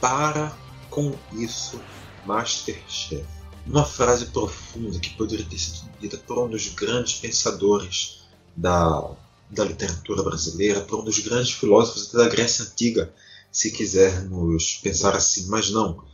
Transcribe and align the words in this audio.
Para 0.00 0.56
com 0.90 1.14
isso, 1.32 1.80
Masterchef. 2.24 3.24
Uma 3.66 3.84
frase 3.84 4.26
profunda 4.26 4.98
que 4.98 5.10
poderia 5.10 5.44
ter 5.44 5.58
sido 5.58 5.90
dita 6.00 6.16
por 6.16 6.38
um 6.38 6.48
dos 6.48 6.68
grandes 6.68 7.14
pensadores 7.14 8.22
da, 8.56 9.10
da 9.50 9.64
literatura 9.64 10.22
brasileira, 10.22 10.80
por 10.80 11.00
um 11.00 11.04
dos 11.04 11.18
grandes 11.18 11.52
filósofos 11.52 12.10
da 12.12 12.28
Grécia 12.28 12.64
Antiga, 12.64 13.12
se 13.52 13.70
quisermos 13.70 14.80
pensar 14.82 15.14
assim, 15.14 15.46
mas 15.48 15.70
não. 15.70 16.04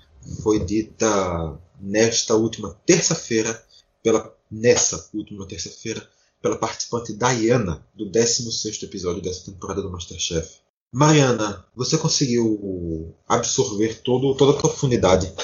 Foi 0.43 0.64
dita 0.64 1.59
nesta 1.80 2.35
última 2.35 2.77
terça-feira, 2.87 3.62
pela 4.03 4.35
nessa 4.51 5.08
última 5.13 5.46
terça-feira, 5.46 6.08
pela 6.41 6.57
participante 6.57 7.13
Diana, 7.13 7.86
do 7.94 8.11
16 8.11 8.82
episódio 8.82 9.22
dessa 9.22 9.50
temporada 9.50 9.82
do 9.82 9.91
Masterchef. 9.91 10.64
Mariana, 10.94 11.66
você 11.75 11.98
conseguiu 11.98 13.12
absorver 13.26 14.00
todo, 14.04 14.32
toda 14.36 14.57
a 14.57 14.61
profundidade 14.61 15.35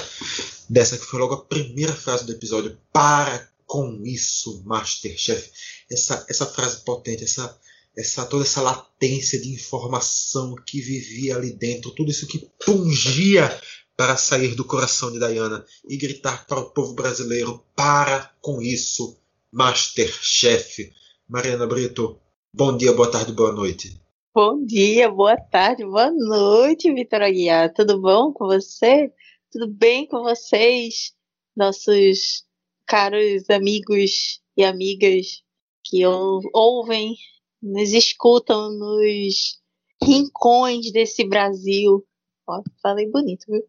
dessa 0.69 0.97
que 0.97 1.05
foi 1.05 1.19
logo 1.19 1.33
a 1.33 1.43
primeira 1.43 1.93
frase 1.93 2.25
do 2.25 2.31
episódio. 2.31 2.77
Para 2.93 3.49
com 3.65 4.01
isso, 4.05 4.63
Masterchef. 4.63 5.51
Essa, 5.91 6.25
essa 6.29 6.45
frase 6.45 6.85
potente, 6.85 7.25
essa, 7.25 7.59
essa 7.97 8.25
toda 8.25 8.45
essa 8.45 8.61
latência 8.61 9.41
de 9.41 9.53
informação 9.53 10.55
que 10.65 10.79
vivia 10.79 11.35
ali 11.35 11.51
dentro, 11.51 11.91
tudo 11.91 12.11
isso 12.11 12.27
que 12.27 12.49
pungia 12.65 13.61
para 13.97 14.15
sair 14.15 14.55
do 14.55 14.63
coração 14.63 15.11
de 15.11 15.19
Diana 15.19 15.65
e 15.85 15.97
gritar 15.97 16.47
para 16.47 16.61
o 16.61 16.69
povo 16.69 16.93
brasileiro: 16.93 17.61
para 17.75 18.33
com 18.39 18.61
isso, 18.61 19.17
Masterchef. 19.51 20.93
Mariana 21.27 21.67
Brito, 21.67 22.17
bom 22.53 22.77
dia, 22.77 22.93
boa 22.93 23.11
tarde, 23.11 23.33
boa 23.33 23.51
noite. 23.51 23.99
Bom 24.33 24.63
dia, 24.63 25.11
boa 25.11 25.35
tarde, 25.35 25.83
boa 25.83 26.09
noite, 26.09 26.89
Vitor 26.93 27.21
Aguiar. 27.21 27.73
Tudo 27.73 27.99
bom 27.99 28.31
com 28.31 28.45
você? 28.45 29.11
Tudo 29.51 29.67
bem 29.67 30.07
com 30.07 30.23
vocês, 30.23 31.13
nossos 31.53 32.45
caros 32.87 33.49
amigos 33.49 34.41
e 34.55 34.63
amigas 34.63 35.43
que 35.83 36.05
ouvem, 36.05 37.17
nos 37.61 37.91
escutam 37.91 38.71
nos 38.71 39.59
rincões 40.01 40.93
desse 40.93 41.27
Brasil? 41.27 42.07
Ó, 42.47 42.61
falei 42.81 43.11
bonito, 43.11 43.43
viu? 43.49 43.63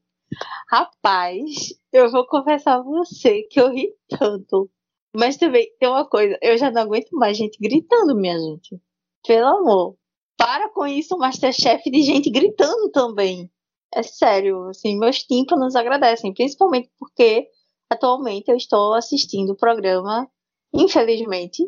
Rapaz, 0.71 1.75
eu 1.93 2.09
vou 2.09 2.25
confessar 2.25 2.77
a 2.77 2.83
você 2.85 3.43
que 3.51 3.59
eu 3.61 3.73
ri 3.73 3.93
tanto. 4.09 4.71
Mas 5.13 5.37
também 5.37 5.75
tem 5.81 5.89
uma 5.89 6.09
coisa, 6.09 6.39
eu 6.41 6.57
já 6.57 6.71
não 6.71 6.83
aguento 6.83 7.11
mais 7.15 7.37
gente 7.37 7.59
gritando, 7.61 8.15
minha 8.15 8.39
gente. 8.39 8.81
Pelo 9.27 9.47
amor. 9.49 10.02
Para 10.43 10.69
com 10.71 10.85
isso, 10.85 11.17
Masterchef 11.17 11.89
de 11.89 12.03
gente 12.03 12.29
gritando 12.29 12.91
também. 12.91 13.49
É 13.95 14.03
sério, 14.03 14.69
assim, 14.71 14.99
meus 14.99 15.23
tímpanos 15.23 15.77
agradecem, 15.77 16.35
principalmente 16.35 16.91
porque 16.99 17.47
atualmente 17.89 18.51
eu 18.51 18.57
estou 18.57 18.95
assistindo 18.95 19.51
o 19.51 19.57
programa, 19.57 20.29
infelizmente, 20.75 21.63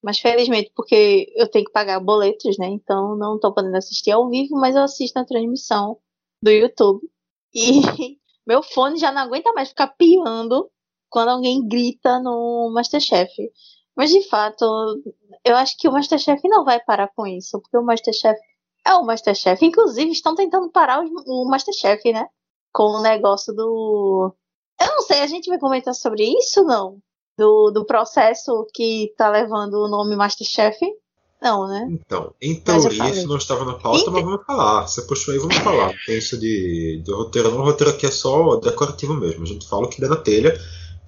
mas 0.00 0.20
felizmente 0.20 0.70
porque 0.76 1.26
eu 1.34 1.50
tenho 1.50 1.64
que 1.64 1.72
pagar 1.72 1.98
boletos, 1.98 2.56
né? 2.56 2.68
Então 2.68 3.16
não 3.16 3.34
estou 3.34 3.52
podendo 3.52 3.76
assistir 3.76 4.12
ao 4.12 4.30
vivo, 4.30 4.54
mas 4.54 4.76
eu 4.76 4.82
assisto 4.82 5.18
na 5.18 5.26
transmissão 5.26 5.98
do 6.40 6.50
YouTube. 6.52 7.02
E 7.52 7.80
meu 8.46 8.62
fone 8.62 8.96
já 8.96 9.10
não 9.10 9.22
aguenta 9.22 9.52
mais 9.52 9.70
ficar 9.70 9.88
piando 9.88 10.70
quando 11.08 11.30
alguém 11.30 11.66
grita 11.66 12.20
no 12.20 12.70
Masterchef. 12.72 13.32
Mas 13.96 14.10
de 14.10 14.22
fato, 14.28 14.64
eu 15.44 15.56
acho 15.56 15.76
que 15.78 15.88
o 15.88 15.92
Masterchef 15.92 16.40
não 16.48 16.64
vai 16.64 16.80
parar 16.80 17.08
com 17.14 17.26
isso, 17.26 17.60
porque 17.60 17.76
o 17.76 17.82
Masterchef 17.82 18.38
é 18.86 18.94
o 18.94 19.04
Masterchef. 19.04 19.64
Inclusive, 19.64 20.10
estão 20.10 20.34
tentando 20.34 20.70
parar 20.70 21.00
o, 21.02 21.44
Masterchef, 21.48 22.12
né? 22.12 22.26
Com 22.72 22.98
o 22.98 23.02
negócio 23.02 23.54
do. 23.54 24.34
Eu 24.80 24.86
não 24.86 25.02
sei, 25.02 25.20
a 25.20 25.26
gente 25.26 25.48
vai 25.48 25.58
comentar 25.58 25.94
sobre 25.94 26.24
isso 26.24 26.62
não? 26.64 26.98
Do, 27.36 27.70
do 27.70 27.84
processo 27.84 28.66
que 28.74 29.12
tá 29.16 29.28
levando 29.28 29.74
o 29.74 29.88
nome 29.88 30.16
Masterchef? 30.16 30.78
Não, 31.42 31.66
né? 31.66 31.88
Então, 31.90 32.34
em 32.40 32.60
teoria 32.60 33.08
isso 33.08 33.26
não 33.26 33.38
estava 33.38 33.64
na 33.64 33.74
pauta, 33.74 34.02
Ent... 34.02 34.12
mas 34.12 34.22
vamos 34.22 34.44
falar. 34.44 34.86
Você 34.86 35.02
puxou 35.02 35.32
aí, 35.32 35.40
vamos 35.40 35.56
falar. 35.56 35.94
Tem 36.04 36.18
isso 36.18 36.38
de, 36.38 37.02
de 37.02 37.12
roteiro. 37.12 37.50
Não, 37.50 37.60
o 37.60 37.64
roteiro 37.64 37.92
aqui 37.92 38.04
é 38.04 38.10
só 38.10 38.56
decorativo 38.56 39.14
mesmo. 39.14 39.42
A 39.42 39.46
gente 39.46 39.66
fala 39.66 39.86
o 39.86 39.88
que 39.88 40.00
der 40.00 40.10
na 40.10 40.16
telha. 40.16 40.54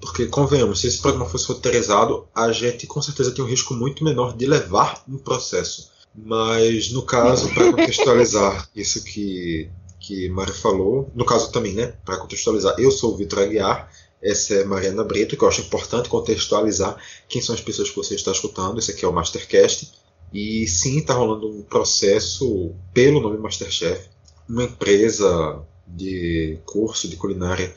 Porque, 0.02 0.26
convenhamos, 0.26 0.80
se 0.80 0.88
esse 0.88 0.98
programa 0.98 1.30
fosse 1.30 1.46
roteirizado, 1.46 2.26
a 2.34 2.50
gente 2.50 2.88
com 2.88 3.00
certeza 3.00 3.30
tem 3.30 3.44
um 3.44 3.48
risco 3.48 3.72
muito 3.72 4.02
menor 4.02 4.36
de 4.36 4.46
levar 4.46 5.00
um 5.08 5.16
processo. 5.16 5.92
Mas, 6.12 6.90
no 6.90 7.02
caso, 7.02 7.48
para 7.54 7.70
contextualizar 7.70 8.68
isso 8.74 9.04
que, 9.04 9.70
que 10.00 10.28
Mari 10.28 10.52
falou, 10.52 11.08
no 11.14 11.24
caso 11.24 11.52
também, 11.52 11.74
né, 11.74 11.94
para 12.04 12.16
contextualizar, 12.16 12.74
eu 12.78 12.90
sou 12.90 13.14
o 13.14 13.16
Vitor 13.16 13.38
Aguiar, 13.38 13.88
essa 14.20 14.54
é 14.54 14.64
Mariana 14.64 15.04
Brito, 15.04 15.36
que 15.36 15.44
eu 15.44 15.48
acho 15.48 15.60
importante 15.60 16.08
contextualizar 16.08 16.96
quem 17.28 17.40
são 17.40 17.54
as 17.54 17.60
pessoas 17.60 17.88
que 17.88 17.96
você 17.96 18.16
está 18.16 18.32
escutando. 18.32 18.80
Esse 18.80 18.90
aqui 18.90 19.04
é 19.04 19.08
o 19.08 19.12
Mastercast. 19.12 19.92
E 20.32 20.66
sim, 20.66 20.98
está 20.98 21.14
rolando 21.14 21.48
um 21.48 21.62
processo 21.62 22.72
pelo 22.92 23.20
nome 23.20 23.38
Masterchef, 23.38 24.08
uma 24.48 24.64
empresa 24.64 25.62
de 25.86 26.58
curso 26.64 27.06
de 27.06 27.16
culinária 27.16 27.74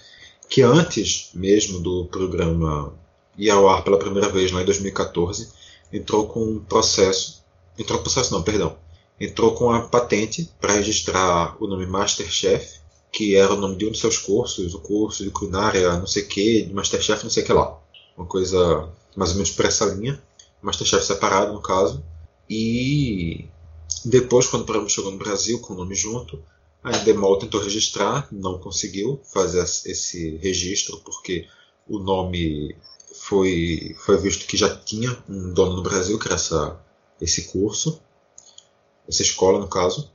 que 0.49 0.61
antes 0.61 1.29
mesmo 1.33 1.79
do 1.79 2.05
programa 2.05 2.93
ir 3.37 3.49
ao 3.49 3.67
ar 3.69 3.83
pela 3.83 3.99
primeira 3.99 4.29
vez 4.29 4.51
lá 4.51 4.61
em 4.61 4.65
2014, 4.65 5.49
entrou 5.91 6.27
com 6.27 6.43
um 6.43 6.59
processo, 6.59 7.43
entrou 7.77 7.99
com 7.99 8.03
processo 8.03 8.33
não, 8.33 8.43
perdão, 8.43 8.77
entrou 9.19 9.53
com 9.53 9.71
a 9.71 9.81
patente 9.81 10.49
para 10.59 10.73
registrar 10.73 11.55
o 11.61 11.67
nome 11.67 11.85
Masterchef, 11.85 12.79
que 13.11 13.35
era 13.35 13.53
o 13.53 13.57
nome 13.57 13.77
de 13.77 13.85
um 13.85 13.91
dos 13.91 13.99
seus 13.99 14.17
cursos, 14.17 14.73
o 14.73 14.79
curso 14.79 15.23
de 15.23 15.29
culinária, 15.29 15.97
não 15.97 16.07
sei 16.07 16.23
que, 16.23 16.63
de 16.63 16.73
Masterchef, 16.73 17.23
não 17.23 17.29
sei 17.29 17.43
que 17.43 17.53
lá. 17.53 17.79
Uma 18.17 18.25
coisa 18.25 18.89
mais 19.15 19.31
ou 19.31 19.37
menos 19.37 19.51
por 19.51 19.65
essa 19.65 19.85
linha. 19.85 20.21
Masterchef 20.61 21.05
separado, 21.05 21.53
no 21.53 21.61
caso. 21.61 22.03
E 22.49 23.45
depois, 24.03 24.47
quando 24.47 24.63
o 24.63 24.65
programa 24.65 24.89
chegou 24.89 25.11
no 25.11 25.17
Brasil 25.17 25.59
com 25.59 25.73
o 25.73 25.77
nome 25.77 25.95
junto, 25.95 26.41
a 26.85 26.95
Endemol 26.95 27.39
tentou 27.39 27.59
registrar, 27.59 28.27
não 28.31 28.59
conseguiu 28.59 29.19
fazer 29.33 29.63
esse 29.63 30.37
registro 30.37 31.01
porque 31.03 31.47
o 31.87 31.97
nome 31.97 32.77
foi, 33.15 33.95
foi 33.97 34.17
visto 34.17 34.45
que 34.45 34.55
já 34.55 34.75
tinha 34.75 35.17
um 35.27 35.51
dono 35.51 35.77
no 35.77 35.81
Brasil, 35.81 36.19
que 36.19 36.27
era 36.27 36.35
essa, 36.35 36.79
esse 37.19 37.47
curso, 37.47 37.99
essa 39.07 39.23
escola 39.23 39.59
no 39.59 39.67
caso, 39.67 40.11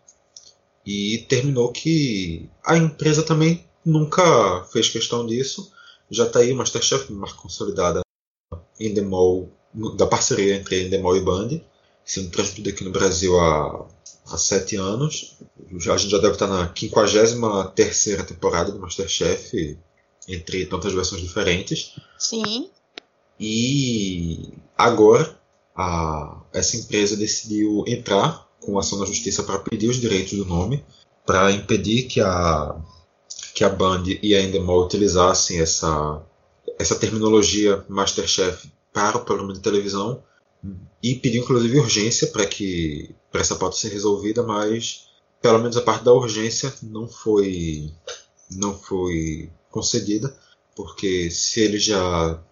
e 0.87 1.27
terminou 1.29 1.73
que 1.73 2.49
a 2.65 2.77
empresa 2.77 3.25
também 3.25 3.69
nunca 3.85 4.63
fez 4.73 4.89
questão 4.89 5.27
disso. 5.27 5.73
Já 6.09 6.27
está 6.27 6.39
aí 6.39 6.53
o 6.53 6.57
Masterchef, 6.57 7.13
marca 7.13 7.37
consolidada 7.37 8.01
Endemol, 8.79 9.51
da 9.97 10.07
parceria 10.07 10.55
entre 10.55 10.85
Endemol 10.85 11.17
e 11.17 11.21
Band, 11.21 11.61
sendo 12.05 12.31
transmitido 12.31 12.71
aqui 12.71 12.85
no 12.85 12.93
Brasil 12.93 13.39
há 13.41 13.89
há 14.31 14.39
sete 14.39 14.77
anos. 14.77 15.37
A 15.69 15.97
gente 15.97 16.11
já 16.11 16.19
deve 16.19 16.35
estar 16.35 16.47
na 16.47 16.73
53 16.75 18.25
temporada 18.27 18.73
do 18.73 18.79
Masterchef, 18.79 19.79
entre 20.29 20.67
tantas 20.67 20.93
versões 20.93 21.23
diferentes. 21.23 21.97
Sim. 22.19 22.71
E 23.39 24.53
agora 24.77 25.39
a, 25.75 26.43
essa 26.53 26.77
empresa 26.77 27.17
decidiu 27.17 27.85
entrar 27.87 28.49
com 28.61 28.79
ação 28.79 28.99
na 28.99 29.07
justiça 29.07 29.43
para 29.43 29.59
pedir 29.59 29.89
os 29.89 29.97
direitos 29.97 30.37
do 30.37 30.45
nome, 30.45 30.85
para 31.25 31.51
impedir 31.51 32.05
que 32.05 32.21
a, 32.21 32.77
que 33.55 33.65
a 33.65 33.69
Band 33.69 34.05
e 34.23 34.35
a 34.35 34.43
Endemol 34.43 34.85
utilizassem 34.85 35.61
essa, 35.61 36.23
essa 36.79 36.97
terminologia 36.97 37.85
Masterchef 37.89 38.69
para 38.93 39.17
o 39.17 39.25
programa 39.25 39.53
de 39.53 39.61
televisão 39.61 40.23
e 41.03 41.15
pediu 41.15 41.43
inclusive 41.43 41.79
urgência 41.79 42.27
para 42.27 42.45
que 42.45 43.15
essa 43.39 43.57
pauta 43.57 43.77
ser 43.77 43.89
resolvida, 43.91 44.43
mas 44.43 45.09
pelo 45.41 45.59
menos 45.59 45.77
a 45.77 45.83
parte 45.83 46.05
da 46.05 46.13
urgência 46.13 46.73
não 46.83 47.09
foi 47.09 47.93
não 48.51 48.77
foi 48.77 49.51
concedida, 49.71 50.37
porque 50.75 51.31
se 51.31 51.61
eles 51.61 51.85
já 51.85 52.43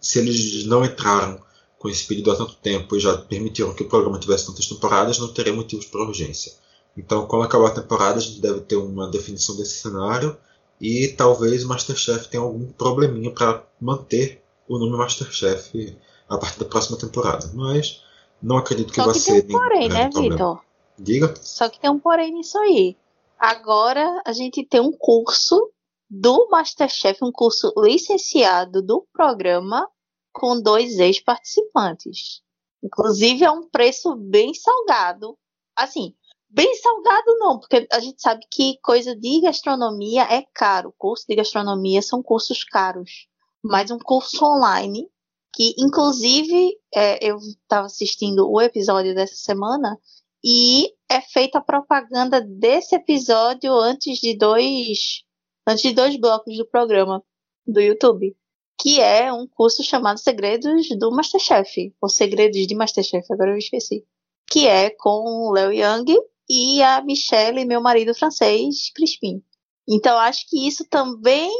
se 0.00 0.18
eles 0.20 0.64
não 0.64 0.84
entraram 0.84 1.40
com 1.78 1.88
esse 1.88 2.06
pedido 2.06 2.30
há 2.30 2.36
tanto 2.36 2.54
tempo 2.56 2.96
e 2.96 3.00
já 3.00 3.16
permitiram 3.16 3.74
que 3.74 3.82
o 3.82 3.88
programa 3.88 4.18
tivesse 4.18 4.46
tantas 4.46 4.66
temporadas, 4.66 5.18
não 5.18 5.32
teria 5.32 5.52
motivos 5.52 5.86
para 5.86 6.02
urgência. 6.02 6.52
Então, 6.96 7.26
quando 7.26 7.44
acabar 7.44 7.68
a 7.68 7.74
temporada, 7.74 8.18
a 8.18 8.20
gente 8.20 8.40
deve 8.40 8.60
ter 8.60 8.76
uma 8.76 9.08
definição 9.08 9.56
desse 9.56 9.78
cenário 9.78 10.36
e 10.80 11.08
talvez 11.08 11.64
o 11.64 11.68
Masterchef 11.68 12.28
tenha 12.28 12.42
algum 12.42 12.66
probleminha 12.72 13.30
para 13.30 13.64
manter 13.80 14.42
o 14.68 14.78
nome 14.78 14.96
Masterchef 14.96 15.96
a 16.28 16.36
partir 16.36 16.58
da 16.58 16.64
próxima 16.64 16.98
temporada. 16.98 17.50
Mas 17.54 18.02
não 18.42 18.58
acredito 18.58 18.92
que 18.92 18.96
Só 19.00 19.06
vai 19.06 19.14
que 19.14 19.20
ser. 19.20 19.42
Tem 19.42 19.56
um 19.56 19.58
porém, 19.58 19.88
né, 19.88 20.10
Vitor? 20.14 20.62
Diga. 20.98 21.34
Só 21.40 21.68
que 21.68 21.80
tem 21.80 21.90
um 21.90 21.98
porém 21.98 22.32
nisso 22.32 22.58
aí. 22.58 22.96
Agora 23.38 24.20
a 24.26 24.32
gente 24.32 24.64
tem 24.64 24.80
um 24.80 24.92
curso 24.92 25.70
do 26.10 26.48
Masterchef, 26.50 27.22
um 27.22 27.30
curso 27.30 27.72
licenciado 27.76 28.82
do 28.82 29.06
programa 29.12 29.88
com 30.32 30.60
dois 30.60 30.98
ex-participantes. 30.98 32.42
Inclusive 32.82 33.44
é 33.44 33.50
um 33.50 33.68
preço 33.68 34.16
bem 34.16 34.54
salgado. 34.54 35.36
Assim, 35.76 36.14
Bem 36.50 36.74
salgado 36.76 37.36
não, 37.38 37.58
porque 37.58 37.86
a 37.92 38.00
gente 38.00 38.22
sabe 38.22 38.42
que 38.50 38.78
coisa 38.82 39.14
de 39.14 39.42
gastronomia 39.42 40.22
é 40.22 40.46
caro. 40.54 40.94
Curso 40.96 41.26
de 41.28 41.36
gastronomia 41.36 42.00
são 42.00 42.22
cursos 42.22 42.64
caros. 42.64 43.28
Mas 43.62 43.90
um 43.90 43.98
curso 43.98 44.42
online, 44.46 45.10
que 45.58 45.74
inclusive 45.76 46.78
é, 46.94 47.18
eu 47.28 47.36
estava 47.38 47.86
assistindo 47.86 48.48
o 48.48 48.60
episódio 48.60 49.12
dessa 49.12 49.34
semana 49.34 49.98
e 50.42 50.94
é 51.10 51.20
feita 51.20 51.58
a 51.58 51.60
propaganda 51.60 52.40
desse 52.40 52.94
episódio 52.94 53.74
antes 53.74 54.20
de 54.20 54.38
dois 54.38 55.24
antes 55.66 55.82
de 55.82 55.92
dois 55.92 56.16
blocos 56.16 56.56
do 56.56 56.64
programa 56.64 57.24
do 57.66 57.80
YouTube, 57.80 58.36
que 58.80 59.00
é 59.00 59.32
um 59.32 59.48
curso 59.48 59.82
chamado 59.82 60.20
Segredos 60.20 60.88
do 60.96 61.10
Masterchef, 61.10 61.92
ou 62.00 62.08
Segredos 62.08 62.64
de 62.64 62.76
Masterchef, 62.76 63.26
agora 63.32 63.50
eu 63.50 63.58
esqueci, 63.58 64.06
que 64.46 64.68
é 64.68 64.90
com 64.90 65.48
o 65.48 65.52
Léo 65.52 65.72
Young 65.72 66.06
e 66.48 66.80
a 66.82 67.02
Michelle, 67.02 67.64
meu 67.64 67.80
marido 67.80 68.14
francês, 68.14 68.92
Crispim. 68.94 69.42
Então 69.88 70.16
acho 70.18 70.48
que 70.48 70.68
isso 70.68 70.86
também, 70.88 71.50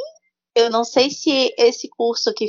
eu 0.55 0.71
não 0.71 0.85
sei 0.85 1.11
se 1.11 1.53
esse 1.59 1.89
curso 1.89 2.33
que 2.33 2.47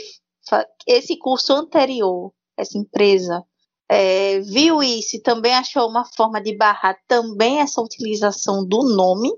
esse 0.87 1.17
curso 1.17 1.53
anterior, 1.53 2.31
essa 2.57 2.77
empresa 2.77 3.43
é, 3.89 4.39
viu 4.41 4.83
isso 4.83 5.15
e 5.15 5.21
também 5.21 5.55
achou 5.55 5.89
uma 5.89 6.05
forma 6.05 6.41
de 6.41 6.55
barrar 6.55 6.97
também 7.07 7.59
essa 7.59 7.81
utilização 7.81 8.65
do 8.65 8.83
nome, 8.83 9.31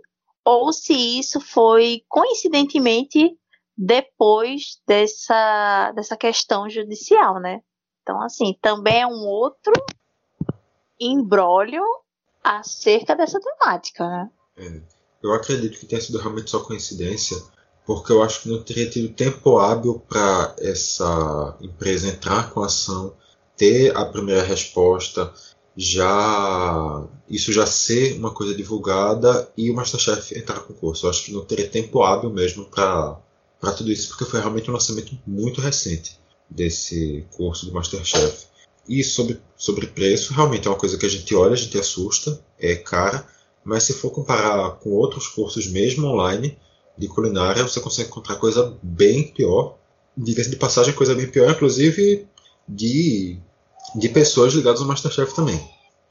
ou 0.44 0.74
se 0.74 0.94
isso 0.94 1.40
foi 1.40 2.04
coincidentemente 2.10 3.38
depois 3.78 4.82
dessa, 4.86 5.92
dessa 5.94 6.18
questão 6.18 6.70
judicial, 6.70 7.40
né? 7.40 7.62
Então, 8.02 8.22
assim, 8.22 8.58
também 8.62 9.02
é 9.02 9.08
um 9.08 9.26
outro 9.26 9.74
embrólio 11.00 11.84
acerca 12.44 13.16
dessa 13.16 13.40
temática, 13.40 14.08
né? 14.08 14.30
É, 14.58 14.82
eu 15.24 15.34
acredito 15.34 15.80
que 15.80 15.86
tenha 15.86 16.02
sido 16.02 16.18
realmente 16.18 16.50
só 16.50 16.60
coincidência, 16.60 17.38
porque 17.86 18.12
eu 18.12 18.22
acho 18.22 18.42
que 18.42 18.50
não 18.50 18.62
teria 18.62 18.90
tido 18.90 19.14
tempo 19.14 19.58
hábil 19.58 20.02
para 20.08 20.56
essa 20.60 21.58
empresa 21.62 22.08
entrar 22.08 22.52
com 22.52 22.62
a 22.62 22.68
ação, 22.68 23.14
ter 23.58 23.96
a 23.96 24.06
primeira 24.06 24.44
resposta, 24.44 25.34
já 25.76 27.04
isso 27.30 27.52
já 27.54 27.66
ser 27.66 28.18
uma 28.18 28.32
coisa 28.32 28.54
divulgada 28.54 29.52
e 29.58 29.72
o 29.72 29.76
Masterchef 29.76 30.38
entrar 30.38 30.60
com 30.62 30.74
o 30.74 30.76
curso. 30.76 31.06
Eu 31.06 31.10
acho 31.10 31.26
que 31.26 31.34
não 31.34 31.46
teria 31.46 31.68
tempo 31.68 32.04
hábil 32.04 32.30
mesmo 32.30 32.66
para 32.66 33.18
tudo 33.76 33.92
isso, 33.92 34.10
porque 34.10 34.26
foi 34.26 34.40
realmente 34.40 34.70
um 34.70 34.74
lançamento 34.74 35.18
muito 35.26 35.62
recente 35.62 36.20
desse 36.50 37.26
curso 37.32 37.66
do 37.66 37.74
Masterchef. 37.74 38.46
E 38.88 39.04
sobre, 39.04 39.40
sobre 39.56 39.88
preço, 39.88 40.34
realmente 40.34 40.68
é 40.68 40.72
uma 40.72 40.78
coisa 40.78 40.98
que 40.98 41.06
a 41.06 41.10
gente 41.10 41.34
olha, 41.34 41.54
a 41.54 41.58
gente 41.58 41.78
assusta, 41.78 42.44
é 42.60 42.76
cara, 42.76 43.26
mas 43.64 43.84
se 43.84 43.94
for 43.94 44.10
comparar 44.10 44.72
com 44.80 44.90
outros 44.92 45.28
cursos 45.28 45.68
mesmo 45.68 46.08
online 46.08 46.58
de 47.02 47.08
culinária, 47.08 47.64
você 47.64 47.80
consegue 47.80 48.10
encontrar 48.10 48.36
coisa 48.36 48.78
bem 48.82 49.28
pior. 49.34 49.76
Diga-se 50.16 50.52
de 50.52 50.56
passagem, 50.56 50.94
coisa 50.94 51.16
bem 51.16 51.28
pior, 51.28 51.50
inclusive 51.50 52.28
de, 52.68 53.38
de 53.96 54.10
pessoas 54.10 54.54
ligadas 54.54 54.82
ao 54.82 54.88
Masterchef 54.88 55.34
também. 55.34 55.60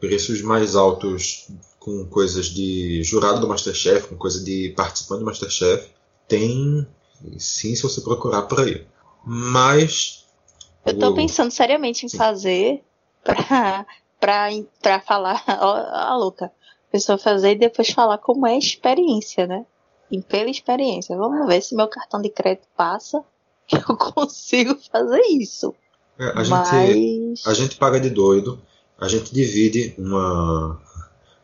Preços 0.00 0.42
mais 0.42 0.74
altos 0.74 1.48
com 1.78 2.04
coisas 2.06 2.46
de 2.46 3.02
jurado 3.04 3.40
do 3.40 3.48
Masterchef, 3.48 4.08
com 4.08 4.16
coisa 4.16 4.42
de 4.42 4.70
participante 4.76 5.20
do 5.20 5.26
Masterchef, 5.26 5.88
tem 6.26 6.86
sim 7.38 7.74
se 7.76 7.82
você 7.82 8.00
procurar 8.00 8.42
por 8.42 8.60
aí. 8.60 8.84
Mas 9.24 10.24
eu 10.84 10.98
tô 10.98 11.14
pensando 11.14 11.50
seriamente 11.50 12.04
em 12.04 12.08
Sim. 12.08 12.16
fazer 12.16 12.82
pra, 13.22 13.86
pra, 14.18 14.48
pra 14.82 15.00
falar, 15.00 15.44
ó, 15.46 15.76
a 15.76 16.16
louca, 16.16 16.46
a 16.46 16.92
pessoa 16.92 17.16
fazer 17.16 17.52
e 17.52 17.58
depois 17.58 17.90
falar 17.90 18.18
como 18.18 18.46
é 18.46 18.54
a 18.54 18.58
experiência, 18.58 19.46
né? 19.46 19.64
E 20.10 20.20
pela 20.20 20.50
experiência. 20.50 21.16
Vamos 21.16 21.46
ver 21.46 21.62
se 21.62 21.74
meu 21.74 21.88
cartão 21.88 22.20
de 22.20 22.30
crédito 22.30 22.66
passa, 22.76 23.22
eu 23.72 23.96
consigo 23.96 24.76
fazer 24.90 25.22
isso. 25.28 25.74
É, 26.18 26.30
a, 26.30 26.44
Mas... 26.44 26.68
gente, 26.68 27.48
a 27.48 27.54
gente 27.54 27.76
paga 27.76 27.98
de 27.98 28.10
doido, 28.10 28.60
a 28.98 29.08
gente 29.08 29.32
divide 29.32 29.94
uma, 29.96 30.78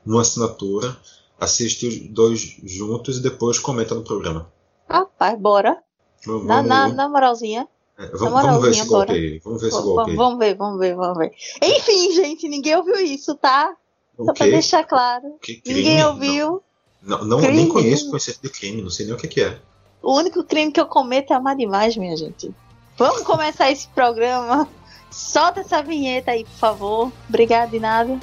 uma 0.04 0.20
assinatura, 0.20 0.96
assiste 1.40 1.86
os 1.86 1.98
dois 2.08 2.40
juntos 2.62 3.18
e 3.18 3.22
depois 3.22 3.58
comenta 3.58 3.94
no 3.94 4.02
programa. 4.02 4.50
Rapaz, 4.88 5.38
bora. 5.38 5.82
Vamos, 6.24 6.46
na, 6.46 6.62
na, 6.62 6.88
na 6.88 7.08
moralzinha. 7.08 7.68
É, 7.98 8.06
vamos, 8.08 8.42
vamos, 8.42 8.62
ver 8.62 8.70
esse 8.72 8.86
golpe 8.86 9.12
aí. 9.12 9.38
Vamos 9.38 9.62
ver 9.62 9.68
esse 9.68 9.82
golpe 9.82 10.10
aí. 10.10 10.16
Vamos 10.16 10.38
ver, 10.38 10.54
vamos 10.54 10.78
ver, 10.78 10.94
vamos 10.94 11.18
ver. 11.18 11.32
Enfim, 11.62 12.12
gente, 12.12 12.48
ninguém 12.48 12.76
ouviu 12.76 12.96
isso, 12.96 13.34
tá? 13.36 13.74
Só 14.16 14.32
pra 14.32 14.46
deixar 14.46 14.84
claro. 14.84 15.38
Ninguém 15.64 16.04
ouviu. 16.04 16.46
Não, 16.46 16.62
não, 17.06 17.24
não 17.24 17.40
nem 17.40 17.68
conheço 17.68 18.08
o 18.08 18.10
conceito 18.10 18.42
de 18.42 18.48
crime, 18.48 18.82
não 18.82 18.90
sei 18.90 19.06
nem 19.06 19.14
o 19.14 19.18
que, 19.18 19.28
que, 19.28 19.40
é. 19.40 19.58
O 20.02 20.16
único 20.16 20.42
crime 20.42 20.72
que 20.72 20.80
eu 20.80 20.86
cometo 20.86 21.32
é 21.32 21.36
amar 21.36 21.56
demais, 21.56 21.96
minha 21.96 22.16
gente. 22.16 22.52
Vamos 22.98 23.22
começar 23.22 23.70
esse 23.70 23.86
programa. 23.88 24.68
Solta 25.10 25.60
essa 25.60 25.82
vinheta 25.82 26.32
aí, 26.32 26.44
por 26.44 26.58
favor. 26.58 27.12
Obrigada 27.28 27.70
de 27.70 27.78
nada. 27.78 28.18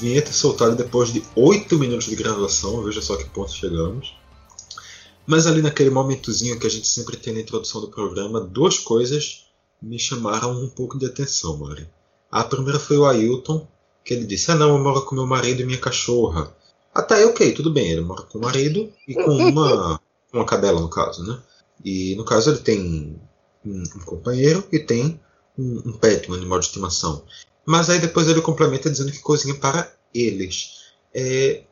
Vinheta 0.00 0.32
soltada 0.32 0.76
depois 0.76 1.12
de 1.12 1.22
8 1.34 1.78
minutos 1.78 2.06
de 2.06 2.16
gravação, 2.16 2.82
veja 2.82 3.02
só 3.02 3.16
que 3.16 3.24
ponto 3.24 3.52
chegamos. 3.52 4.19
Mas 5.30 5.46
ali 5.46 5.62
naquele 5.62 5.90
momentozinho 5.90 6.58
que 6.58 6.66
a 6.66 6.70
gente 6.70 6.88
sempre 6.88 7.16
tem 7.16 7.32
na 7.32 7.38
introdução 7.38 7.80
do 7.80 7.86
programa, 7.86 8.40
duas 8.40 8.80
coisas 8.80 9.44
me 9.80 9.96
chamaram 9.96 10.60
um 10.60 10.68
pouco 10.68 10.98
de 10.98 11.06
atenção, 11.06 11.56
Mari. 11.56 11.88
A 12.28 12.42
primeira 12.42 12.80
foi 12.80 12.98
o 12.98 13.06
Ailton, 13.06 13.64
que 14.04 14.12
ele 14.12 14.26
disse: 14.26 14.50
Ah, 14.50 14.56
não, 14.56 14.76
eu 14.76 14.82
moro 14.82 15.02
com 15.02 15.14
meu 15.14 15.28
marido 15.28 15.62
e 15.62 15.64
minha 15.64 15.78
cachorra. 15.78 16.52
Até 16.92 17.14
aí, 17.14 17.24
ok, 17.26 17.52
tudo 17.52 17.70
bem, 17.70 17.92
ele 17.92 18.00
mora 18.00 18.22
com 18.22 18.38
o 18.38 18.42
marido 18.42 18.92
e 19.06 19.14
com 19.14 19.30
uma, 19.30 20.00
uma 20.32 20.44
cadela, 20.44 20.80
no 20.80 20.90
caso, 20.90 21.22
né? 21.24 21.40
E 21.84 22.16
no 22.16 22.24
caso 22.24 22.50
ele 22.50 22.58
tem 22.58 23.16
um, 23.64 23.84
um 23.84 24.04
companheiro 24.04 24.66
e 24.72 24.80
tem 24.80 25.20
um, 25.56 25.90
um 25.90 25.92
pet, 25.92 26.28
um 26.28 26.34
animal 26.34 26.58
de 26.58 26.66
estimação. 26.66 27.22
Mas 27.64 27.88
aí 27.88 28.00
depois 28.00 28.26
ele 28.26 28.42
complementa 28.42 28.90
dizendo 28.90 29.12
que 29.12 29.20
cozinha 29.20 29.54
para 29.54 29.94
eles. 30.12 30.90
É, 31.14 31.62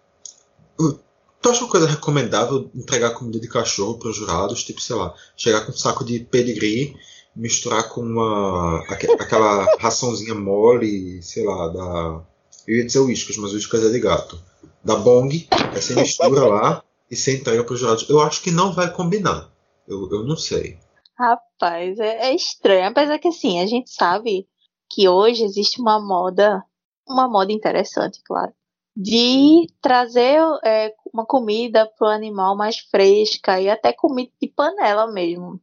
tu 1.41 1.51
acha 1.51 1.65
uma 1.65 1.71
coisa 1.71 1.87
recomendável 1.87 2.71
entregar 2.75 3.11
comida 3.11 3.41
de 3.41 3.49
cachorro 3.49 3.99
para 3.99 4.09
os 4.09 4.17
jurados? 4.17 4.65
Tipo, 4.65 4.81
sei 4.81 4.97
lá, 4.97 5.15
chegar 5.37 5.65
com 5.65 5.73
um 5.73 5.77
saco 5.77 6.05
de 6.05 6.21
pedigree, 6.21 6.97
misturar 7.35 7.89
com 7.89 8.01
uma 8.01 8.85
aquela 8.89 9.67
raçãozinha 9.79 10.35
mole, 10.35 11.23
sei 11.23 11.45
lá, 11.45 11.69
da. 11.69 12.23
Eu 12.67 12.77
ia 12.77 12.85
dizer 12.85 13.01
uíscas, 13.01 13.37
mas 13.37 13.53
uíscas 13.53 13.85
é 13.85 13.91
de 13.91 14.01
gato. 14.01 14.39
Da 14.85 14.97
Bong, 14.97 15.49
você 15.73 15.95
mistura 15.95 16.47
lá 16.47 16.85
e 17.11 17.17
você 17.17 17.37
entrega 17.37 17.65
para 17.65 17.75
os 17.75 17.81
jurados. 17.81 18.09
Eu 18.09 18.21
acho 18.21 18.43
que 18.43 18.51
não 18.51 18.73
vai 18.73 18.93
combinar. 18.93 19.51
Eu, 19.87 20.09
eu 20.11 20.25
não 20.25 20.37
sei. 20.37 20.79
Rapaz, 21.19 21.99
é, 21.99 22.29
é 22.29 22.35
estranho. 22.35 22.89
Apesar 22.89 23.19
que 23.19 23.29
assim, 23.29 23.61
a 23.61 23.67
gente 23.67 23.91
sabe 23.91 24.47
que 24.91 25.09
hoje 25.09 25.43
existe 25.45 25.81
uma 25.81 26.01
moda, 26.01 26.63
uma 27.07 27.29
moda 27.29 27.53
interessante, 27.53 28.21
claro, 28.25 28.53
de 28.99 29.69
trazer 29.81 30.41
é, 30.65 30.93
uma 31.15 31.25
comida 31.25 31.87
para 31.87 32.09
o 32.09 32.11
animal 32.11 32.57
mais 32.57 32.79
fresca 32.79 33.61
e 33.61 33.71
até 33.71 33.93
comida 33.93 34.33
de 34.43 34.49
panela 34.49 35.07
mesmo. 35.13 35.61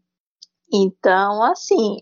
Então, 0.74 1.44
assim, 1.44 1.98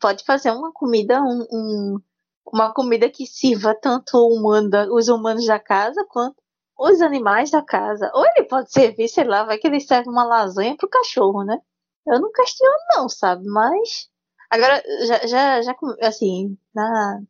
pode 0.00 0.24
fazer 0.24 0.50
uma 0.52 0.72
comida, 0.72 1.22
um, 1.22 1.46
um, 1.52 2.00
uma 2.46 2.72
comida 2.72 3.10
que 3.10 3.26
sirva 3.26 3.74
tanto 3.74 4.16
humano, 4.28 4.94
os 4.94 5.08
humanos 5.08 5.46
da 5.46 5.58
casa 5.58 6.04
quanto 6.08 6.36
os 6.78 7.02
animais 7.02 7.50
da 7.50 7.62
casa. 7.62 8.10
Ou 8.14 8.24
ele 8.26 8.46
pode 8.46 8.72
servir, 8.72 9.08
sei 9.08 9.24
lá, 9.24 9.44
vai 9.44 9.58
que 9.58 9.66
ele 9.66 9.80
serve 9.80 10.08
uma 10.08 10.24
lasanha 10.24 10.76
pro 10.76 10.88
cachorro, 10.88 11.44
né? 11.44 11.58
Eu 12.06 12.20
não 12.20 12.32
questiono 12.32 12.72
não, 12.96 13.08
sabe? 13.08 13.46
Mas 13.46 14.10
Agora, 14.50 14.82
já, 15.06 15.26
já, 15.28 15.62
já 15.62 15.76
assim, 16.02 16.58
na, 16.74 17.20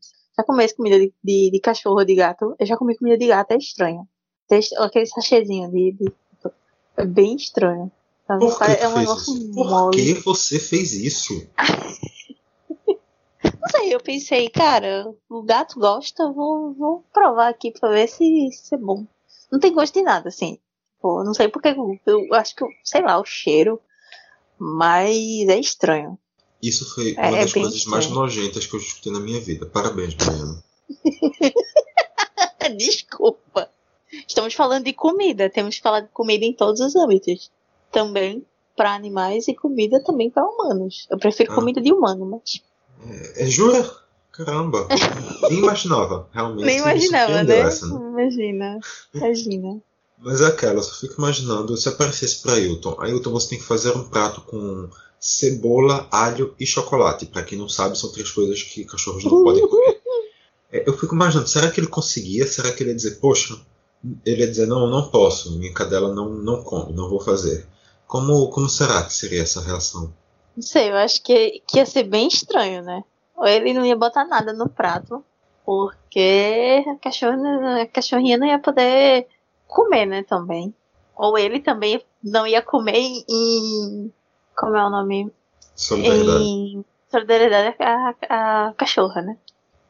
já 0.40 0.44
comi 0.44 0.72
comida 0.72 0.98
de, 0.98 1.12
de, 1.22 1.50
de, 1.52 1.60
cachorro, 1.60 2.04
de 2.04 2.14
gato. 2.14 2.54
Eu 2.58 2.66
já 2.66 2.76
comi 2.76 2.96
comida 2.96 3.18
de 3.18 3.26
gato, 3.26 3.52
é 3.52 3.56
estranho. 3.56 4.08
Aquele 4.78 5.06
sachêzinho 5.06 5.70
de, 5.70 5.92
de 5.92 6.12
é 6.96 7.04
bem 7.04 7.36
estranho. 7.36 7.90
Por 8.26 8.58
que, 8.58 8.72
é 8.72 8.88
um 8.88 8.98
negócio 8.98 9.52
Por 9.52 9.90
que 9.90 10.14
você 10.14 10.58
fez 10.58 10.92
isso? 10.92 11.46
Não 13.42 13.68
sei, 13.70 13.94
eu 13.94 14.00
pensei, 14.00 14.48
cara, 14.48 15.12
o 15.28 15.42
gato 15.42 15.78
gosta, 15.78 16.30
vou, 16.30 16.74
vou 16.74 17.04
provar 17.12 17.48
aqui 17.48 17.70
pra 17.72 17.90
ver 17.90 18.08
se, 18.08 18.50
se 18.52 18.74
é 18.74 18.78
bom. 18.78 19.06
Não 19.50 19.58
tem 19.58 19.72
gosto 19.72 19.94
de 19.94 20.02
nada, 20.02 20.28
assim. 20.28 20.58
Pô, 21.00 21.24
não 21.24 21.32
sei 21.32 21.48
porque 21.48 21.68
eu, 21.68 21.98
eu 22.06 22.34
acho 22.34 22.54
que, 22.54 22.64
sei 22.84 23.02
lá, 23.02 23.18
o 23.18 23.24
cheiro. 23.24 23.80
Mas 24.58 25.16
é 25.48 25.58
estranho. 25.58 26.18
Isso 26.62 26.94
foi 26.94 27.14
é, 27.16 27.28
uma 27.28 27.38
é 27.38 27.40
das 27.42 27.52
coisas 27.52 27.74
estranho. 27.74 27.92
mais 27.92 28.10
nojentas 28.10 28.66
que 28.66 28.74
eu 28.74 28.80
escutei 28.80 29.12
na 29.12 29.20
minha 29.20 29.40
vida. 29.40 29.66
Parabéns, 29.66 30.14
Mariana. 30.14 30.62
Desculpa. 32.76 33.70
Estamos 34.26 34.54
falando 34.54 34.84
de 34.84 34.92
comida. 34.92 35.48
Temos 35.48 35.76
que 35.76 35.82
falar 35.82 36.00
de 36.00 36.08
comida 36.08 36.44
em 36.44 36.52
todos 36.52 36.80
os 36.80 36.94
âmbitos. 36.96 37.50
também 37.90 38.44
para 38.76 38.94
animais 38.94 39.46
e 39.46 39.54
comida 39.54 40.02
também 40.02 40.30
para 40.30 40.42
humanos. 40.42 41.06
Eu 41.10 41.18
prefiro 41.18 41.52
ah. 41.52 41.54
comida 41.54 41.82
de 41.82 41.92
humano, 41.92 42.24
mas. 42.24 42.62
É, 43.06 43.44
é 43.44 43.46
jura? 43.46 43.84
Caramba! 44.32 44.88
Nem 45.50 45.58
imaginava, 45.58 46.26
realmente. 46.32 46.64
Nem 46.64 46.78
imaginava, 46.78 47.42
né? 47.42 47.58
Essa, 47.58 47.86
né? 47.86 48.10
Imagina, 48.10 48.80
imagina. 49.12 49.82
Mas 50.18 50.40
é 50.40 50.46
aquela, 50.46 50.76
eu 50.76 50.82
só 50.82 50.98
fico 50.98 51.14
imaginando 51.18 51.76
se 51.76 51.88
aparecesse 51.88 52.40
para 52.40 52.54
Ailton. 52.54 52.96
Ailton, 53.00 53.30
você 53.30 53.50
tem 53.50 53.58
que 53.58 53.64
fazer 53.64 53.90
um 53.90 54.08
prato 54.08 54.40
com 54.42 54.88
cebola, 55.20 56.08
alho 56.10 56.54
e 56.58 56.64
chocolate. 56.64 57.26
Para 57.26 57.42
quem 57.42 57.58
não 57.58 57.68
sabe, 57.68 57.98
são 57.98 58.10
três 58.10 58.30
coisas 58.30 58.62
que 58.62 58.84
cachorros 58.84 59.22
não 59.22 59.44
podem 59.44 59.68
comer. 59.68 60.00
É, 60.72 60.88
eu 60.88 60.96
fico 60.96 61.14
imaginando, 61.14 61.48
será 61.48 61.70
que 61.70 61.80
ele 61.80 61.88
conseguia? 61.88 62.46
Será 62.46 62.72
que 62.72 62.82
ele 62.82 62.90
ia 62.90 62.96
dizer, 62.96 63.20
poxa, 63.20 63.54
ele 64.24 64.42
ia 64.42 64.48
dizer, 64.48 64.66
não, 64.66 64.86
não 64.86 65.10
posso, 65.10 65.58
minha 65.58 65.74
cadela 65.74 66.14
não, 66.14 66.30
não 66.30 66.62
come, 66.62 66.92
não 66.92 67.08
vou 67.08 67.20
fazer. 67.20 67.66
Como, 68.06 68.48
como 68.50 68.68
será 68.68 69.02
que 69.02 69.12
seria 69.12 69.42
essa 69.42 69.60
reação? 69.60 70.12
Não 70.56 70.62
sei, 70.62 70.90
eu 70.90 70.96
acho 70.96 71.22
que, 71.22 71.62
que 71.66 71.78
ia 71.78 71.86
ser 71.86 72.04
bem 72.04 72.26
estranho, 72.26 72.82
né? 72.82 73.04
Ou 73.36 73.46
ele 73.46 73.72
não 73.72 73.84
ia 73.84 73.96
botar 73.96 74.24
nada 74.24 74.52
no 74.52 74.68
prato, 74.68 75.24
porque 75.64 76.84
a, 76.88 76.96
cachorra, 76.96 77.82
a 77.82 77.86
cachorrinha 77.86 78.36
não 78.36 78.46
ia 78.46 78.58
poder 78.58 79.26
comer, 79.66 80.06
né, 80.06 80.22
também. 80.22 80.74
Ou 81.16 81.38
ele 81.38 81.60
também 81.60 82.02
não 82.22 82.46
ia 82.46 82.62
comer 82.62 82.96
em. 83.28 84.12
Como 84.56 84.76
é 84.76 84.86
o 84.86 84.90
nome? 84.90 85.32
Solidariedade. 85.74 86.44
Em 86.44 86.84
solidariedade 87.10 87.76
a, 87.80 88.68
a 88.68 88.72
cachorra, 88.74 89.22
né? 89.22 89.36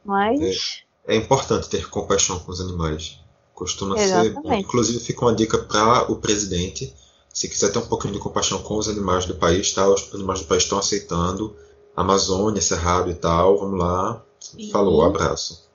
Mas. 0.04 0.84
É, 1.06 1.14
é, 1.14 1.16
importante 1.16 1.68
ter 1.68 1.88
compaixão 1.88 2.38
com 2.38 2.52
os 2.52 2.60
animais. 2.60 3.18
Costuma 3.54 3.98
Exatamente. 3.98 4.48
ser. 4.48 4.56
Inclusive, 4.56 5.00
fica 5.00 5.24
uma 5.24 5.34
dica 5.34 5.58
para 5.58 6.10
o 6.10 6.16
presidente. 6.16 6.94
Se 7.28 7.48
quiser 7.48 7.72
ter 7.72 7.78
um 7.78 7.86
pouquinho 7.86 8.14
de 8.14 8.20
compaixão 8.20 8.62
com 8.62 8.76
os 8.76 8.88
animais 8.88 9.26
do 9.26 9.34
país, 9.34 9.72
tá? 9.72 9.86
Os 9.88 10.12
animais 10.14 10.40
do 10.40 10.46
país 10.46 10.62
estão 10.62 10.78
aceitando. 10.78 11.56
Amazônia, 11.94 12.62
Cerrado 12.62 13.10
e 13.10 13.14
tal. 13.14 13.58
Vamos 13.58 13.78
lá. 13.78 14.24
Falou, 14.72 15.04
abraço. 15.04 15.68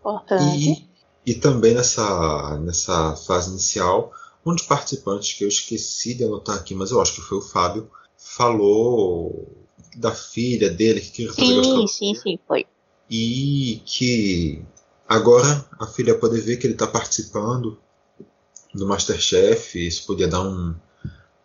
Importante. 0.00 0.88
E, 1.26 1.32
e 1.32 1.34
também 1.34 1.74
nessa, 1.74 2.56
nessa 2.58 3.14
fase 3.14 3.50
inicial, 3.50 4.12
um 4.44 4.54
dos 4.54 4.64
participantes 4.64 5.36
que 5.36 5.44
eu 5.44 5.48
esqueci 5.48 6.14
de 6.14 6.24
anotar 6.24 6.56
aqui, 6.56 6.74
mas 6.74 6.90
eu 6.90 7.00
acho 7.00 7.14
que 7.14 7.20
foi 7.20 7.38
o 7.38 7.42
Fábio, 7.42 7.90
falou 8.20 9.66
da 9.96 10.12
filha 10.12 10.70
dele 10.70 11.00
que 11.00 11.10
queria 11.10 11.32
fazer 11.32 11.64
Sim, 11.64 11.86
sim, 11.86 12.14
sim, 12.14 12.38
foi. 12.46 12.66
E 13.10 13.82
que 13.84 14.62
agora 15.08 15.66
a 15.80 15.86
filha 15.86 16.14
pode 16.14 16.40
ver 16.40 16.58
que 16.58 16.66
ele 16.66 16.74
está 16.74 16.86
participando 16.86 17.78
do 18.72 18.86
Masterchef, 18.86 19.84
isso 19.84 20.06
podia 20.06 20.28
dar 20.28 20.42
um, 20.42 20.74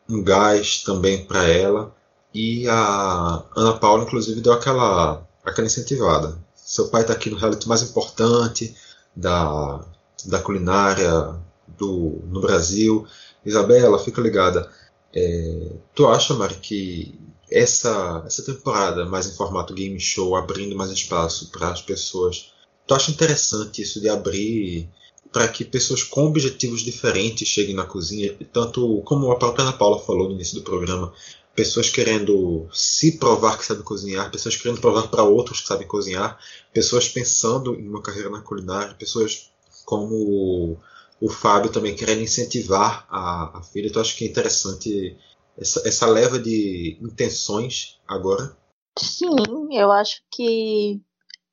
um 0.08 0.24
gás 0.24 0.84
também 0.84 1.26
para 1.26 1.48
ela. 1.48 1.96
E 2.34 2.68
a 2.68 3.44
Ana 3.56 3.78
Paula, 3.78 4.04
inclusive, 4.04 4.42
deu 4.42 4.54
aquela, 4.54 5.26
aquela 5.44 5.66
incentivada. 5.66 6.38
Seu 6.54 6.90
pai 6.90 7.02
está 7.02 7.14
aqui 7.14 7.30
no 7.30 7.38
reality 7.38 7.68
mais 7.68 7.82
importante 7.82 8.76
da, 9.16 9.84
da 10.26 10.40
culinária 10.40 11.36
do, 11.78 12.22
no 12.28 12.42
Brasil. 12.42 13.08
Isabela, 13.44 13.98
fica 13.98 14.22
ligada. 14.22 14.70
É, 15.16 15.72
tu 15.94 16.08
acha, 16.08 16.34
Mari, 16.34 16.56
que 16.56 17.18
essa, 17.50 18.24
essa 18.26 18.44
temporada 18.44 19.06
mais 19.06 19.28
em 19.28 19.36
formato 19.36 19.74
game 19.74 20.00
show, 20.00 20.36
abrindo 20.36 20.76
mais 20.76 20.92
espaço 20.92 21.50
para 21.52 21.70
as 21.70 21.82
pessoas, 21.82 22.52
tu 22.86 22.94
acha 22.94 23.12
interessante 23.12 23.82
isso 23.82 24.02
de 24.02 24.10
abrir 24.10 24.90
para 25.32 25.48
que 25.48 25.66
pessoas 25.66 26.04
com 26.04 26.26
objetivos 26.26 26.82
diferentes 26.82 27.48
cheguem 27.48 27.76
na 27.76 27.86
cozinha, 27.86 28.38
tanto 28.52 29.02
como 29.04 29.32
a 29.32 29.38
própria 29.38 29.64
Ana 29.64 29.74
Paula 29.74 30.00
falou 30.00 30.30
no 30.30 30.36
início 30.36 30.56
do 30.56 30.64
programa, 30.64 31.14
pessoas 31.56 31.90
querendo 31.90 32.68
se 32.72 33.18
provar 33.18 33.58
que 33.58 33.66
sabem 33.66 33.84
cozinhar, 33.84 34.32
pessoas 34.32 34.56
querendo 34.56 34.82
provar 34.82 35.08
para 35.08 35.24
outros 35.24 35.62
que 35.62 35.68
sabem 35.68 35.88
cozinhar, 35.88 36.38
pessoas 36.74 37.08
pensando 37.08 37.74
em 37.76 37.88
uma 37.88 38.02
carreira 38.02 38.30
na 38.30 38.42
culinária, 38.42 38.96
pessoas 38.96 39.50
como 39.86 40.78
o 41.22 41.30
Fábio 41.30 41.72
também 41.72 41.96
querendo 41.96 42.22
incentivar 42.22 43.06
a, 43.10 43.60
a 43.60 43.64
filha. 43.64 43.88
Então 43.88 44.02
acho 44.02 44.16
que 44.18 44.26
é 44.26 44.28
interessante 44.28 45.18
essa, 45.58 45.88
essa 45.88 46.06
leva 46.06 46.38
de 46.40 46.98
intenções 47.02 48.00
agora. 48.08 48.56
Sim, 48.98 49.36
eu 49.72 49.92
acho 49.92 50.22
que 50.32 51.02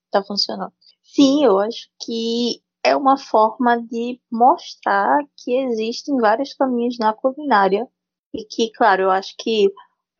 está 0.06 0.22
funcionando. 0.22 0.72
Sim, 1.02 1.44
eu 1.44 1.58
acho 1.58 1.88
que 2.00 2.62
é 2.84 2.96
uma 2.96 3.16
forma 3.16 3.80
de 3.80 4.20
mostrar 4.30 5.18
que 5.36 5.56
existem 5.56 6.16
vários 6.16 6.52
caminhos 6.54 6.98
na 6.98 7.12
culinária 7.12 7.86
e 8.34 8.44
que, 8.44 8.70
claro, 8.72 9.02
eu 9.02 9.10
acho 9.10 9.34
que 9.38 9.70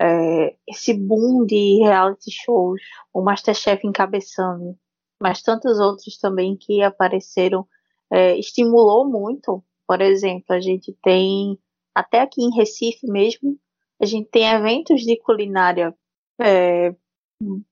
é, 0.01 0.57
esse 0.69 0.95
boom 0.95 1.45
de 1.45 1.79
reality 1.83 2.31
shows, 2.31 2.81
o 3.13 3.23
Masterchef 3.23 3.87
encabeçando, 3.87 4.77
mas 5.21 5.43
tantos 5.43 5.79
outros 5.79 6.19
também 6.19 6.57
que 6.57 6.83
apareceram, 6.83 7.67
é, 8.13 8.39
estimulou 8.39 9.09
muito. 9.09 9.65
Por 9.87 10.01
exemplo, 10.01 10.55
a 10.55 10.61
gente 10.61 10.93
tem, 11.03 11.59
até 11.95 12.21
aqui 12.21 12.43
em 12.43 12.55
Recife 12.55 13.07
mesmo, 13.07 13.59
a 14.01 14.05
gente 14.05 14.29
tem 14.31 14.47
eventos 14.49 15.01
de 15.03 15.17
culinária 15.17 15.97
é, 16.41 16.95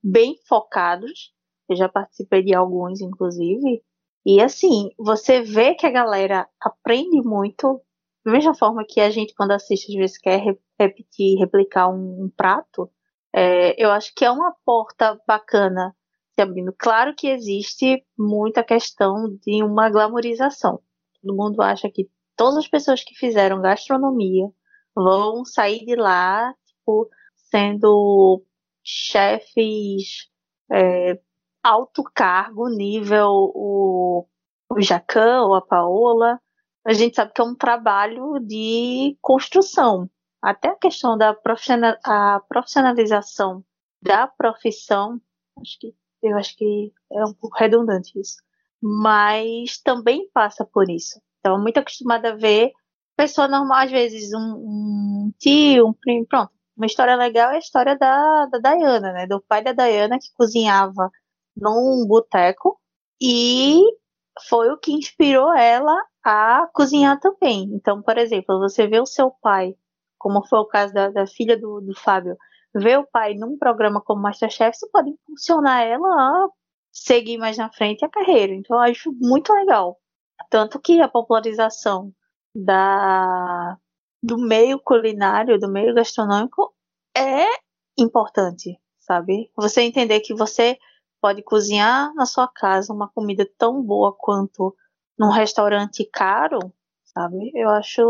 bem 0.03 0.35
focados. 0.47 1.33
Eu 1.69 1.75
já 1.75 1.87
participei 1.87 2.43
de 2.43 2.53
alguns, 2.53 3.01
inclusive. 3.01 3.83
E 4.25 4.41
assim, 4.41 4.89
você 4.97 5.41
vê 5.41 5.75
que 5.75 5.85
a 5.85 5.91
galera 5.91 6.47
aprende 6.59 7.21
muito 7.21 7.81
da 8.23 8.31
mesma 8.31 8.53
forma 8.53 8.85
que 8.87 8.99
a 8.99 9.09
gente, 9.09 9.33
quando 9.33 9.51
assiste, 9.51 9.91
às 9.91 9.95
vezes 9.95 10.17
quer 10.17 10.39
repetir, 10.79 11.39
replicar 11.39 11.89
um, 11.89 12.25
um 12.25 12.29
prato, 12.29 12.89
é, 13.33 13.83
eu 13.83 13.89
acho 13.91 14.13
que 14.15 14.23
é 14.23 14.31
uma 14.31 14.53
porta 14.65 15.19
bacana 15.27 15.95
se 16.41 16.41
abrindo. 16.41 16.73
Claro 16.77 17.13
que 17.15 17.27
existe 17.27 18.03
muita 18.17 18.63
questão 18.63 19.37
de 19.45 19.63
uma 19.63 19.89
glamorização. 19.89 20.81
Todo 21.21 21.35
mundo 21.35 21.61
acha 21.61 21.89
que 21.89 22.09
todas 22.35 22.57
as 22.57 22.67
pessoas 22.67 23.03
que 23.03 23.15
fizeram 23.15 23.61
gastronomia 23.61 24.47
vão 24.95 25.45
sair 25.45 25.85
de 25.85 25.95
lá, 25.95 26.53
tipo, 26.65 27.07
sendo 27.35 28.43
chefes 28.83 30.27
é, 30.71 31.19
alto 31.63 32.03
cargo, 32.13 32.69
nível 32.69 33.29
o, 33.29 34.27
o 34.69 34.81
Jacan 34.81 35.43
ou 35.43 35.53
a 35.53 35.61
Paola, 35.61 36.39
a 36.83 36.93
gente 36.93 37.15
sabe 37.15 37.31
que 37.33 37.41
é 37.41 37.43
um 37.43 37.55
trabalho 37.55 38.39
de 38.39 39.15
construção. 39.21 40.09
Até 40.41 40.69
a 40.69 40.75
questão 40.75 41.15
da 41.15 41.35
profissionalização 41.35 43.63
da 44.01 44.25
profissão, 44.25 45.21
acho 45.59 45.77
que 45.79 45.93
eu 46.23 46.37
acho 46.37 46.55
que 46.57 46.93
é 47.11 47.25
um 47.25 47.33
pouco 47.33 47.57
redundante 47.57 48.19
isso, 48.19 48.37
mas 48.81 49.79
também 49.83 50.29
passa 50.33 50.65
por 50.65 50.89
isso. 50.89 51.21
Então, 51.39 51.59
muito 51.61 51.77
acostumada 51.79 52.29
a 52.31 52.35
ver 52.35 52.71
pessoa 53.15 53.47
normal, 53.47 53.83
às 53.83 53.91
vezes 53.91 54.33
um, 54.33 54.39
um 54.39 55.33
tio, 55.37 55.87
um 55.87 55.93
primo, 55.93 56.25
pronto. 56.25 56.51
Uma 56.75 56.85
história 56.87 57.15
legal 57.15 57.51
é 57.51 57.55
a 57.55 57.59
história 57.59 57.95
da, 57.95 58.47
da 58.47 58.57
Diana, 58.57 59.11
né? 59.13 59.27
Do 59.27 59.41
pai 59.41 59.63
da 59.63 59.73
Diana 59.73 60.17
que 60.17 60.33
cozinhava 60.35 61.11
num 61.55 62.05
boteco 62.07 62.79
e 63.21 63.81
foi 64.47 64.69
o 64.71 64.77
que 64.77 64.91
inspirou 64.91 65.53
ela 65.53 65.95
a 66.23 66.67
cozinhar 66.73 67.19
também. 67.19 67.69
Então, 67.73 68.01
por 68.01 68.17
exemplo, 68.17 68.59
você 68.59 68.87
vê 68.87 68.99
o 68.99 69.05
seu 69.05 69.29
pai, 69.29 69.75
como 70.17 70.45
foi 70.47 70.59
o 70.59 70.65
caso 70.65 70.93
da, 70.93 71.09
da 71.09 71.27
filha 71.27 71.57
do, 71.57 71.81
do 71.81 71.93
Fábio, 71.95 72.35
ver 72.73 72.99
o 72.99 73.07
pai 73.07 73.33
num 73.35 73.57
programa 73.57 74.01
como 74.01 74.21
Masterchef, 74.21 74.77
você 74.77 74.89
pode 74.89 75.09
impulsionar 75.09 75.81
ela 75.83 76.07
a 76.07 76.47
seguir 76.91 77.37
mais 77.37 77.57
na 77.57 77.71
frente 77.71 78.05
a 78.05 78.09
carreira. 78.09 78.53
Então, 78.53 78.77
eu 78.77 78.91
acho 78.91 79.11
muito 79.13 79.53
legal. 79.53 79.97
Tanto 80.49 80.79
que 80.79 81.01
a 81.01 81.07
popularização 81.07 82.13
da, 82.55 83.77
do 84.21 84.37
meio 84.37 84.79
culinário, 84.79 85.59
do 85.59 85.69
meio 85.69 85.93
gastronômico, 85.93 86.73
é 87.15 87.45
importante, 87.97 88.79
sabe? 88.99 89.51
Você 89.55 89.81
entender 89.81 90.19
que 90.21 90.33
você 90.33 90.77
pode 91.21 91.43
cozinhar 91.43 92.13
na 92.15 92.25
sua 92.25 92.47
casa 92.47 92.91
uma 92.93 93.09
comida 93.09 93.47
tão 93.57 93.81
boa 93.81 94.13
quanto 94.17 94.75
num 95.17 95.29
restaurante 95.29 96.03
caro, 96.11 96.73
sabe? 97.05 97.51
Eu 97.53 97.69
acho, 97.69 98.01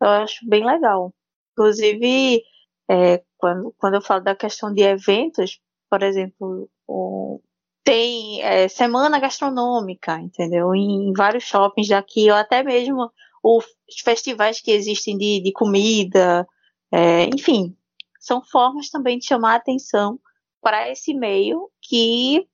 eu 0.00 0.08
acho 0.08 0.48
bem 0.48 0.64
legal. 0.64 1.12
Inclusive, 1.52 2.42
é, 2.88 3.22
quando, 3.36 3.74
quando 3.78 3.94
eu 3.94 4.02
falo 4.02 4.22
da 4.22 4.34
questão 4.34 4.72
de 4.72 4.82
eventos, 4.82 5.60
por 5.88 6.02
exemplo, 6.02 6.68
o, 6.86 7.40
tem 7.84 8.42
é, 8.42 8.68
semana 8.68 9.18
gastronômica, 9.18 10.18
entendeu? 10.18 10.74
Em, 10.74 11.08
em, 11.08 11.12
vários 11.12 11.44
shoppings 11.44 11.88
daqui, 11.88 12.30
ou 12.30 12.36
até 12.36 12.62
mesmo 12.62 13.10
os 13.42 13.64
festivais 14.04 14.60
que 14.60 14.72
existem 14.72 15.16
de, 15.16 15.40
de 15.40 15.52
comida, 15.52 16.46
é, 16.90 17.24
enfim, 17.26 17.76
são 18.18 18.42
formas 18.42 18.90
também 18.90 19.18
de 19.18 19.26
chamar 19.26 19.52
a 19.52 19.56
atenção 19.56 20.18
para 20.60 20.90
esse 20.90 21.14
meio 21.14 21.70
que 21.80 22.48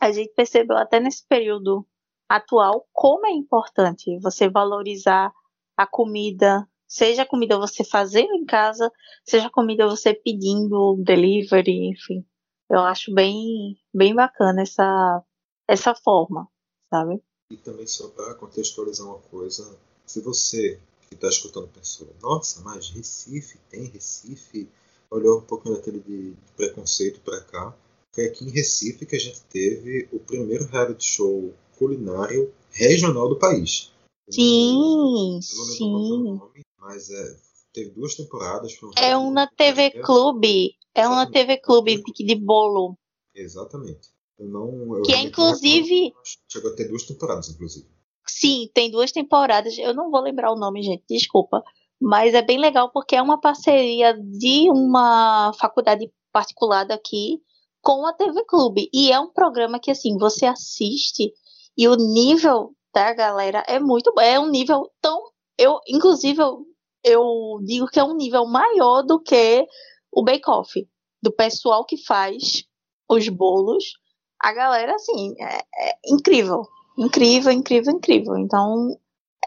a 0.00 0.10
gente 0.10 0.32
percebeu 0.34 0.76
até 0.76 0.98
nesse 0.98 1.24
período 1.28 1.86
atual 2.28 2.86
como 2.92 3.26
é 3.26 3.30
importante 3.30 4.18
você 4.18 4.48
valorizar 4.48 5.32
a 5.76 5.86
comida 5.86 6.68
Seja 6.92 7.24
comida 7.24 7.56
você 7.56 7.82
fazendo 7.82 8.34
em 8.34 8.44
casa, 8.44 8.92
seja 9.24 9.48
comida 9.48 9.88
você 9.88 10.12
pedindo 10.12 10.94
delivery, 11.02 11.88
enfim. 11.88 12.22
Eu 12.68 12.80
acho 12.80 13.14
bem, 13.14 13.80
bem 13.94 14.14
bacana 14.14 14.60
essa, 14.60 15.24
essa 15.66 15.94
forma, 15.94 16.46
sabe? 16.90 17.22
E 17.50 17.56
também 17.56 17.86
só 17.86 18.08
para 18.08 18.34
contextualizar 18.34 19.06
uma 19.06 19.20
coisa, 19.20 19.74
se 20.04 20.20
você 20.20 20.78
que 21.08 21.14
está 21.14 21.28
escutando 21.28 21.66
pensou, 21.68 22.14
nossa, 22.20 22.60
mas 22.60 22.90
Recife, 22.90 23.58
tem 23.70 23.84
Recife, 23.84 24.68
olhou 25.10 25.38
um 25.38 25.46
pouquinho 25.46 25.76
daquele 25.76 25.98
de, 25.98 26.32
de 26.32 26.52
preconceito 26.54 27.22
para 27.22 27.40
cá, 27.40 27.74
foi 28.14 28.26
aqui 28.26 28.44
em 28.44 28.50
Recife 28.50 29.06
que 29.06 29.16
a 29.16 29.18
gente 29.18 29.40
teve 29.44 30.10
o 30.12 30.20
primeiro 30.20 30.66
reality 30.66 31.06
show 31.06 31.54
culinário 31.78 32.52
regional 32.70 33.30
do 33.30 33.38
país. 33.38 33.90
Sim, 34.30 35.40
sim. 35.42 36.38
Mas 36.82 37.08
é, 37.08 37.36
teve 37.72 37.90
duas 37.90 38.14
temporadas. 38.14 38.72
é 38.98 39.16
um 39.16 39.30
na 39.30 39.46
TV 39.46 39.90
Clube. 40.02 40.74
É 40.94 41.08
um 41.08 41.14
na 41.14 41.30
TV 41.30 41.56
Clube 41.58 42.02
de, 42.02 42.24
de 42.24 42.34
bolo. 42.34 42.98
Exatamente. 43.34 44.10
Eu 44.38 44.48
não, 44.48 44.96
eu 44.96 45.02
que 45.02 45.12
é 45.12 45.20
inclusive. 45.20 46.12
Chegou 46.48 46.72
a 46.72 46.74
ter 46.74 46.88
duas 46.88 47.04
temporadas, 47.04 47.48
inclusive. 47.48 47.86
Sim, 48.26 48.68
tem 48.74 48.90
duas 48.90 49.12
temporadas. 49.12 49.78
Eu 49.78 49.94
não 49.94 50.10
vou 50.10 50.20
lembrar 50.20 50.52
o 50.52 50.58
nome, 50.58 50.82
gente, 50.82 51.04
desculpa. 51.08 51.62
Mas 52.00 52.34
é 52.34 52.42
bem 52.42 52.58
legal 52.58 52.90
porque 52.90 53.14
é 53.14 53.22
uma 53.22 53.40
parceria 53.40 54.12
de 54.14 54.68
uma 54.68 55.52
faculdade 55.54 56.12
particular 56.32 56.84
daqui 56.84 57.40
com 57.80 58.04
a 58.06 58.12
TV 58.12 58.44
Clube. 58.44 58.90
E 58.92 59.12
é 59.12 59.20
um 59.20 59.30
programa 59.30 59.78
que, 59.78 59.90
assim, 59.90 60.18
você 60.18 60.46
assiste 60.46 61.32
e 61.76 61.88
o 61.88 61.94
nível 61.94 62.74
da 62.92 63.14
galera 63.14 63.64
é 63.68 63.78
muito 63.78 64.12
bom. 64.12 64.20
É 64.20 64.38
um 64.38 64.50
nível 64.50 64.90
tão. 65.00 65.22
Eu, 65.56 65.78
inclusive, 65.86 66.42
eu, 66.42 66.66
eu 67.04 67.60
digo 67.62 67.86
que 67.88 67.98
é 67.98 68.04
um 68.04 68.16
nível 68.16 68.46
maior 68.46 69.02
do 69.02 69.20
que 69.20 69.66
o 70.10 70.22
Bake 70.22 70.48
Off. 70.48 70.88
Do 71.22 71.32
pessoal 71.32 71.84
que 71.84 71.96
faz 71.96 72.64
os 73.08 73.28
bolos. 73.28 73.94
A 74.38 74.52
galera, 74.52 74.94
assim, 74.94 75.34
é, 75.38 75.58
é 75.58 75.94
incrível. 76.06 76.66
Incrível, 76.98 77.52
incrível, 77.52 77.92
incrível. 77.94 78.36
Então, 78.36 78.98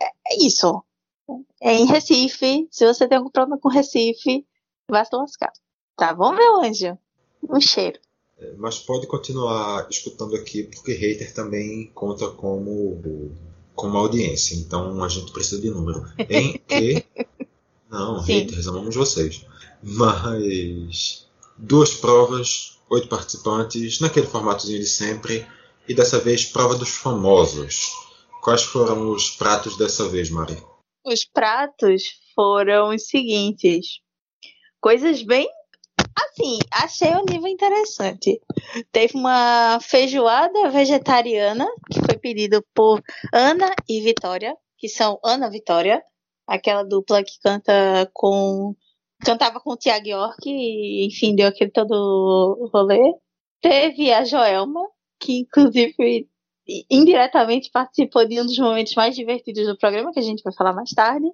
é, 0.01 0.05
é 0.05 0.45
isso. 0.45 0.83
É 1.61 1.73
em 1.73 1.85
Recife. 1.85 2.67
Se 2.71 2.85
você 2.85 3.07
tem 3.07 3.17
algum 3.17 3.29
problema 3.29 3.59
com 3.59 3.69
Recife, 3.69 4.45
vai 4.89 5.05
se 5.05 5.15
lascar. 5.15 5.51
Tá 5.97 6.13
bom, 6.13 6.33
meu 6.33 6.61
anjo? 6.61 6.97
Um 7.49 7.59
cheiro. 7.59 7.99
É, 8.37 8.53
mas 8.57 8.79
pode 8.79 9.07
continuar 9.07 9.87
escutando 9.89 10.35
aqui, 10.35 10.63
porque 10.63 10.93
hater 10.93 11.33
também 11.33 11.89
conta 11.93 12.27
como, 12.29 13.01
como 13.73 13.97
audiência. 13.97 14.55
Então 14.55 15.03
a 15.03 15.09
gente 15.09 15.31
precisa 15.31 15.61
de 15.61 15.69
número. 15.69 16.05
Em 16.29 16.57
que. 16.59 17.05
Não, 17.89 18.21
Sim. 18.23 18.39
haters, 18.39 18.67
amamos 18.67 18.95
vocês. 18.95 19.45
Mas. 19.81 21.25
Duas 21.57 21.93
provas, 21.93 22.79
oito 22.89 23.07
participantes, 23.07 24.01
naquele 24.01 24.27
formatozinho 24.27 24.79
de 24.79 24.87
sempre. 24.87 25.47
E 25.87 25.93
dessa 25.93 26.19
vez, 26.19 26.45
prova 26.45 26.75
dos 26.75 26.89
famosos. 26.89 27.91
Quais 28.41 28.63
foram 28.63 29.09
os 29.11 29.29
pratos 29.29 29.77
dessa 29.77 30.09
vez, 30.09 30.29
Mari? 30.29 30.61
Os 31.05 31.23
pratos 31.23 32.03
foram 32.35 32.89
os 32.89 33.07
seguintes: 33.07 33.99
coisas 34.81 35.21
bem 35.21 35.47
assim, 36.15 36.59
achei 36.71 37.13
o 37.13 37.25
nível 37.29 37.47
interessante. 37.47 38.41
Teve 38.91 39.17
uma 39.17 39.79
feijoada 39.81 40.69
vegetariana 40.69 41.67
que 41.91 41.99
foi 42.01 42.17
pedido 42.17 42.63
por 42.73 43.01
Ana 43.33 43.73
e 43.87 44.01
Vitória, 44.01 44.55
que 44.77 44.87
são 44.87 45.19
Ana 45.23 45.49
Vitória, 45.49 46.03
aquela 46.47 46.83
dupla 46.83 47.23
que 47.23 47.39
canta 47.41 48.09
com 48.13 48.75
cantava 49.23 49.59
com 49.59 49.71
o 49.71 49.77
Tiago 49.77 50.07
York 50.07 50.49
e 50.49 51.07
enfim 51.07 51.35
deu 51.35 51.47
aquele 51.47 51.71
todo 51.71 52.69
rolê. 52.73 52.99
Teve 53.61 54.11
a 54.11 54.23
Joelma, 54.23 54.81
que 55.19 55.39
inclusive 55.39 56.29
indiretamente 56.89 57.69
participou 57.71 58.27
de 58.27 58.41
um 58.41 58.45
dos 58.45 58.57
momentos 58.57 58.93
mais 58.95 59.15
divertidos 59.15 59.67
do 59.67 59.77
programa, 59.77 60.11
que 60.11 60.19
a 60.19 60.23
gente 60.23 60.43
vai 60.43 60.53
falar 60.53 60.73
mais 60.73 60.91
tarde, 60.91 61.27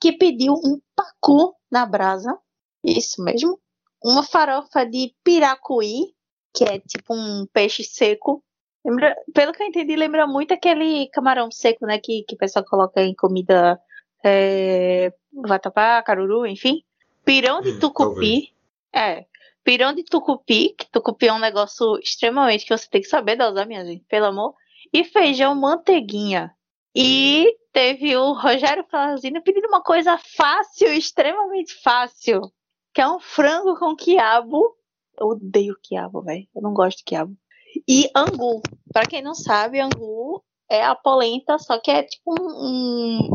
que 0.00 0.12
pediu 0.12 0.54
um 0.54 0.80
pacu 0.94 1.54
na 1.70 1.86
brasa. 1.86 2.36
Isso 2.84 3.22
mesmo 3.22 3.58
uma 4.02 4.22
farofa 4.22 4.84
de 4.84 5.14
piracuí, 5.24 6.14
que 6.54 6.64
é 6.64 6.78
tipo 6.78 7.14
um 7.14 7.46
peixe 7.52 7.82
seco. 7.82 8.42
Lembra, 8.84 9.16
pelo 9.34 9.52
que 9.52 9.62
eu 9.62 9.66
entendi, 9.66 9.96
lembra 9.96 10.26
muito 10.26 10.54
aquele 10.54 11.08
camarão 11.08 11.50
seco, 11.50 11.86
né? 11.86 11.98
Que, 11.98 12.22
que 12.22 12.34
o 12.34 12.38
pessoal 12.38 12.64
coloca 12.64 13.02
em 13.02 13.14
comida 13.14 13.78
é, 14.24 15.12
vatapá, 15.32 16.02
caruru, 16.02 16.46
enfim. 16.46 16.82
Pirão 17.24 17.60
de 17.60 17.72
hum, 17.72 17.80
tucupi. 17.80 18.52
é. 18.92 19.24
Pirão 19.64 19.92
de 19.92 20.04
tucupi, 20.04 20.74
que 20.78 20.88
tucupi 20.92 21.26
é 21.26 21.32
um 21.32 21.40
negócio 21.40 21.98
extremamente 21.98 22.64
que 22.64 22.76
você 22.76 22.88
tem 22.88 23.00
que 23.00 23.08
saber 23.08 23.36
dosar, 23.36 23.66
minha 23.66 23.84
gente, 23.84 24.04
pelo 24.04 24.26
amor. 24.26 24.54
E 24.92 25.02
feijão 25.02 25.56
manteiguinha. 25.56 26.54
E 26.94 27.56
teve 27.72 28.16
o 28.16 28.32
Rogério 28.32 28.86
Flauzino 28.88 29.42
pedindo 29.42 29.66
uma 29.66 29.82
coisa 29.82 30.16
fácil, 30.18 30.92
extremamente 30.92 31.74
fácil 31.82 32.52
que 32.96 33.02
é 33.02 33.06
um 33.06 33.20
frango 33.20 33.78
com 33.78 33.94
quiabo. 33.94 34.74
Eu 35.20 35.26
odeio 35.26 35.76
quiabo, 35.82 36.22
velho. 36.22 36.48
Eu 36.54 36.62
não 36.62 36.72
gosto 36.72 36.96
de 36.96 37.04
quiabo. 37.04 37.36
E 37.86 38.10
angu. 38.16 38.62
Para 38.90 39.04
quem 39.04 39.20
não 39.20 39.34
sabe, 39.34 39.78
angu 39.78 40.42
é 40.66 40.82
a 40.82 40.94
polenta, 40.94 41.58
só 41.58 41.78
que 41.78 41.90
é 41.90 42.04
tipo 42.04 42.34
um, 42.40 42.46
um 42.48 43.30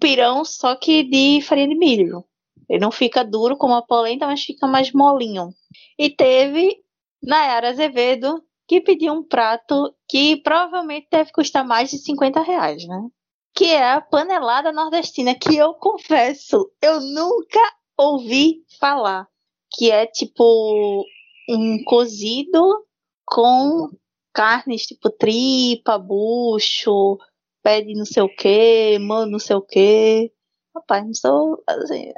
pirão, 0.00 0.44
só 0.44 0.74
que 0.76 1.02
de 1.04 1.40
farinha 1.42 1.68
de 1.68 1.74
milho. 1.74 2.24
Ele 2.68 2.80
não 2.80 2.90
fica 2.90 3.24
duro 3.24 3.56
como 3.56 3.74
a 3.74 3.82
polenta, 3.82 4.26
mas 4.26 4.42
fica 4.42 4.66
mais 4.66 4.92
molinho. 4.92 5.52
E 5.98 6.08
teve 6.08 6.82
Nayara 7.22 7.70
Azevedo, 7.70 8.42
que 8.66 8.80
pediu 8.80 9.12
um 9.12 9.22
prato 9.22 9.94
que 10.08 10.36
provavelmente 10.38 11.08
deve 11.10 11.32
custar 11.32 11.66
mais 11.66 11.90
de 11.90 11.98
50 11.98 12.40
reais, 12.40 12.86
né? 12.86 13.08
Que 13.54 13.66
é 13.66 13.92
a 13.92 14.00
panelada 14.00 14.72
nordestina, 14.72 15.34
que 15.34 15.56
eu 15.56 15.74
confesso, 15.74 16.70
eu 16.80 17.00
nunca 17.00 17.60
ouvi 17.98 18.64
falar, 18.80 19.28
que 19.70 19.90
é 19.90 20.06
tipo 20.06 21.04
um 21.48 21.84
cozido 21.84 22.86
com 23.26 23.90
carnes 24.32 24.86
tipo 24.86 25.10
tripa, 25.10 25.98
bucho, 25.98 27.18
pé 27.62 27.80
de 27.82 27.94
não 27.94 28.04
sei 28.04 28.22
o 28.22 28.34
que, 28.34 28.98
mano 28.98 29.32
não 29.32 29.38
sei 29.38 29.56
o 29.56 29.62
que. 29.62 30.32
Rapaz, 30.74 31.04
não 31.04 31.14
sou. 31.14 31.62
Assim, 31.66 32.12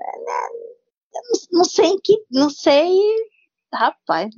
não, 1.13 1.23
não 1.53 1.65
sei 1.65 1.99
que. 2.01 2.25
Não 2.31 2.51
sei. 2.51 2.97
Rapaz, 3.73 4.35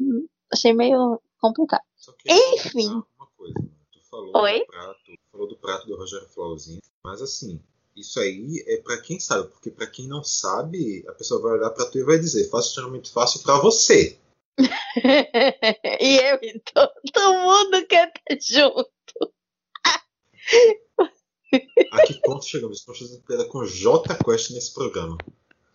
achei 0.52 0.72
meio 0.72 1.20
complicado. 1.40 1.82
Enfim. 2.26 2.88
Uma 2.88 3.26
coisa, 3.36 3.54
né? 3.60 3.68
tu 3.92 4.00
falou 4.08 4.36
Oi? 4.42 4.60
do 4.60 4.66
prato, 4.66 5.12
falou 5.32 5.48
do 5.48 5.56
prato 5.56 5.86
do 5.86 5.96
Rogério 5.96 6.28
Flauzinho, 6.28 6.80
mas 7.04 7.20
assim, 7.20 7.60
isso 7.94 8.20
aí 8.20 8.64
é 8.66 8.78
para 8.78 9.00
quem 9.00 9.20
sabe, 9.20 9.48
porque 9.48 9.70
para 9.70 9.86
quem 9.86 10.06
não 10.06 10.22
sabe, 10.22 11.04
a 11.08 11.12
pessoa 11.12 11.40
vai 11.40 11.52
olhar 11.52 11.70
para 11.70 11.86
tu 11.90 11.98
e 11.98 12.04
vai 12.04 12.18
dizer: 12.18 12.48
faço 12.48 12.68
extremamente 12.68 13.10
fácil 13.12 13.42
para 13.42 13.60
você. 13.60 14.18
e 16.00 16.16
eu 16.16 16.38
e 16.42 16.60
todo 16.60 17.34
mundo 17.34 17.86
quer 17.86 18.12
estar 18.28 18.62
junto. 18.62 19.32
a 21.92 22.02
que 22.02 22.20
ponto 22.20 22.44
chegamos? 22.44 22.78
Estamos 22.78 23.00
fazendo 23.00 23.22
piada 23.22 23.44
com 23.46 23.64
J 23.64 24.14
Quest 24.24 24.50
nesse 24.50 24.72
programa. 24.72 25.16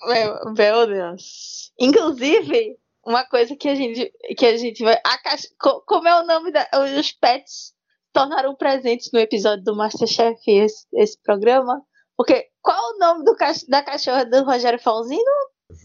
Meu, 0.04 0.54
meu 0.54 0.88
Deus. 0.88 1.72
Inclusive, 1.80 2.78
uma 3.06 3.26
coisa 3.26 3.56
que 3.56 3.68
a 3.68 3.76
gente, 3.76 4.12
que 4.38 4.46
a 4.46 4.58
gente 4.58 4.84
vai. 4.84 5.00
A 5.04 5.18
caixa, 5.18 5.48
como 5.58 6.08
é 6.08 6.22
o 6.22 6.26
nome 6.26 6.52
da. 6.52 6.68
Os 6.76 7.12
pets 7.12 7.74
tornaram 8.14 8.56
presentes 8.56 9.12
no 9.12 9.20
episódio 9.20 9.64
do 9.64 9.76
Masterchef 9.76 10.40
esse, 10.48 10.86
esse 10.94 11.18
programa. 11.22 11.82
Porque 12.16 12.50
qual 12.62 12.78
é 12.78 12.96
o 12.96 13.00
nome 13.00 13.26
do 13.26 13.36
da 13.68 13.82
cachorra 13.82 14.26
do 14.26 14.44
Rogério 14.44 14.80
Falzino? 14.80 15.22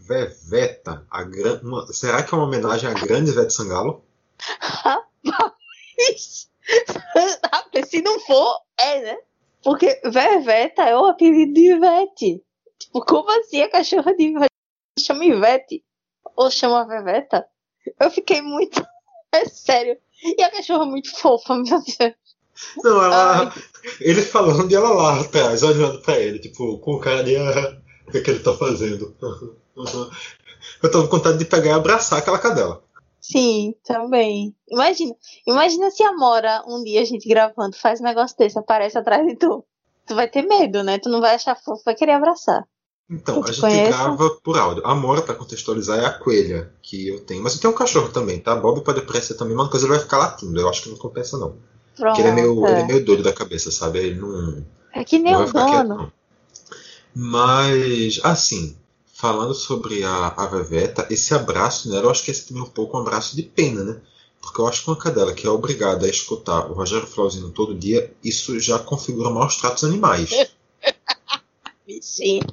Veveta. 0.07 1.07
A 1.11 1.23
gran... 1.23 1.61
uma... 1.63 1.87
Será 1.93 2.23
que 2.23 2.35
é 2.35 2.37
uma 2.37 2.47
homenagem 2.47 2.91
à 2.91 2.95
grande 2.95 3.31
Ivete 3.31 3.53
Sangalo? 3.53 4.05
Rapaz, 4.61 6.51
se 7.89 8.03
não 8.03 8.21
for, 8.21 8.59
é, 8.79 9.01
né? 9.01 9.19
Porque 9.67 10.01
Veveta 10.05 10.85
é 10.85 10.97
o 10.97 11.07
apelido 11.07 11.53
de 11.53 11.73
Ivete. 11.73 12.41
Tipo, 12.79 13.05
como 13.05 13.29
assim 13.41 13.63
a 13.63 13.69
cachorra 13.69 14.15
de 14.15 14.29
Ivete 14.29 14.53
chama 14.97 15.25
Ivete? 15.25 15.83
Ou 16.37 16.49
chama 16.53 16.87
Veveta? 16.87 17.45
Eu 17.99 18.09
fiquei 18.13 18.41
muito. 18.41 18.81
É 19.33 19.45
sério. 19.45 19.99
E 20.23 20.41
a 20.43 20.51
cachorra 20.51 20.85
é 20.85 20.87
muito 20.87 21.15
fofa, 21.15 21.57
meu 21.57 21.65
Deus. 21.65 22.15
Não, 22.83 23.05
ela. 23.05 23.41
Ai. 23.41 23.53
Ele 24.01 24.23
falando 24.23 24.71
e 24.71 24.75
ela 24.75 24.89
lá 24.91 25.21
atrás, 25.21 25.63
olhando 25.63 26.01
pra 26.01 26.17
ele, 26.19 26.39
tipo, 26.39 26.79
com 26.79 26.93
o 26.93 27.01
cara 27.01 27.23
de. 27.23 27.37
Ah, 27.37 27.77
o 28.07 28.13
que, 28.13 28.19
é 28.19 28.21
que 28.23 28.31
ele 28.31 28.39
tá 28.39 28.55
fazendo? 28.55 29.15
Eu 30.83 30.91
tô 30.91 31.03
com 31.03 31.17
vontade 31.19 31.39
de 31.39 31.45
pegar 31.45 31.71
e 31.71 31.73
abraçar 31.73 32.21
aquela 32.21 32.39
cadela. 32.39 32.83
Sim, 33.29 33.75
também. 33.85 34.55
Imagina, 34.69 35.13
imagina 35.45 35.91
se 35.91 36.01
a 36.05 36.13
Mora, 36.13 36.63
um 36.65 36.85
dia 36.85 37.01
a 37.01 37.05
gente 37.05 37.29
gravando, 37.29 37.77
faz 37.77 38.01
um 38.01 38.05
negócio 38.05 38.37
desse, 38.39 38.57
aparece 38.57 38.97
atrás 38.97 39.27
de 39.27 39.35
tu. 39.35 39.65
Tu 40.07 40.15
vai 40.15 40.29
ter 40.29 40.43
medo, 40.43 40.85
né? 40.85 40.99
Tu 40.99 41.09
não 41.09 41.21
vai 41.21 41.35
achar 41.35 41.57
fofo, 41.57 41.83
vai 41.85 41.97
querer 41.97 42.13
abraçar. 42.13 42.63
Então, 43.11 43.43
a 43.43 43.47
gente 43.49 43.61
conheço. 43.61 43.99
grava 43.99 44.31
por 44.45 44.57
áudio. 44.57 44.87
A 44.87 44.95
Mora, 44.95 45.23
pra 45.23 45.35
contextualizar, 45.35 45.99
é 45.99 46.07
a 46.07 46.13
coelha 46.13 46.73
que 46.81 47.09
eu 47.09 47.25
tenho. 47.25 47.43
Mas 47.43 47.55
eu 47.55 47.61
tenho 47.61 47.73
um 47.73 47.77
cachorro 47.77 48.11
também, 48.11 48.39
tá? 48.39 48.55
Bob 48.55 48.81
pode 48.83 49.01
aparecer 49.01 49.35
também, 49.35 49.57
mas 49.57 49.69
coisa 49.71 49.87
ele 49.87 49.95
vai 49.95 50.03
ficar 50.03 50.19
latindo. 50.19 50.61
Eu 50.61 50.69
acho 50.69 50.85
que 50.85 50.91
não 50.91 50.97
compensa, 50.97 51.37
não. 51.37 51.57
Pronto, 51.97 52.15
Porque 52.15 52.21
ele 52.21 52.29
é, 52.29 52.33
meio, 52.33 52.67
é. 52.67 52.71
ele 52.71 52.81
é 52.81 52.87
meio 52.87 53.05
doido 53.05 53.25
da 53.25 53.33
cabeça, 53.33 53.73
sabe? 53.73 53.99
Ele 53.99 54.21
não. 54.21 54.65
É 54.93 55.03
que 55.03 55.19
nem 55.19 55.35
o 55.35 55.53
dono. 55.53 56.13
Mas, 57.13 58.21
assim, 58.23 58.77
falando 59.17 59.55
sobre 59.55 60.05
a, 60.05 60.29
a 60.29 60.47
Veveta, 60.47 61.07
esse 61.11 61.33
abraço 61.33 61.89
nela, 61.89 62.05
eu 62.05 62.11
acho 62.11 62.23
que 62.23 62.31
esse 62.31 62.47
também 62.47 62.63
é 62.63 62.67
um 62.67 62.71
pouco 62.71 62.99
um 62.99 63.01
abraço 63.01 63.35
de 63.35 63.43
pena, 63.43 63.83
né? 63.83 64.01
Porque 64.43 64.61
eu 64.61 64.69
acho 64.69 64.85
que 64.85 64.91
uma 64.91 64.99
cadela 64.99 65.33
que 65.33 65.47
é 65.47 65.51
obrigada 65.51 66.05
a 66.05 66.09
escutar 66.09 66.71
o 66.71 66.75
Rogério 66.75 67.07
Flauzino 67.07 67.51
todo 67.51 67.75
dia, 67.75 68.13
isso 68.23 68.61
já 68.61 68.79
configura 68.79 69.31
maus 69.31 69.57
tratos 69.57 69.85
animais. 69.85 70.29
Bichinho. 71.87 72.45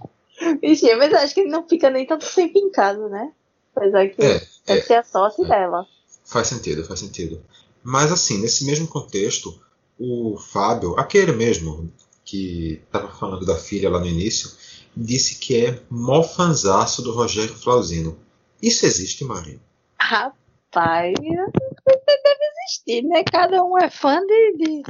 Bichinho, 0.61 0.97
mas 0.97 1.13
acho 1.13 1.33
que 1.33 1.41
ele 1.41 1.49
não 1.49 1.67
fica 1.67 1.89
nem 1.89 2.07
tanto 2.07 2.25
tempo 2.33 2.57
em 2.57 2.71
casa, 2.71 3.09
né? 3.09 3.33
Apesar 3.75 4.07
que 4.07 4.21
é, 4.21 4.47
deve 4.65 4.79
é, 4.79 4.81
ser 4.81 4.95
a 4.95 5.03
sorte 5.03 5.43
é. 5.43 5.47
dela. 5.47 5.85
Faz 6.23 6.47
sentido, 6.47 6.85
faz 6.85 7.01
sentido. 7.01 7.43
Mas 7.83 8.09
assim, 8.09 8.37
nesse 8.37 8.63
mesmo 8.63 8.87
contexto, 8.87 9.53
o 9.99 10.37
Fábio, 10.37 10.97
aquele 10.97 11.33
mesmo 11.33 11.91
que 12.23 12.81
estava 12.85 13.09
falando 13.09 13.45
da 13.45 13.57
filha 13.57 13.89
lá 13.89 13.99
no 13.99 14.07
início, 14.07 14.49
disse 14.95 15.39
que 15.39 15.65
é 15.65 15.79
mofanzaço 15.89 17.01
do 17.01 17.11
Rogério 17.11 17.55
Flauzino. 17.55 18.17
Isso 18.61 18.85
existe, 18.85 19.25
Maria? 19.25 19.59
Rapaz, 19.99 21.13
deve 21.19 22.45
existir, 22.65 23.03
né? 23.03 23.23
Cada 23.23 23.63
um 23.63 23.77
é 23.77 23.89
fã 23.89 24.19
de, 24.25 24.53
de, 24.57 24.83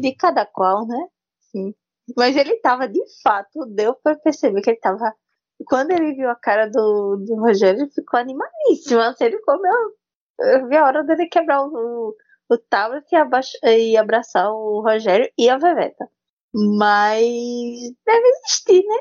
de 0.00 0.14
cada 0.14 0.46
qual, 0.46 0.86
né? 0.86 1.06
Sim. 1.52 1.74
Mas 2.16 2.36
ele 2.36 2.56
tava, 2.60 2.88
de 2.88 3.02
fato, 3.22 3.66
deu 3.66 3.94
para 3.94 4.16
perceber 4.16 4.62
que 4.62 4.70
ele 4.70 4.80
tava. 4.80 5.12
Quando 5.66 5.90
ele 5.90 6.14
viu 6.14 6.30
a 6.30 6.36
cara 6.36 6.66
do, 6.70 7.16
do 7.16 7.34
Rogério, 7.36 7.82
ele 7.82 7.90
ficou 7.90 8.18
animadíssimo. 8.18 9.00
Assim, 9.00 9.24
ele 9.24 9.38
ficou. 9.38 9.58
Eu 10.40 10.68
vi 10.68 10.76
a 10.76 10.86
hora 10.86 11.04
dele 11.04 11.26
quebrar 11.26 11.62
o, 11.66 12.14
o 12.48 12.58
tablet 12.70 13.06
e, 13.62 13.92
e 13.92 13.96
abraçar 13.96 14.50
o 14.50 14.80
Rogério 14.80 15.30
e 15.36 15.48
a 15.48 15.58
Veveta. 15.58 16.08
Mas 16.54 17.28
deve 18.06 18.28
existir, 18.28 18.84
né? 18.86 18.96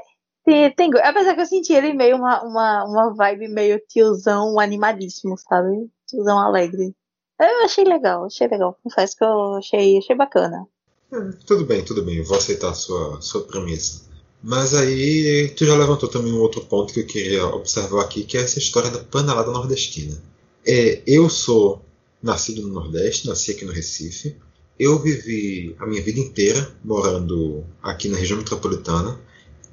Tem, 0.48 0.74
tem, 0.74 0.90
apesar 1.04 1.36
que 1.36 1.42
eu 1.42 1.46
senti 1.46 1.74
ele 1.74 1.92
meio 1.92 2.16
uma, 2.16 2.42
uma, 2.42 2.86
uma 2.86 3.14
vibe 3.14 3.50
meio 3.50 3.82
tiozão 3.86 4.58
animadíssimo, 4.58 5.38
sabe? 5.38 5.90
Tiozão 6.08 6.40
alegre. 6.40 6.96
Eu 7.38 7.66
achei 7.66 7.84
legal, 7.84 8.24
achei 8.24 8.48
legal. 8.48 8.80
Confesso 8.82 9.18
que 9.18 9.26
eu 9.26 9.56
achei, 9.56 9.98
achei 9.98 10.16
bacana. 10.16 10.66
É, 11.12 11.18
tudo 11.46 11.66
bem, 11.66 11.84
tudo 11.84 12.02
bem, 12.02 12.22
vou 12.22 12.38
aceitar 12.38 12.70
a 12.70 12.74
sua, 12.74 13.20
sua 13.20 13.44
premissa. 13.44 14.08
Mas 14.42 14.74
aí 14.74 15.54
tu 15.54 15.66
já 15.66 15.76
levantou 15.76 16.08
também 16.08 16.32
um 16.32 16.40
outro 16.40 16.62
ponto 16.62 16.94
que 16.94 17.02
eu 17.02 17.06
queria 17.06 17.46
observar 17.48 18.06
aqui, 18.06 18.24
que 18.24 18.38
é 18.38 18.42
essa 18.42 18.58
história 18.58 18.90
da 18.90 19.00
panelada 19.00 19.52
nordestina. 19.52 20.18
É, 20.66 21.02
eu 21.06 21.30
sou 21.30 21.82
nascido 22.24 22.62
no 22.62 22.74
Nordeste, 22.74 23.28
nasci 23.28 23.52
aqui 23.52 23.66
no 23.66 23.74
Recife. 23.74 24.38
Eu 24.80 24.98
vivi 24.98 25.76
a 25.78 25.86
minha 25.86 26.02
vida 26.02 26.22
inteira 26.22 26.74
morando 26.86 27.66
aqui 27.84 28.08
na 28.08 28.16
região 28.16 28.38
metropolitana. 28.38 29.20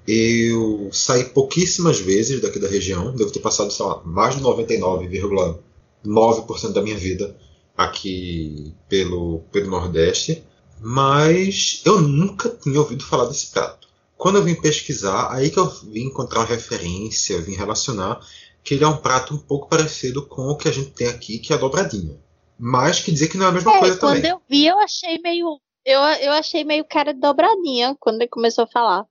Eu 0.06 0.90
saí 0.92 1.24
pouquíssimas 1.24 1.98
vezes 1.98 2.40
daqui 2.40 2.58
da 2.58 2.68
região, 2.68 3.14
devo 3.14 3.30
ter 3.30 3.40
passado, 3.40 3.72
sei 3.72 3.86
lá, 3.86 4.02
mais 4.04 4.36
de 4.36 4.42
99,9% 4.42 6.72
da 6.72 6.82
minha 6.82 6.96
vida 6.96 7.36
aqui 7.76 8.72
pelo, 8.88 9.40
pelo 9.50 9.70
Nordeste 9.70 10.44
mas 10.86 11.80
eu 11.86 11.98
nunca 11.98 12.50
tinha 12.50 12.78
ouvido 12.78 13.04
falar 13.04 13.24
desse 13.24 13.50
prato. 13.50 13.88
Quando 14.18 14.36
eu 14.36 14.44
vim 14.44 14.54
pesquisar, 14.54 15.32
aí 15.32 15.50
que 15.50 15.58
eu 15.58 15.66
vim 15.66 16.02
encontrar 16.02 16.40
uma 16.40 16.46
referência, 16.46 17.40
vim 17.40 17.54
relacionar 17.54 18.20
que 18.62 18.74
ele 18.74 18.84
é 18.84 18.88
um 18.88 18.98
prato 18.98 19.34
um 19.34 19.38
pouco 19.38 19.66
parecido 19.66 20.26
com 20.26 20.42
o 20.42 20.56
que 20.56 20.68
a 20.68 20.72
gente 20.72 20.90
tem 20.90 21.06
aqui, 21.06 21.38
que 21.38 21.54
é 21.54 21.56
a 21.56 21.58
dobradinha. 21.58 22.18
Mas 22.58 23.00
que 23.00 23.10
dizer 23.10 23.28
que 23.28 23.38
não 23.38 23.46
é 23.46 23.48
a 23.48 23.52
mesma 23.52 23.74
é, 23.74 23.78
coisa 23.78 23.98
quando 23.98 24.16
também. 24.16 24.30
Quando 24.30 24.30
eu 24.30 24.42
vi, 24.48 24.66
eu 24.66 24.78
achei 24.78 25.18
meio. 25.18 25.58
Eu, 25.84 26.00
eu 26.00 26.32
achei 26.32 26.64
meio 26.64 26.84
cara 26.84 27.14
de 27.14 27.20
dobradinha 27.20 27.96
quando 27.98 28.20
ele 28.20 28.28
começou 28.28 28.64
a 28.64 28.66
falar. 28.66 29.06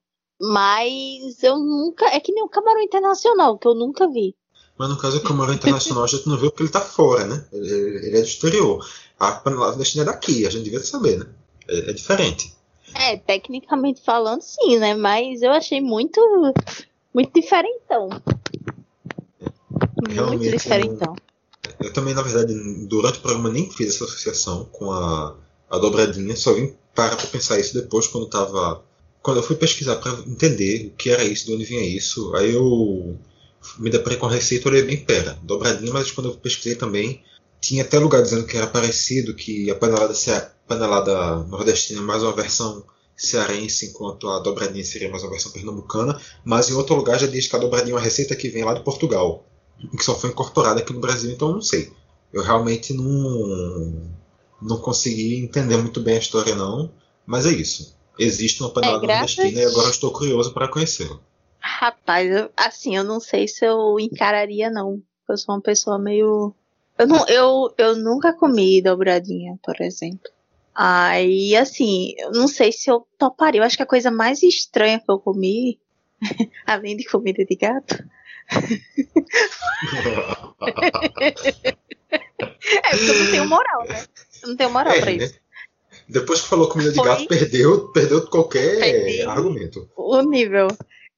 Mas 0.51 1.41
eu 1.41 1.57
nunca. 1.57 2.05
É 2.07 2.19
que 2.19 2.33
nem 2.33 2.43
o 2.43 2.49
camarão 2.49 2.81
internacional, 2.81 3.57
que 3.57 3.67
eu 3.67 3.73
nunca 3.73 4.09
vi. 4.09 4.35
Mas 4.77 4.89
no 4.89 4.97
caso, 4.97 5.17
o 5.17 5.23
camarão 5.23 5.53
internacional 5.53 6.03
a 6.03 6.07
gente 6.07 6.27
não 6.27 6.37
viu 6.37 6.49
porque 6.49 6.63
ele 6.63 6.71
tá 6.71 6.81
fora, 6.81 7.25
né? 7.25 7.45
Ele, 7.53 8.07
ele 8.07 8.17
é 8.17 8.21
do 8.21 8.27
exterior. 8.27 8.85
A 9.19 9.31
panelada 9.33 9.77
da 9.77 9.85
China 9.85 10.03
é 10.03 10.05
daqui, 10.07 10.45
a 10.45 10.49
gente 10.49 10.63
devia 10.63 10.79
saber, 10.79 11.19
né? 11.19 11.27
É, 11.67 11.91
é, 11.91 11.93
diferente. 11.93 12.53
É, 12.93 13.17
tecnicamente 13.17 14.01
falando, 14.01 14.41
sim, 14.41 14.77
né? 14.77 14.93
Mas 14.93 15.41
eu 15.41 15.51
achei 15.51 15.79
muito, 15.79 16.19
muito 17.13 17.33
diferentão. 17.33 18.09
Realmente, 20.09 20.39
muito 20.39 20.57
diferentão. 20.57 21.15
Eu, 21.79 21.87
eu 21.87 21.93
também, 21.93 22.13
na 22.13 22.21
verdade, 22.21 22.53
durante 22.87 23.19
o 23.19 23.21
programa 23.21 23.49
nem 23.49 23.69
fiz 23.69 23.95
essa 23.95 24.03
associação 24.03 24.65
com 24.65 24.91
a, 24.91 25.35
a 25.69 25.77
dobradinha, 25.77 26.35
só 26.35 26.53
vim 26.53 26.75
parar 26.93 27.15
pra 27.15 27.27
pensar 27.27 27.59
isso 27.59 27.73
depois 27.73 28.07
quando 28.07 28.27
tava. 28.27 28.83
Quando 29.23 29.37
eu 29.37 29.43
fui 29.43 29.55
pesquisar 29.55 29.95
para 29.95 30.11
entender 30.27 30.87
o 30.87 30.97
que 30.97 31.09
era 31.09 31.23
isso, 31.23 31.45
de 31.45 31.53
onde 31.53 31.63
vinha 31.63 31.81
isso, 31.81 32.35
aí 32.35 32.53
eu 32.53 33.17
me 33.79 33.89
deparei 33.89 34.19
com 34.19 34.25
a 34.25 34.31
receita 34.31 34.67
e 34.67 34.71
olhei 34.71 34.83
bem, 34.83 34.97
pera, 34.97 35.39
dobradinha, 35.41 35.93
mas 35.93 36.11
quando 36.11 36.29
eu 36.29 36.35
pesquisei 36.35 36.75
também, 36.75 37.23
tinha 37.61 37.83
até 37.83 37.97
lugar 37.97 38.21
dizendo 38.21 38.45
que 38.45 38.57
era 38.57 38.67
parecido, 38.67 39.33
que 39.33 39.71
a 39.71 39.75
panelada, 39.75 40.13
panelada 40.67 41.35
nordestina 41.45 42.01
é 42.01 42.03
mais 42.03 42.21
uma 42.21 42.33
versão 42.33 42.83
cearense, 43.15 43.85
enquanto 43.85 44.27
a 44.27 44.39
dobradinha 44.39 44.83
seria 44.83 45.09
mais 45.09 45.23
uma 45.23 45.31
versão 45.31 45.53
pernambucana, 45.53 46.19
mas 46.43 46.69
em 46.69 46.73
outro 46.73 46.93
lugar 46.93 47.17
já 47.17 47.27
diz 47.27 47.47
que 47.47 47.55
a 47.55 47.59
dobradinha 47.59 47.93
é 47.93 47.95
uma 47.95 48.03
receita 48.03 48.35
que 48.35 48.49
vem 48.49 48.65
lá 48.65 48.73
de 48.73 48.83
Portugal, 48.83 49.45
que 49.97 50.03
só 50.03 50.13
foi 50.19 50.31
incorporada 50.31 50.81
aqui 50.81 50.91
no 50.91 50.99
Brasil, 50.99 51.31
então 51.31 51.53
não 51.53 51.61
sei. 51.61 51.89
Eu 52.33 52.43
realmente 52.43 52.93
não, 52.93 54.11
não 54.61 54.77
consegui 54.79 55.35
entender 55.37 55.77
muito 55.77 56.01
bem 56.01 56.15
a 56.15 56.19
história, 56.19 56.55
não, 56.55 56.91
mas 57.25 57.45
é 57.45 57.51
isso. 57.51 57.95
Existe 58.17 58.61
uma 58.61 58.71
panelada 58.71 59.05
é, 59.05 59.07
nordestina 59.07 59.61
e 59.61 59.65
agora 59.65 59.89
estou 59.89 60.11
curioso 60.11 60.53
para 60.53 60.67
conhecê-la. 60.67 61.19
Rapaz, 61.59 62.29
eu, 62.29 62.49
assim, 62.55 62.95
eu 62.95 63.03
não 63.03 63.19
sei 63.19 63.47
se 63.47 63.65
eu 63.65 63.99
encararia, 63.99 64.69
não. 64.69 65.01
Eu 65.27 65.37
sou 65.37 65.55
uma 65.55 65.61
pessoa 65.61 65.97
meio 65.97 66.53
eu, 66.97 67.07
não, 67.07 67.25
eu, 67.27 67.73
eu 67.77 67.95
nunca 67.95 68.33
comi 68.33 68.81
dobradinha, 68.81 69.57
por 69.63 69.79
exemplo. 69.81 70.31
Aí, 70.75 71.55
assim, 71.55 72.15
eu 72.17 72.31
não 72.31 72.47
sei 72.47 72.71
se 72.71 72.89
eu 72.89 73.07
toparia. 73.17 73.61
Eu 73.61 73.65
acho 73.65 73.77
que 73.77 73.83
a 73.83 73.87
coisa 73.87 74.11
mais 74.11 74.43
estranha 74.43 74.99
que 74.99 75.11
eu 75.11 75.19
comi, 75.19 75.79
além 76.65 76.95
de 76.95 77.05
comida 77.05 77.43
de 77.45 77.55
gato. 77.55 78.03
é, 78.51 78.57
porque 82.91 83.09
eu 83.09 83.19
não 83.19 83.31
tenho 83.31 83.47
moral, 83.47 83.87
né? 83.87 84.05
Eu 84.41 84.49
não 84.49 84.55
tenho 84.55 84.69
moral 84.69 84.93
é, 84.93 85.01
pra 85.01 85.11
né? 85.11 85.31
Depois 86.13 86.41
que 86.41 86.47
falou 86.47 86.69
comida 86.69 86.91
de 86.91 86.97
Foi... 86.97 87.05
gato, 87.07 87.27
perdeu, 87.27 87.91
perdeu 87.91 88.29
qualquer 88.29 88.79
Perdi 88.79 89.23
argumento. 89.23 89.89
O 89.97 90.21
nível. 90.21 90.67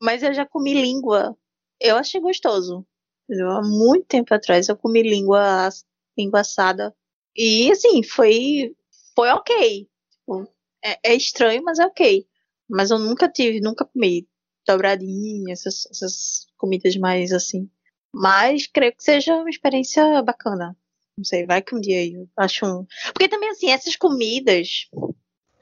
Mas 0.02 0.24
eu 0.24 0.34
já 0.34 0.46
comi 0.46 0.74
língua. 0.74 1.38
Eu 1.82 1.98
achei 1.98 2.22
gostoso. 2.22 2.88
Há 3.30 3.62
muito 3.62 4.06
tempo 4.08 4.34
atrás 4.34 4.70
eu 4.70 4.78
comi 4.78 5.04
língua, 5.04 5.70
língua 6.18 6.40
assada. 6.40 6.96
E 7.36 7.70
assim, 7.70 8.04
foi, 8.04 8.74
foi 9.14 9.30
ok. 9.32 9.90
Tipo, 10.12 10.48
é, 10.82 11.12
é, 11.12 11.16
estranho, 11.16 11.62
mas 11.62 11.78
é 11.78 11.86
ok. 11.86 12.26
Mas 12.70 12.90
eu 12.90 12.98
nunca 12.98 13.28
tive, 13.28 13.60
nunca 13.60 13.84
comi 13.84 14.26
dobradinha, 14.66 15.52
essas, 15.52 15.86
essas 15.92 16.48
comidas 16.58 16.96
mais 16.96 17.34
assim. 17.34 17.70
Mas 18.14 18.66
creio 18.66 18.96
que 18.96 19.04
seja 19.04 19.36
uma 19.36 19.50
experiência 19.50 20.24
bacana. 20.24 20.78
Não 21.18 21.24
sei, 21.24 21.46
vai 21.46 21.62
que 21.62 21.76
um 21.76 21.80
dia 21.80 22.06
eu 22.06 22.28
acho 22.38 22.66
um. 22.66 22.86
Porque 23.14 23.30
também, 23.30 23.50
assim, 23.50 23.70
essas 23.70 23.96
comidas, 23.96 24.90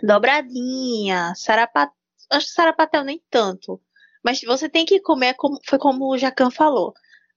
dobradinha, 0.01 1.33
sarapatel, 1.35 1.95
acho 2.31 2.47
que 2.47 2.53
sarapatel 2.53 3.03
nem 3.03 3.21
tanto. 3.29 3.79
Mas 4.23 4.41
você 4.41 4.67
tem 4.67 4.85
que 4.85 4.99
comer, 4.99 5.35
como, 5.35 5.59
foi 5.65 5.77
como 5.77 6.11
o 6.11 6.17
Jacan 6.17 6.49
falou 6.49 6.93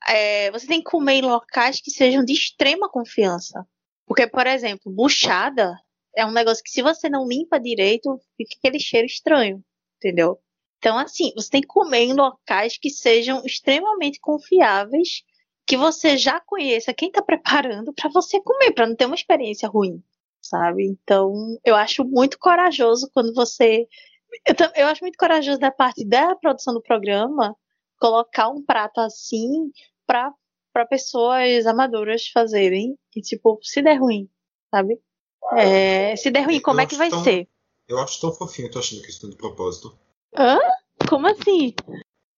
é, 0.06 0.50
você 0.50 0.66
tem 0.66 0.82
que 0.82 0.90
comer 0.90 1.14
em 1.14 1.22
locais 1.22 1.80
que 1.80 1.90
sejam 1.90 2.24
de 2.24 2.32
extrema 2.32 2.88
confiança. 2.88 3.66
Porque, 4.06 4.26
por 4.26 4.46
exemplo, 4.46 4.92
buchada 4.92 5.76
é 6.14 6.24
um 6.24 6.32
negócio 6.32 6.62
que 6.62 6.70
se 6.70 6.82
você 6.82 7.08
não 7.08 7.26
limpa 7.26 7.58
direito, 7.58 8.20
fica 8.36 8.54
aquele 8.58 8.78
cheiro 8.78 9.06
estranho, 9.06 9.62
entendeu? 9.96 10.38
Então, 10.78 10.96
assim, 10.96 11.32
você 11.34 11.50
tem 11.50 11.60
que 11.60 11.66
comer 11.66 12.04
em 12.04 12.12
locais 12.12 12.78
que 12.78 12.88
sejam 12.90 13.44
extremamente 13.44 14.20
confiáveis, 14.20 15.22
que 15.66 15.76
você 15.76 16.16
já 16.16 16.40
conheça 16.40 16.94
quem 16.94 17.08
está 17.08 17.20
preparando 17.20 17.92
para 17.92 18.08
você 18.08 18.40
comer, 18.40 18.72
para 18.72 18.86
não 18.86 18.94
ter 18.94 19.06
uma 19.06 19.16
experiência 19.16 19.68
ruim, 19.68 20.02
sabe? 20.40 20.86
Então, 20.86 21.58
eu 21.64 21.74
acho 21.74 22.04
muito 22.04 22.38
corajoso 22.38 23.10
quando 23.12 23.34
você. 23.34 23.88
Eu, 24.46 24.54
eu 24.76 24.86
acho 24.86 25.02
muito 25.02 25.18
corajoso 25.18 25.58
da 25.58 25.70
parte 25.70 26.04
da 26.04 26.36
produção 26.36 26.72
do 26.72 26.82
programa 26.82 27.56
colocar 27.98 28.48
um 28.48 28.62
prato 28.62 29.00
assim 29.00 29.70
pra, 30.06 30.32
pra 30.72 30.86
pessoas 30.86 31.66
amadoras 31.66 32.28
fazerem. 32.28 32.96
E, 33.14 33.20
tipo, 33.20 33.58
se 33.62 33.82
der 33.82 33.98
ruim, 33.98 34.28
sabe? 34.70 35.00
É, 35.56 36.14
se 36.16 36.30
der 36.30 36.42
ruim, 36.42 36.60
como 36.60 36.80
é 36.80 36.86
que 36.86 36.96
vai 36.96 37.10
tão, 37.10 37.24
ser? 37.24 37.48
Eu 37.88 37.98
acho 37.98 38.20
tão 38.20 38.32
fofinho, 38.32 38.70
tô 38.70 38.78
achando 38.78 39.02
que 39.02 39.10
isso 39.10 39.20
tem 39.20 39.30
de 39.30 39.36
propósito. 39.36 39.98
Hã? 40.36 40.58
Como 41.08 41.26
assim? 41.26 41.74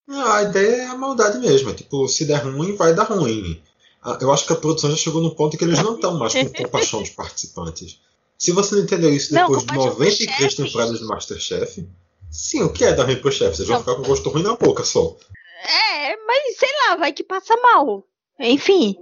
A 0.09 0.43
ideia 0.43 0.83
é 0.83 0.87
a 0.87 0.97
maldade 0.97 1.39
mesmo. 1.39 1.71
É 1.71 1.75
tipo, 1.75 2.09
se 2.09 2.25
der 2.25 2.45
ruim, 2.45 2.75
vai 2.75 2.95
dar 2.95 3.05
ruim. 3.05 3.61
Ah, 4.03 4.19
eu 4.21 4.33
acho 4.33 4.47
que 4.47 4.53
a 4.53 4.57
produção 4.57 4.91
já 4.91 4.97
chegou 4.97 5.21
num 5.21 5.31
ponto 5.31 5.57
que 5.57 5.65
eles 5.65 5.83
não 5.83 5.97
estão 5.97 6.17
mais 6.17 6.33
com 6.33 6.49
compaixão 6.65 7.01
dos 7.01 7.11
participantes. 7.11 8.01
Se 8.39 8.53
você 8.53 8.77
não 8.77 8.83
entendeu 8.83 9.13
isso 9.13 9.35
depois 9.35 9.65
não, 9.67 9.75
de 9.75 9.89
93 9.89 10.55
temporadas 10.55 10.99
de 11.01 11.05
Masterchef, 11.05 11.87
sim, 12.31 12.63
o 12.63 12.73
que 12.73 12.85
é 12.85 12.93
dar 12.93 13.05
ruim 13.05 13.17
pro 13.17 13.33
chefe? 13.33 13.57
Vocês 13.57 13.69
vão 13.69 13.81
ficar 13.81 13.97
com 13.97 14.03
gosto 14.03 14.31
ruim 14.31 14.43
na 14.43 14.55
boca 14.55 14.85
só. 14.85 15.17
É, 15.65 16.17
mas 16.25 16.57
sei 16.57 16.69
lá, 16.87 16.97
vai 16.97 17.13
que 17.13 17.25
passa 17.25 17.57
mal. 17.57 18.05
Enfim. 18.39 18.97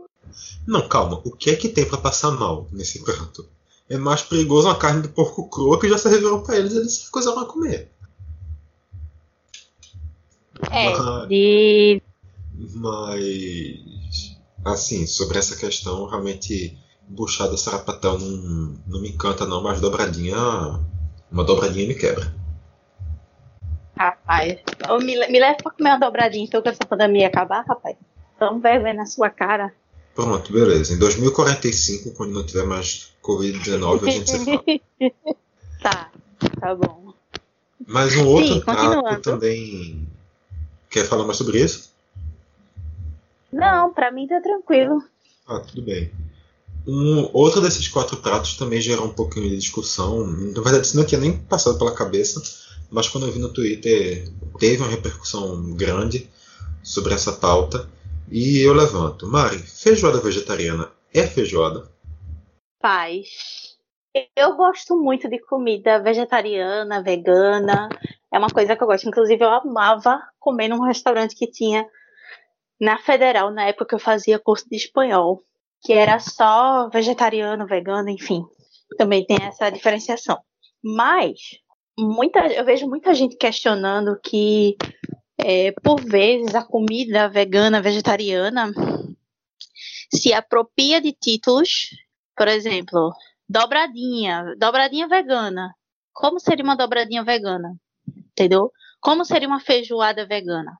Não, 0.66 0.88
calma. 0.88 1.20
O 1.24 1.30
que 1.30 1.50
é 1.50 1.56
que 1.56 1.68
tem 1.68 1.84
para 1.84 1.98
passar 1.98 2.30
mal 2.30 2.66
nesse 2.72 3.04
prato? 3.04 3.46
É 3.88 3.96
mais 3.96 4.22
perigoso 4.22 4.66
uma 4.66 4.74
carne 4.74 5.02
de 5.02 5.08
porco 5.08 5.48
crua 5.48 5.78
que 5.78 5.88
já 5.88 5.98
serviram 5.98 6.42
para 6.42 6.56
eles 6.56 6.72
e 6.72 6.78
eles 6.78 6.94
se 6.94 7.04
recusaram 7.04 7.40
a 7.40 7.46
comer. 7.46 7.92
É, 10.70 10.98
mas, 10.98 11.28
de... 11.28 12.02
mas 12.74 14.36
assim, 14.64 15.06
sobre 15.06 15.38
essa 15.38 15.56
questão, 15.56 16.06
realmente 16.06 16.76
buchada 17.08 17.56
sarapatel 17.56 18.18
não, 18.18 18.74
não 18.86 19.00
me 19.00 19.10
encanta 19.10 19.46
não, 19.46 19.62
mas 19.62 19.80
dobradinha, 19.80 20.36
uma 21.30 21.44
dobradinha 21.44 21.86
me 21.86 21.94
quebra. 21.94 22.34
Rapaz, 23.96 24.58
me, 25.02 25.28
me 25.28 25.40
leva 25.40 25.56
pra 25.56 25.72
comer 25.72 25.90
uma 25.90 25.98
dobradinha 25.98 26.44
então 26.44 26.60
que 26.60 26.68
essa 26.68 26.84
pandemia 26.86 27.28
acabar, 27.28 27.64
rapaz. 27.66 27.96
Vamos 28.38 28.62
ver, 28.62 28.82
ver 28.82 28.92
na 28.92 29.06
sua 29.06 29.30
cara. 29.30 29.72
Pronto, 30.14 30.52
beleza. 30.52 30.94
Em 30.94 30.98
2045, 30.98 32.12
quando 32.12 32.32
não 32.32 32.44
tiver 32.44 32.64
mais 32.64 33.12
Covid-19, 33.22 34.06
a 34.06 34.10
gente 34.10 34.30
se 34.30 34.44
fala. 34.44 34.64
tá, 35.82 36.10
tá 36.60 36.74
bom. 36.74 37.12
Mas 37.86 38.16
um 38.16 38.26
outro 38.26 38.54
Sim, 38.54 38.60
prato 38.60 39.20
também. 39.20 40.08
Quer 40.96 41.04
falar 41.04 41.26
mais 41.26 41.36
sobre 41.36 41.60
isso? 41.60 41.90
Não, 43.52 43.92
pra 43.92 44.10
mim 44.10 44.26
tá 44.26 44.40
tranquilo. 44.40 45.04
Ah, 45.46 45.60
tudo 45.60 45.82
bem. 45.82 46.10
Um, 46.88 47.28
outro 47.34 47.60
desses 47.60 47.86
quatro 47.86 48.16
pratos 48.16 48.56
também 48.56 48.80
gerou 48.80 49.04
um 49.04 49.12
pouquinho 49.12 49.50
de 49.50 49.58
discussão. 49.58 50.26
Na 50.26 50.62
verdade, 50.62 50.86
isso 50.86 50.96
não 50.96 51.04
tinha 51.04 51.20
nem 51.20 51.36
passado 51.36 51.76
pela 51.76 51.94
cabeça, 51.94 52.42
mas 52.90 53.10
quando 53.10 53.26
eu 53.26 53.32
vi 53.34 53.38
no 53.38 53.52
Twitter, 53.52 54.26
teve 54.58 54.78
uma 54.78 54.88
repercussão 54.88 55.74
grande 55.74 56.30
sobre 56.82 57.12
essa 57.12 57.32
pauta. 57.32 57.86
E 58.32 58.60
eu 58.60 58.72
levanto. 58.72 59.26
Mari, 59.26 59.58
feijoada 59.58 60.18
vegetariana 60.18 60.90
é 61.12 61.26
feijoada? 61.26 61.90
Paz. 62.80 63.76
Eu 64.34 64.56
gosto 64.56 64.96
muito 64.96 65.28
de 65.28 65.38
comida 65.40 66.02
vegetariana, 66.02 67.02
vegana. 67.02 67.90
É 68.36 68.38
uma 68.38 68.50
coisa 68.50 68.76
que 68.76 68.82
eu 68.82 68.86
gosto. 68.86 69.08
Inclusive, 69.08 69.42
eu 69.42 69.48
amava 69.48 70.20
comer 70.38 70.68
num 70.68 70.84
restaurante 70.84 71.34
que 71.34 71.50
tinha 71.50 71.88
na 72.78 72.98
Federal, 72.98 73.50
na 73.50 73.64
época 73.64 73.86
que 73.86 73.94
eu 73.94 73.98
fazia 73.98 74.38
curso 74.38 74.68
de 74.68 74.76
espanhol, 74.76 75.42
que 75.80 75.94
era 75.94 76.18
só 76.18 76.90
vegetariano, 76.90 77.66
vegano, 77.66 78.10
enfim. 78.10 78.44
Também 78.98 79.24
tem 79.24 79.38
essa 79.40 79.70
diferenciação. 79.70 80.38
Mas 80.84 81.38
muita, 81.98 82.46
eu 82.48 82.62
vejo 82.62 82.86
muita 82.86 83.14
gente 83.14 83.38
questionando 83.38 84.20
que 84.22 84.76
é, 85.38 85.72
por 85.82 85.98
vezes 86.04 86.54
a 86.54 86.62
comida 86.62 87.30
vegana, 87.30 87.80
vegetariana 87.80 88.70
se 90.14 90.34
apropria 90.34 91.00
de 91.00 91.14
títulos, 91.14 91.88
por 92.36 92.48
exemplo, 92.48 93.14
dobradinha, 93.48 94.54
dobradinha 94.58 95.08
vegana. 95.08 95.74
Como 96.12 96.38
seria 96.38 96.62
uma 96.62 96.76
dobradinha 96.76 97.24
vegana? 97.24 97.74
Entendeu? 98.38 98.70
Como 99.00 99.24
seria 99.24 99.48
uma 99.48 99.60
feijoada 99.60 100.26
vegana? 100.26 100.76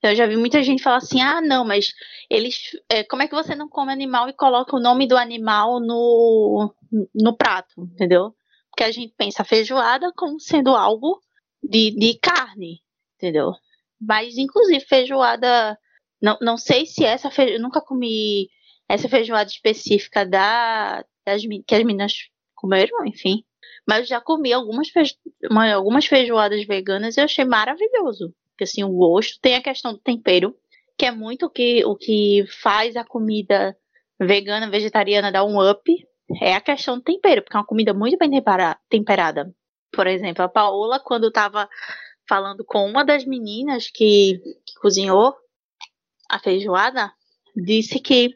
Eu 0.00 0.14
já 0.14 0.26
vi 0.26 0.36
muita 0.36 0.62
gente 0.62 0.82
falar 0.82 0.98
assim: 0.98 1.20
ah, 1.20 1.40
não, 1.40 1.64
mas 1.64 1.92
eles. 2.30 2.56
É, 2.88 3.02
como 3.02 3.22
é 3.22 3.28
que 3.28 3.34
você 3.34 3.54
não 3.54 3.68
come 3.68 3.92
animal 3.92 4.28
e 4.28 4.32
coloca 4.32 4.76
o 4.76 4.80
nome 4.80 5.08
do 5.08 5.16
animal 5.16 5.80
no, 5.80 6.72
no 7.14 7.36
prato? 7.36 7.74
Entendeu? 7.78 8.32
Porque 8.70 8.84
a 8.84 8.92
gente 8.92 9.12
pensa 9.16 9.44
feijoada 9.44 10.12
como 10.16 10.38
sendo 10.38 10.70
algo 10.76 11.20
de, 11.62 11.90
de 11.90 12.16
carne, 12.20 12.80
entendeu? 13.16 13.52
Mas, 14.00 14.38
inclusive, 14.38 14.80
feijoada. 14.80 15.76
Não, 16.22 16.38
não 16.40 16.56
sei 16.56 16.86
se 16.86 17.04
essa 17.04 17.30
feijoada. 17.30 17.58
Eu 17.58 17.62
nunca 17.62 17.80
comi 17.80 18.48
essa 18.88 19.08
feijoada 19.08 19.50
específica 19.50 20.24
da, 20.24 21.04
das, 21.26 21.42
que 21.66 21.74
as 21.74 21.82
meninas 21.82 22.14
comeram, 22.54 23.04
enfim. 23.04 23.44
Mas 23.88 24.06
já 24.06 24.20
comi 24.20 24.52
algumas, 24.52 24.90
feijo, 24.90 25.14
algumas 25.74 26.04
feijoadas 26.04 26.66
veganas 26.66 27.16
e 27.16 27.22
achei 27.22 27.46
maravilhoso. 27.46 28.34
Porque 28.50 28.64
assim, 28.64 28.84
o 28.84 28.90
gosto 28.90 29.40
tem 29.40 29.54
a 29.54 29.62
questão 29.62 29.92
do 29.92 29.98
tempero, 29.98 30.54
que 30.98 31.06
é 31.06 31.10
muito 31.10 31.46
o 31.46 31.50
que, 31.50 31.82
o 31.86 31.96
que 31.96 32.44
faz 32.60 32.96
a 32.96 33.04
comida 33.04 33.74
vegana, 34.20 34.68
vegetariana 34.68 35.32
dar 35.32 35.44
um 35.44 35.58
up. 35.58 36.06
É 36.42 36.54
a 36.54 36.60
questão 36.60 36.98
do 36.98 37.02
tempero, 37.02 37.42
porque 37.42 37.56
é 37.56 37.60
uma 37.60 37.66
comida 37.66 37.94
muito 37.94 38.18
bem 38.18 38.30
temperada. 38.90 39.54
Por 39.90 40.06
exemplo, 40.06 40.44
a 40.44 40.48
Paola, 40.48 41.00
quando 41.00 41.28
estava 41.28 41.66
falando 42.28 42.62
com 42.66 42.84
uma 42.84 43.02
das 43.02 43.24
meninas 43.24 43.88
que, 43.90 44.38
que 44.66 44.74
cozinhou 44.82 45.34
a 46.28 46.38
feijoada, 46.38 47.10
disse 47.56 47.98
que 47.98 48.34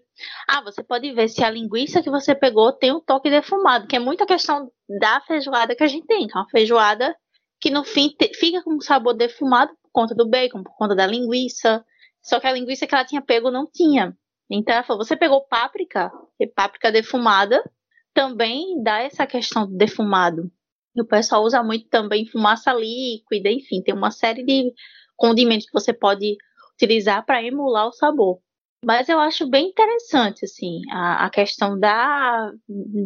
ah, 0.48 0.62
você 0.62 0.82
pode 0.82 1.12
ver 1.12 1.28
se 1.28 1.42
a 1.42 1.50
linguiça 1.50 2.02
que 2.02 2.10
você 2.10 2.34
pegou 2.34 2.72
tem 2.72 2.92
um 2.92 3.00
toque 3.00 3.30
defumado, 3.30 3.86
que 3.86 3.96
é 3.96 3.98
muita 3.98 4.26
questão 4.26 4.70
da 5.00 5.20
feijoada 5.22 5.74
que 5.74 5.82
a 5.82 5.88
gente 5.88 6.06
tem, 6.06 6.26
que 6.26 6.36
é 6.36 6.40
uma 6.40 6.48
feijoada 6.48 7.16
que 7.60 7.70
no 7.70 7.84
fim 7.84 8.08
te, 8.08 8.32
fica 8.34 8.62
com 8.62 8.74
um 8.74 8.80
sabor 8.80 9.14
defumado 9.14 9.72
por 9.82 9.90
conta 9.92 10.14
do 10.14 10.28
bacon, 10.28 10.62
por 10.62 10.74
conta 10.76 10.94
da 10.94 11.06
linguiça. 11.06 11.84
Só 12.22 12.40
que 12.40 12.46
a 12.46 12.52
linguiça 12.52 12.86
que 12.86 12.94
ela 12.94 13.04
tinha 13.04 13.22
pego 13.22 13.50
não 13.50 13.66
tinha. 13.70 14.16
Então 14.50 14.74
ela 14.74 14.84
falou: 14.84 15.04
você 15.04 15.16
pegou 15.16 15.46
páprica, 15.46 16.10
e 16.38 16.46
páprica 16.46 16.92
defumada 16.92 17.62
também 18.12 18.82
dá 18.82 19.00
essa 19.00 19.26
questão 19.26 19.66
do 19.66 19.76
defumado. 19.76 20.50
E 20.94 21.00
o 21.00 21.06
pessoal 21.06 21.42
usa 21.42 21.62
muito 21.62 21.88
também 21.88 22.26
fumaça 22.26 22.72
líquida, 22.72 23.48
enfim, 23.48 23.82
tem 23.82 23.94
uma 23.94 24.10
série 24.10 24.44
de 24.44 24.72
condimentos 25.16 25.66
que 25.66 25.72
você 25.72 25.92
pode 25.92 26.36
utilizar 26.74 27.24
para 27.24 27.42
emular 27.42 27.86
o 27.86 27.92
sabor. 27.92 28.40
Mas 28.84 29.08
eu 29.08 29.20
acho 29.20 29.48
bem 29.48 29.68
interessante, 29.68 30.44
assim, 30.44 30.80
a, 30.90 31.26
a 31.26 31.30
questão 31.30 31.78
da, 31.78 32.50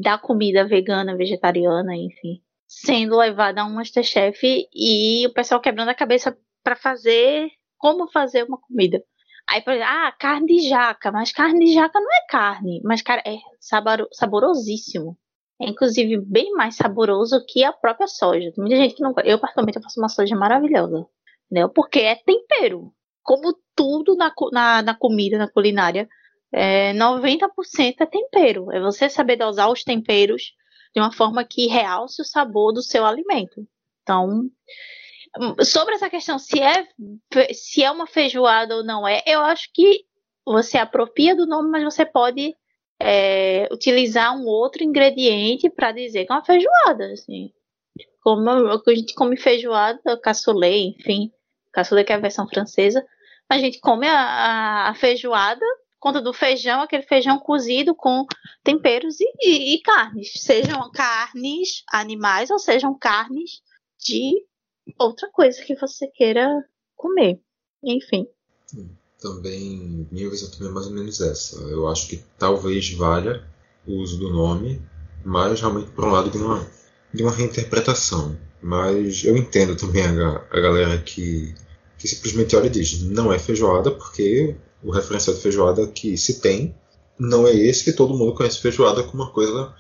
da 0.03 0.17
comida 0.19 0.67
vegana, 0.67 1.17
vegetariana, 1.17 1.95
enfim, 1.95 2.41
sendo 2.67 3.17
levada 3.17 3.61
a 3.61 3.67
um 3.67 3.75
Masterchef 3.75 4.69
e 4.75 5.27
o 5.27 5.33
pessoal 5.35 5.61
quebrando 5.61 5.91
a 5.91 5.95
cabeça 5.95 6.37
para 6.65 6.77
fazer 6.77 7.51
como 7.79 8.11
fazer 8.11 8.45
uma 8.45 8.59
comida. 8.59 9.03
Aí, 9.49 9.63
por 9.63 9.75
exemplo, 9.75 9.93
ah, 9.93 10.13
carne 10.13 10.47
de 10.47 10.69
jaca, 10.69 11.13
mas 11.13 11.31
carne 11.31 11.67
de 11.67 11.75
jaca 11.75 12.01
não 12.01 12.13
é 12.13 12.27
carne, 12.29 12.81
mas 12.83 13.03
cara, 13.03 13.23
é 13.25 13.37
sabor, 13.61 14.09
saborosíssimo. 14.13 15.17
É 15.61 15.67
inclusive 15.69 16.19
bem 16.19 16.53
mais 16.53 16.77
saboroso 16.77 17.45
que 17.47 17.65
a 17.65 17.73
própria 17.73 18.07
soja. 18.07 18.53
Tem 18.53 18.63
muita 18.63 18.77
gente 18.77 18.95
que 18.95 19.03
não 19.03 19.15
Eu, 19.25 19.39
particularmente, 19.39 19.79
eu 19.79 19.83
faço 19.83 20.01
uma 20.01 20.09
soja 20.09 20.37
maravilhosa. 20.37 21.07
Entendeu? 21.51 21.69
Porque 21.69 22.01
é 22.01 22.17
tempero. 22.17 22.93
Como 23.27 23.59
tudo 23.75 24.15
na, 24.17 24.33
na, 24.53 24.83
na 24.83 24.95
comida, 24.95 25.37
na 25.37 25.51
culinária, 25.51 26.09
é, 26.53 26.95
90% 26.95 27.97
é 28.01 28.07
tempero. 28.07 28.73
É 28.73 28.81
você 28.81 29.09
saber 29.09 29.37
dosar 29.37 29.71
os 29.71 29.83
temperos 29.83 30.55
de 30.95 31.01
uma 31.01 31.13
forma 31.13 31.45
que 31.45 31.67
realce 31.67 32.23
o 32.23 32.25
sabor 32.25 32.73
do 32.73 32.83
seu 32.83 33.05
alimento. 33.05 33.67
Então, 34.03 34.49
sobre 35.65 35.95
essa 35.95 36.09
questão 36.09 36.39
se 36.39 36.61
é, 36.61 36.87
se 37.53 37.83
é 37.83 37.91
uma 37.91 38.07
feijoada 38.07 38.77
ou 38.77 38.85
não 38.85 39.07
é, 39.07 39.23
eu 39.27 39.41
acho 39.41 39.69
que 39.75 40.05
você 40.45 40.79
apropria 40.79 41.35
do 41.35 41.47
nome, 41.47 41.69
mas 41.71 41.85
você 41.85 42.07
pode 42.07 42.55
é, 43.01 43.69
utilizar 43.73 44.35
um 44.37 44.47
outro 44.47 44.83
ingrediente 44.83 45.69
para 45.69 45.93
dizer 45.93 46.25
que 46.25 46.33
é 46.33 46.35
uma 46.35 46.45
feijoada, 46.45 47.13
assim. 47.13 47.53
Como 48.23 48.49
a 48.49 48.95
gente 48.95 49.15
come 49.15 49.37
feijoada, 49.37 50.19
cassoulet, 50.21 50.97
enfim, 50.99 51.31
cassoulet 51.73 52.07
que 52.07 52.13
é 52.13 52.17
a 52.17 52.21
versão 52.21 52.49
francesa, 52.49 53.05
a 53.49 53.59
gente 53.59 53.81
come 53.81 54.07
a, 54.07 54.89
a, 54.89 54.95
feijoada 54.95 55.65
conta 55.99 56.21
do 56.21 56.33
feijão, 56.33 56.83
aquele 56.83 57.03
feijão 57.03 57.39
cozido 57.39 57.95
com 57.95 58.25
temperos 58.63 59.19
e, 59.21 59.33
e, 59.41 59.75
e, 59.75 59.83
carnes, 59.83 60.33
sejam 60.37 60.91
carnes 60.93 61.83
animais 61.93 62.51
ou 62.51 62.59
sejam 62.59 62.97
carnes 62.97 63.63
de 63.99 64.35
outra 64.99 65.29
coisa 65.31 65.63
que 65.65 65.75
você 65.75 66.07
queira 66.09 66.49
comer, 66.97 67.41
enfim. 67.83 68.27
Hum 68.75 68.95
também, 69.21 70.07
minha 70.11 70.31
visão 70.31 70.51
também 70.51 70.69
é 70.69 70.73
mais 70.73 70.87
ou 70.87 70.93
menos 70.93 71.21
essa. 71.21 71.61
Eu 71.63 71.89
acho 71.89 72.09
que 72.09 72.23
talvez 72.39 72.93
valha 72.93 73.45
o 73.87 73.95
uso 73.95 74.19
do 74.19 74.31
nome, 74.31 74.81
mas 75.25 75.61
realmente 75.61 75.91
por 75.91 76.05
um 76.05 76.11
lado 76.11 76.31
de 76.31 76.39
uma, 76.39 76.67
de 77.13 77.23
uma 77.23 77.33
reinterpretação. 77.33 78.37
Mas 78.63 79.25
eu 79.25 79.37
entendo 79.37 79.77
também 79.77 80.03
a, 80.03 80.45
a 80.51 80.61
galera 80.61 80.99
que, 80.99 81.55
que 82.07 82.15
simplesmente 82.15 82.55
olha 82.55 82.67
e 82.67 82.71
diz, 82.71 83.03
não 83.03 83.33
é 83.33 83.39
feijoada, 83.39 83.91
porque 83.91 84.57
o 84.83 84.91
referencial 84.91 85.35
de 85.35 85.43
feijoada 85.43 85.87
que 85.89 86.17
se 86.17 86.41
tem 86.41 86.75
não 87.19 87.47
é 87.47 87.55
esse 87.55 87.85
que 87.85 87.93
todo 87.93 88.17
mundo 88.17 88.35
conhece 88.35 88.61
feijoada 88.61 89.03
como 89.03 89.23
uma 89.23 89.33
coisa 89.33 89.75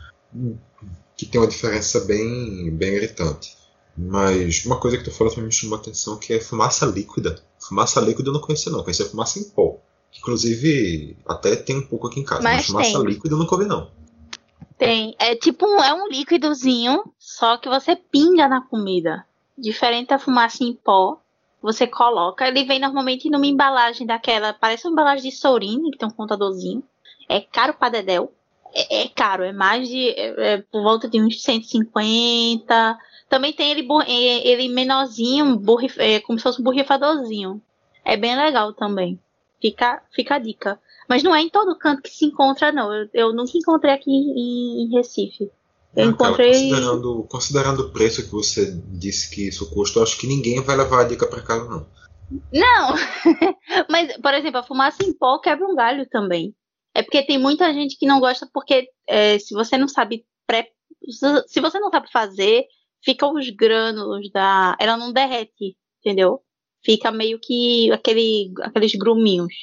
que 1.17 1.27
tem 1.27 1.41
uma 1.41 1.47
diferença 1.47 2.01
bem, 2.01 2.71
bem 2.71 2.95
gritante. 2.95 3.57
Mas 3.97 4.65
uma 4.67 4.79
coisa 4.79 4.99
que 4.99 5.05
tu 5.05 5.11
falou 5.11 5.33
também 5.33 5.47
me 5.47 5.53
chamou 5.53 5.79
a 5.79 5.81
atenção 5.81 6.19
que 6.19 6.33
é 6.33 6.41
fumaça 6.41 6.85
líquida. 6.85 7.43
Fumaça 7.59 8.01
líquida 8.01 8.29
eu 8.29 8.33
não 8.33 8.41
conhecia 8.41 8.71
não, 8.71 8.83
conhecia 8.83 9.07
fumaça 9.07 9.39
em 9.39 9.45
pó. 9.45 9.79
Inclusive, 10.19 11.17
até 11.27 11.57
tem 11.57 11.77
um 11.77 11.87
pouco 11.87 12.07
aqui 12.07 12.21
em 12.21 12.25
casa, 12.25 12.43
mas, 12.43 12.57
mas 12.57 12.67
fumaça 12.67 12.99
tem. 12.99 13.09
líquida 13.09 13.35
eu 13.35 13.39
nunca 13.39 13.55
ouvi 13.55 13.67
não. 13.67 13.91
Tem. 14.77 15.15
É 15.19 15.35
tipo 15.35 15.67
um, 15.67 15.83
é 15.83 15.95
um 15.95 16.09
líquidozinho, 16.09 17.05
só 17.19 17.57
que 17.57 17.69
você 17.69 17.97
pinga 17.97 18.49
na 18.49 18.61
comida. 18.61 19.25
Diferente 19.57 20.09
da 20.09 20.19
fumaça 20.19 20.63
em 20.63 20.75
pó, 20.75 21.19
você 21.67 21.85
coloca. 21.85 22.47
Ele 22.47 22.63
vem 22.63 22.79
normalmente 22.79 23.29
numa 23.29 23.45
embalagem 23.45 24.07
daquela, 24.07 24.53
parece 24.53 24.87
uma 24.87 24.93
embalagem 24.93 25.29
de 25.29 25.37
Sorine, 25.37 25.91
que 25.91 25.99
tem 25.99 26.07
um 26.09 26.13
contadorzinho. 26.13 26.81
É 27.29 27.41
caro 27.41 27.75
pra 27.75 27.89
Dedéu. 27.89 28.33
É, 28.73 29.03
é 29.03 29.09
caro, 29.09 29.43
é 29.43 29.53
mais 29.53 29.89
de. 29.89 30.11
É, 30.11 30.55
é 30.55 30.59
por 30.59 30.83
volta 30.85 31.09
de 31.09 31.21
uns 31.21 31.43
150. 31.43 32.99
Também 33.29 33.53
tem 33.53 33.73
ele, 33.73 33.85
é, 34.07 34.49
ele 34.49 34.69
menorzinho, 34.69 35.57
burrif, 35.57 35.99
é, 35.99 36.21
como 36.21 36.39
se 36.39 36.45
fosse 36.45 36.61
um 36.61 36.65
borrifadorzinho. 36.65 37.61
É 38.05 38.17
bem 38.17 38.37
legal 38.37 38.73
também. 38.73 39.19
Fica, 39.61 40.01
fica 40.13 40.37
a 40.37 40.39
dica. 40.39 40.81
Mas 41.09 41.25
não 41.25 41.35
é 41.35 41.41
em 41.41 41.49
todo 41.49 41.77
canto 41.77 42.03
que 42.03 42.11
se 42.11 42.27
encontra, 42.27 42.71
não. 42.71 42.93
Eu, 42.93 43.09
eu 43.13 43.33
nunca 43.33 43.59
encontrei 43.59 43.93
aqui 43.93 44.11
em, 44.11 44.85
em 44.85 44.91
Recife. 44.95 45.51
Eu 45.97 46.11
encontrei. 46.11 46.53
considerando, 46.53 47.27
considerando 47.29 47.81
o 47.81 47.91
preço 47.91 48.23
que 48.23 48.31
você 48.31 48.71
disse 48.89 49.35
que 49.35 49.49
isso 49.49 49.71
custa, 49.71 49.99
eu 49.99 50.03
acho 50.03 50.19
que 50.19 50.27
ninguém 50.27 50.61
vai 50.61 50.77
levar 50.77 51.01
a 51.01 51.09
dica 51.09 51.27
para 51.27 51.43
casa, 51.43 51.65
não. 51.65 51.87
Não! 52.53 52.95
Mas, 53.89 54.15
por 54.19 54.35
exemplo, 54.35 54.61
a 54.61 54.63
fumaça 54.63 55.03
em 55.03 55.13
pó 55.13 55.39
quebra 55.39 55.67
um 55.67 55.75
galho 55.75 56.07
também. 56.11 56.55
É 56.95 57.03
porque 57.03 57.23
tem 57.23 57.39
muita 57.39 57.73
gente 57.73 57.97
que 57.97 58.07
não 58.07 58.21
gosta 58.21 58.49
porque 58.53 58.89
é, 59.07 59.39
se 59.39 59.55
você 59.55 59.79
não 59.79 59.89
sabe 59.89 60.27
pré... 60.47 60.71
se 61.47 61.61
você 61.61 61.79
não 61.79 61.91
sabe 61.91 62.11
fazer, 62.11 62.67
fica 63.03 63.27
os 63.27 63.49
grânulos 63.51 64.31
da. 64.31 64.77
Ela 64.79 64.97
não 64.97 65.13
derrete, 65.13 65.77
entendeu? 66.01 66.43
Fica 66.85 67.11
meio 67.11 67.39
que 67.39 67.91
aquele, 67.93 68.53
aqueles 68.63 68.95
gruminhos. 68.95 69.55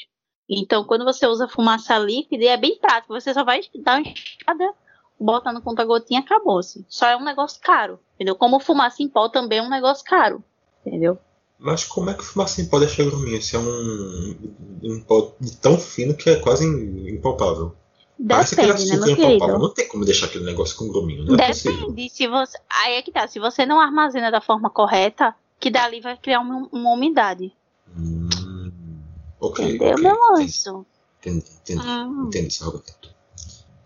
Então, 0.50 0.84
quando 0.84 1.06
você 1.06 1.26
usa 1.26 1.48
fumaça 1.48 1.98
líquida, 1.98 2.46
é 2.46 2.58
bem 2.58 2.78
prático. 2.80 3.14
Você 3.14 3.34
só 3.34 3.44
vai 3.44 3.62
dar 3.76 4.00
uma 4.00 4.08
escada 4.08 4.74
bota 5.24 5.54
no 5.54 5.62
conta-gotinha 5.62 6.20
acabou-se. 6.20 6.86
Só 6.90 7.08
é 7.08 7.16
um 7.16 7.24
negócio 7.24 7.60
caro, 7.62 8.00
entendeu? 8.16 8.36
Como 8.36 8.60
fumaça 8.60 9.02
em 9.02 9.08
pó 9.08 9.30
também 9.30 9.60
é 9.60 9.64
um 9.64 9.70
negócio 9.70 10.04
caro, 10.04 10.44
entendeu? 10.86 11.18
Mas 11.58 11.86
como 11.86 12.10
é 12.10 12.14
que 12.14 12.24
fumaça 12.24 12.62
em 12.62 12.66
pó 12.66 12.78
deixa 12.78 13.06
gruminho? 13.06 13.42
Se 13.42 13.56
é 13.56 13.60
um, 13.60 14.36
um 14.84 15.02
pó 15.02 15.34
tão 15.62 15.78
fino 15.78 16.14
que 16.14 16.30
é 16.30 16.36
quase 16.36 16.66
impalpável. 16.66 17.74
Parece 18.28 18.56
Depende, 18.56 18.72
aquele 18.72 18.92
açúcar 18.94 19.22
né, 19.22 19.36
impalpável. 19.36 19.60
Não 19.60 19.74
tem 19.74 19.88
como 19.88 20.06
deixar 20.06 20.26
aquele 20.26 20.46
negócio 20.46 20.76
com 20.76 20.90
gruminho, 20.90 21.26
não 21.26 21.36
é 21.36 21.52
Depende, 21.52 22.10
se 22.10 22.28
você... 22.28 22.58
Aí 22.70 22.96
é 22.96 23.02
que 23.02 23.12
tá, 23.12 23.28
se 23.28 23.40
você 23.40 23.66
não 23.66 23.80
armazena 23.80 24.30
da 24.30 24.42
forma 24.42 24.70
correta, 24.70 25.34
que 25.60 25.72
dali 25.72 26.02
vai 26.02 26.18
criar 26.18 26.42
uma, 26.42 26.68
uma 26.72 26.92
umidade. 26.92 27.54
Hum, 27.98 28.72
ok, 29.40 29.66
Entendeu, 29.66 29.92
okay. 29.94 30.04
meu 30.04 30.36
anjo? 30.36 30.86
Entendi, 31.20 31.46
entendi, 31.62 31.88
hum. 31.88 32.26
entendi 32.28 32.48
esse 32.48 32.64
argumento. 32.64 33.14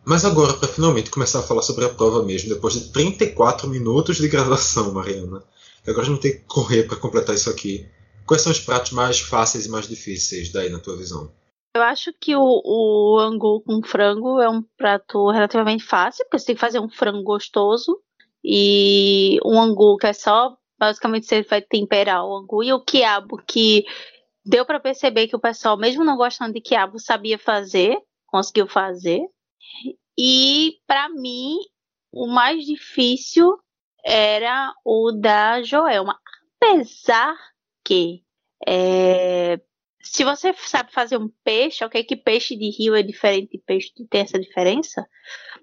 Mas 0.08 0.24
agora, 0.24 0.54
para 0.54 0.70
finalmente 0.70 1.12
começar 1.12 1.40
a 1.40 1.44
falar 1.44 1.62
sobre 1.62 1.84
a 1.84 1.90
prova 1.90 2.24
mesmo, 2.24 2.48
depois 2.48 2.76
de 2.76 2.94
34 2.94 3.68
minutos 3.68 4.16
de 4.16 4.30
gravação, 4.30 4.94
Mariana, 4.94 5.44
agora 5.86 6.04
a 6.04 6.10
gente 6.10 6.22
tem 6.22 6.32
que 6.32 6.46
correr 6.46 6.84
para 6.84 6.96
completar 6.96 7.36
isso 7.36 7.50
aqui. 7.50 7.86
Quais 8.26 8.42
são 8.42 8.54
os 8.54 8.60
pratos 8.62 8.94
mais 8.94 9.20
fáceis 9.20 9.66
e 9.66 9.70
mais 9.70 9.86
difíceis 9.86 10.50
daí 10.50 10.70
na 10.70 10.80
tua 10.80 10.96
visão? 10.96 11.30
Eu 11.76 11.84
acho 11.84 12.14
que 12.22 12.34
o, 12.38 12.62
o 12.64 13.20
angu 13.20 13.60
com 13.60 13.84
frango 13.84 14.40
é 14.40 14.50
um 14.50 14.64
prato 14.78 15.30
relativamente 15.30 15.84
fácil, 15.84 16.24
porque 16.24 16.40
você 16.40 16.46
tem 16.46 16.56
que 16.56 16.62
fazer 16.62 16.80
um 16.80 16.90
frango 16.90 17.22
gostoso. 17.24 18.00
E 18.42 19.40
um 19.44 19.60
angu 19.60 19.98
que 19.98 20.08
é 20.08 20.14
só, 20.14 20.56
basicamente, 20.80 21.26
você 21.26 21.42
vai 21.42 21.62
temperar 21.62 22.26
o 22.26 22.34
angu. 22.34 22.64
E 22.64 22.72
o 22.72 22.80
quiabo, 22.80 23.44
que 23.46 23.84
deu 24.46 24.66
para 24.66 24.80
perceber 24.80 25.28
que 25.28 25.36
o 25.36 25.40
pessoal, 25.40 25.78
mesmo 25.78 26.06
não 26.06 26.16
gostando 26.16 26.54
de 26.54 26.62
quiabo, 26.62 26.98
sabia 26.98 27.38
fazer, 27.38 27.98
conseguiu 28.26 28.68
fazer. 28.70 29.28
E 30.18 30.80
para 30.88 31.10
mim, 31.10 31.58
o 32.12 32.28
mais 32.28 32.66
difícil 32.66 33.58
era 34.04 34.74
o 34.84 35.12
da 35.12 35.62
Joelma. 35.62 36.20
Apesar 36.56 37.38
que 37.84 38.24
é, 38.66 39.60
se 40.02 40.24
você 40.24 40.54
sabe 40.54 40.92
fazer 40.92 41.18
um 41.18 41.30
peixe, 41.44 41.84
ok, 41.84 42.04
que 42.04 42.16
peixe 42.16 42.56
de 42.56 42.70
rio 42.70 42.96
é 42.96 43.04
diferente 43.04 43.52
de 43.52 43.58
peixe 43.60 43.92
tem 44.10 44.22
essa 44.22 44.40
diferença. 44.40 45.06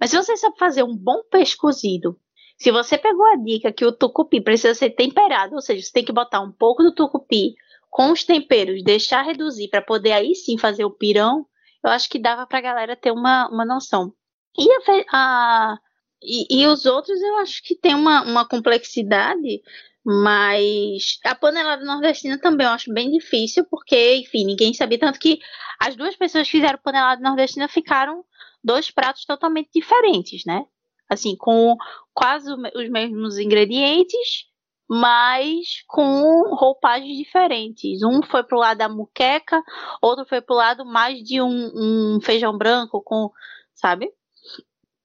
Mas 0.01 0.11
se 0.11 0.17
você 0.17 0.37
sabe 0.37 0.57
fazer 0.59 0.83
um 0.83 0.97
bom 0.97 1.23
peixe 1.31 1.57
cozido, 1.57 2.19
se 2.57 2.71
você 2.71 2.97
pegou 2.97 3.27
a 3.27 3.37
dica 3.37 3.73
que 3.73 3.85
o 3.85 3.93
tucupi 3.93 4.41
precisa 4.41 4.75
ser 4.75 4.91
temperado, 4.91 5.55
ou 5.55 5.61
seja, 5.61 5.83
você 5.83 5.93
tem 5.93 6.05
que 6.05 6.13
botar 6.13 6.41
um 6.41 6.53
pouco 6.53 6.83
do 6.83 6.95
tucupi 6.95 7.55
com 7.91 8.13
os 8.13 8.25
temperos, 8.25 8.83
deixar 8.85 9.23
reduzir 9.23 9.69
para 9.69 9.83
poder 9.83 10.13
aí 10.13 10.35
sim 10.35 10.59
fazer 10.59 10.85
o 10.85 10.91
pirão, 10.91 11.47
eu 11.85 11.91
acho 11.91 12.09
que 12.09 12.19
dava 12.19 12.47
para 12.47 12.59
a 12.59 12.63
galera 12.63 12.97
ter 12.97 13.13
uma, 13.13 13.49
uma 13.49 13.65
noção. 13.65 14.13
E, 14.59 14.67
a, 14.71 15.05
a 15.13 15.79
e, 16.23 16.63
e, 16.63 16.67
os 16.67 16.87
outros 16.87 17.21
eu 17.21 17.37
acho 17.39 17.63
que 17.63 17.75
tem 17.75 17.95
uma, 17.95 18.23
uma 18.23 18.49
complexidade, 18.49 19.61
mas 20.05 21.19
a 21.25 21.35
panelada 21.35 21.85
nordestina 21.85 22.39
também 22.39 22.67
eu 22.67 22.73
acho 22.73 22.93
bem 22.93 23.11
difícil, 23.11 23.67
porque, 23.71 24.17
enfim, 24.17 24.45
ninguém 24.45 24.73
sabia. 24.73 24.99
Tanto 24.99 25.19
que 25.19 25.39
as 25.81 25.95
duas 25.95 26.17
pessoas 26.17 26.47
que 26.47 26.53
fizeram 26.53 26.79
panelada 26.83 27.23
nordestina 27.23 27.69
ficaram 27.69 28.25
dois 28.63 28.91
pratos 28.91 29.27
totalmente 29.27 29.71
diferentes, 29.75 30.45
né? 30.47 30.65
Assim, 31.09 31.37
com 31.37 31.77
quase 32.15 32.51
os 32.51 32.89
mesmos 32.89 33.39
ingredientes, 33.39 34.47
mas 34.89 35.83
com 35.87 36.55
roupagens 36.55 37.17
diferentes. 37.17 38.03
Um 38.03 38.23
foi 38.23 38.43
pro 38.43 38.59
lado 38.59 38.79
da 38.79 38.89
muqueca, 38.89 39.63
outro 40.01 40.27
foi 40.27 40.41
pro 40.41 40.55
lado 40.55 40.85
mais 40.85 41.23
de 41.23 41.41
um, 41.41 41.73
um 42.17 42.21
feijão 42.21 42.57
branco 42.57 43.03
com, 43.03 43.31
sabe? 43.75 44.11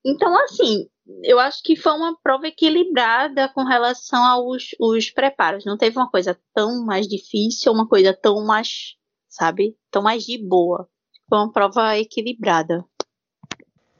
Então, 0.04 0.34
assim, 0.44 0.88
eu 1.22 1.38
acho 1.38 1.62
que 1.62 1.76
foi 1.76 1.92
uma 1.92 2.16
prova 2.22 2.46
equilibrada 2.46 3.48
com 3.48 3.64
relação 3.64 4.22
aos 4.24 4.68
os 4.78 5.10
preparos. 5.10 5.64
Não 5.64 5.76
teve 5.76 5.96
uma 5.96 6.10
coisa 6.10 6.38
tão 6.54 6.84
mais 6.84 7.06
difícil, 7.06 7.72
uma 7.72 7.88
coisa 7.88 8.12
tão 8.14 8.44
mais, 8.44 8.94
sabe, 9.28 9.76
tão 9.90 10.02
mais 10.02 10.24
de 10.24 10.38
boa. 10.38 10.88
Foi 11.28 11.38
uma 11.38 11.52
prova 11.52 11.98
equilibrada. 11.98 12.84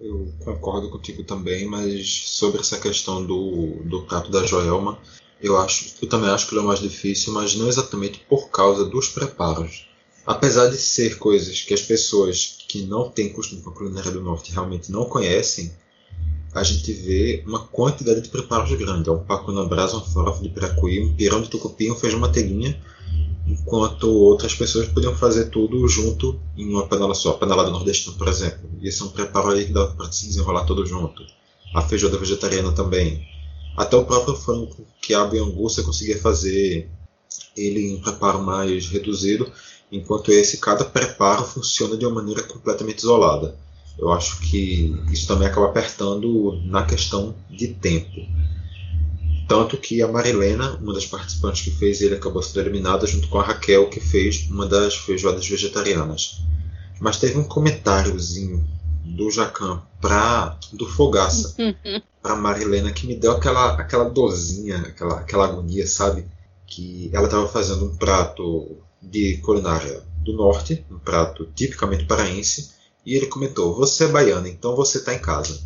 Eu 0.01 0.33
concordo 0.43 0.90
contigo 0.90 1.23
também, 1.25 1.66
mas 1.66 2.27
sobre 2.29 2.61
essa 2.61 2.81
questão 2.81 3.25
do, 3.25 3.83
do 3.85 4.07
prato 4.07 4.31
da 4.31 4.47
Joelma, 4.47 4.99
eu 5.42 5.59
acho, 5.59 5.94
eu 6.00 6.09
também 6.09 6.31
acho 6.31 6.46
que 6.46 6.55
ele 6.55 6.61
é 6.61 6.64
o 6.64 6.66
mais 6.66 6.81
difícil, 6.81 7.33
mas 7.33 7.55
não 7.55 7.68
exatamente 7.68 8.20
por 8.29 8.50
causa 8.50 8.85
dos 8.85 9.09
preparos. 9.09 9.87
Apesar 10.26 10.68
de 10.68 10.76
ser 10.76 11.18
coisas 11.18 11.62
que 11.62 11.72
as 11.72 11.83
pessoas 11.83 12.59
que 12.68 12.83
não 12.83 13.11
têm 13.11 13.33
costume 13.33 13.62
com 13.62 13.70
a 13.70 13.74
culinária 13.74 14.11
do 14.11 14.20
norte 14.20 14.53
realmente 14.53 14.92
não 14.92 15.07
conhecem, 15.07 15.72
a 16.55 16.62
gente 16.62 16.92
vê 16.92 17.42
uma 17.46 17.61
quantidade 17.61 18.20
de 18.20 18.29
preparos 18.29 18.72
grande. 18.72 19.09
É 19.09 19.12
um 19.12 19.24
paco 19.24 19.53
na 19.53 19.64
brasa, 19.64 19.96
um 19.96 20.00
farofa 20.00 20.42
de 20.42 20.48
piracuí, 20.48 21.00
um 21.00 21.14
pirão 21.14 21.40
de 21.40 21.48
tucupi, 21.48 21.90
um 21.90 21.94
feijão 21.94 22.20
manteiguinha, 22.20 22.79
enquanto 23.46 24.11
outras 24.11 24.55
pessoas 24.55 24.88
podiam 24.88 25.14
fazer 25.14 25.46
tudo 25.46 25.87
junto 25.88 26.38
em 26.57 26.68
uma 26.68 26.87
panela 26.87 27.14
só. 27.14 27.31
A 27.31 27.38
panelada 27.38 27.70
nordestina, 27.70 28.16
por 28.16 28.29
exemplo. 28.29 28.68
E 28.81 28.88
esse 28.88 29.00
é 29.00 29.05
um 29.05 29.11
preparo 29.11 29.50
aí 29.50 29.66
que 29.66 29.72
dá 29.72 29.87
para 29.87 30.11
se 30.11 30.26
desenrolar 30.26 30.64
todo 30.64 30.85
junto. 30.85 31.24
A 31.74 31.83
feijoada 31.83 32.18
vegetariana 32.18 32.72
também. 32.72 33.26
Até 33.81 33.97
o 33.97 34.05
próprio 34.05 34.37
frango 34.37 34.66
com 34.69 34.85
quiabo 35.01 35.35
e 35.35 35.38
angu 35.38 35.69
você 35.69 35.83
conseguia 35.83 36.19
fazer 36.19 36.88
ele 37.57 37.88
em 37.88 37.97
um 37.97 38.01
preparo 38.01 38.43
mais 38.43 38.87
reduzido, 38.88 39.51
enquanto 39.90 40.31
esse, 40.31 40.59
cada 40.59 40.85
preparo 40.85 41.45
funciona 41.45 41.97
de 41.97 42.05
uma 42.05 42.16
maneira 42.16 42.43
completamente 42.43 42.99
isolada 42.99 43.57
eu 44.01 44.11
acho 44.11 44.41
que 44.41 44.99
isso 45.12 45.26
também 45.26 45.47
acaba 45.47 45.66
apertando 45.66 46.59
na 46.64 46.85
questão 46.85 47.35
de 47.51 47.68
tempo. 47.68 48.26
Tanto 49.47 49.76
que 49.76 50.01
a 50.01 50.09
Marilena, 50.09 50.78
uma 50.81 50.95
das 50.95 51.05
participantes 51.05 51.62
que 51.62 51.70
fez 51.70 52.01
ele, 52.01 52.14
acabou 52.14 52.43
sendo 52.43 52.61
eliminada 52.61 53.07
junto 53.07 53.28
com 53.28 53.39
a 53.39 53.43
Raquel, 53.43 53.91
que 53.91 54.01
fez 54.01 54.49
uma 54.49 54.64
das 54.64 54.97
feijoadas 54.97 55.47
vegetarianas. 55.47 56.41
Mas 56.99 57.18
teve 57.18 57.39
um 57.39 57.45
comentáriozinho 57.45 58.66
do 59.05 59.30
Jacan 59.30 59.82
para 60.01 60.59
do 60.72 60.86
Fogaça 60.86 61.55
para 62.22 62.36
Marilena 62.36 62.92
que 62.92 63.07
me 63.07 63.16
deu 63.16 63.32
aquela 63.32 63.74
aquela 63.74 64.09
dorzinha, 64.09 64.78
aquela 64.78 65.20
aquela 65.20 65.44
agonia, 65.44 65.86
sabe? 65.86 66.26
Que 66.66 67.11
ela 67.12 67.24
estava 67.24 67.48
fazendo 67.48 67.86
um 67.86 67.96
prato 67.96 68.78
de 69.03 69.38
culinária 69.38 70.03
do 70.22 70.32
norte, 70.34 70.84
um 70.90 70.98
prato 70.98 71.46
tipicamente 71.55 72.05
paraense, 72.05 72.74
e 73.05 73.16
ele 73.16 73.26
comentou: 73.26 73.74
Você 73.74 74.05
é 74.05 74.09
baiana, 74.09 74.48
então 74.48 74.76
você 74.76 74.98
está 74.98 75.14
em 75.14 75.20
casa. 75.20 75.61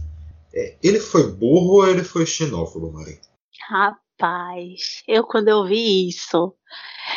É, 0.54 0.76
ele 0.82 1.00
foi 1.00 1.30
burro 1.30 1.78
ou 1.78 1.88
ele 1.88 2.04
foi 2.04 2.24
xenófobo, 2.24 2.92
Mari? 2.92 3.20
Rapaz, 3.68 5.02
eu 5.08 5.24
quando 5.24 5.48
eu 5.48 5.66
vi 5.66 6.08
isso, 6.08 6.54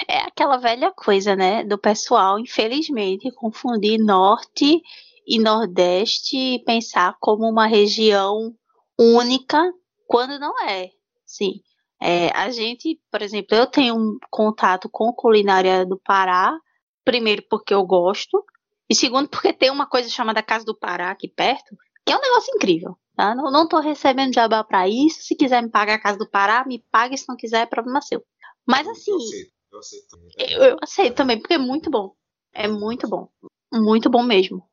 é 0.07 0.19
aquela 0.19 0.57
velha 0.57 0.91
coisa, 0.91 1.35
né? 1.35 1.63
Do 1.63 1.77
pessoal, 1.77 2.39
infelizmente, 2.39 3.31
confundir 3.31 3.99
norte 3.99 4.81
e 5.27 5.39
nordeste 5.39 6.63
pensar 6.65 7.17
como 7.19 7.47
uma 7.49 7.67
região 7.67 8.55
única 8.97 9.61
quando 10.07 10.39
não 10.39 10.53
é. 10.63 10.89
Sim. 11.25 11.61
É, 12.01 12.29
a 12.29 12.49
gente, 12.49 12.99
por 13.11 13.21
exemplo, 13.21 13.57
eu 13.57 13.67
tenho 13.67 13.95
um 13.95 14.17
contato 14.29 14.87
com 14.89 15.11
culinária 15.11 15.85
do 15.85 15.99
Pará, 15.99 16.57
primeiro 17.03 17.43
porque 17.49 17.73
eu 17.73 17.83
gosto, 17.83 18.43
e 18.89 18.95
segundo 18.95 19.27
porque 19.27 19.51
tem 19.51 19.69
uma 19.69 19.85
coisa 19.85 20.09
chamada 20.09 20.43
Casa 20.43 20.63
do 20.63 20.77
Pará 20.77 21.11
aqui 21.11 21.27
perto, 21.27 21.75
que 22.05 22.13
é 22.13 22.15
um 22.15 22.21
negócio 22.21 22.53
incrível. 22.55 22.97
Tá? 23.17 23.33
Não, 23.33 23.51
não 23.51 23.67
tô 23.67 23.79
recebendo 23.79 24.33
jabá 24.33 24.63
para 24.63 24.87
isso. 24.87 25.23
Se 25.23 25.35
quiser 25.35 25.61
me 25.63 25.69
pagar 25.69 25.95
a 25.95 25.99
Casa 25.99 26.19
do 26.19 26.29
Pará, 26.29 26.63
me 26.65 26.85
pague. 26.91 27.17
Se 27.17 27.27
não 27.27 27.35
quiser, 27.35 27.63
é 27.63 27.65
problema 27.65 27.99
seu. 27.99 28.23
Mas 28.65 28.87
assim. 28.87 29.11
Eu 29.11 29.17
aceito, 29.17 29.51
eu 29.71 29.79
aceito 29.79 30.07
também. 30.07 30.29
Eu, 30.37 30.63
eu 30.63 30.77
aceito 30.83 31.15
também, 31.15 31.39
porque 31.39 31.55
é 31.55 31.57
muito 31.57 31.89
bom. 31.89 32.13
É 32.53 32.67
muito 32.67 33.07
bom. 33.09 33.27
Muito 33.73 34.07
bom 34.07 34.21
mesmo. 34.21 34.63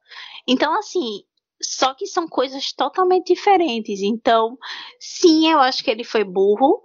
Então, 0.46 0.76
assim, 0.78 1.22
só 1.62 1.94
que 1.94 2.06
são 2.06 2.28
coisas 2.28 2.72
totalmente 2.72 3.34
diferentes. 3.34 4.02
Então, 4.02 4.56
sim, 5.00 5.50
eu 5.50 5.58
acho 5.60 5.82
que 5.82 5.90
ele 5.90 6.04
foi 6.04 6.24
burro. 6.24 6.82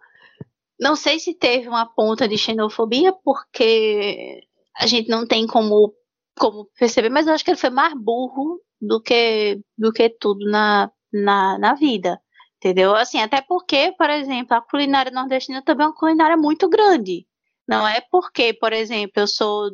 Não 0.80 0.96
sei 0.96 1.20
se 1.20 1.34
teve 1.34 1.68
uma 1.68 1.86
ponta 1.86 2.28
de 2.28 2.38
xenofobia, 2.38 3.14
porque 3.24 4.42
a 4.78 4.88
gente 4.88 5.10
não 5.10 5.28
tem 5.28 5.46
como, 5.46 5.94
como 6.38 6.70
perceber, 6.78 7.10
mas 7.10 7.28
eu 7.28 7.34
acho 7.34 7.44
que 7.44 7.52
ele 7.52 7.58
foi 7.58 7.70
mais 7.70 7.94
burro 7.94 8.62
do 8.80 9.02
que, 9.02 9.60
do 9.78 9.92
que 9.92 10.10
tudo 10.10 10.50
na, 10.50 10.90
na, 11.12 11.58
na 11.60 11.74
vida. 11.74 12.20
Entendeu? 12.58 12.96
Assim, 12.96 13.20
até 13.22 13.42
porque, 13.42 13.94
por 13.98 14.10
exemplo, 14.10 14.56
a 14.56 14.62
culinária 14.62 15.12
nordestina 15.12 15.62
também 15.62 15.86
é 15.86 15.90
uma 15.90 15.96
culinária 15.96 16.38
muito 16.38 16.68
grande. 16.70 17.26
Não 17.68 17.88
é 17.88 18.02
porque, 18.12 18.54
por 18.54 18.74
exemplo, 18.74 19.14
eu 19.18 19.28
sou 19.28 19.70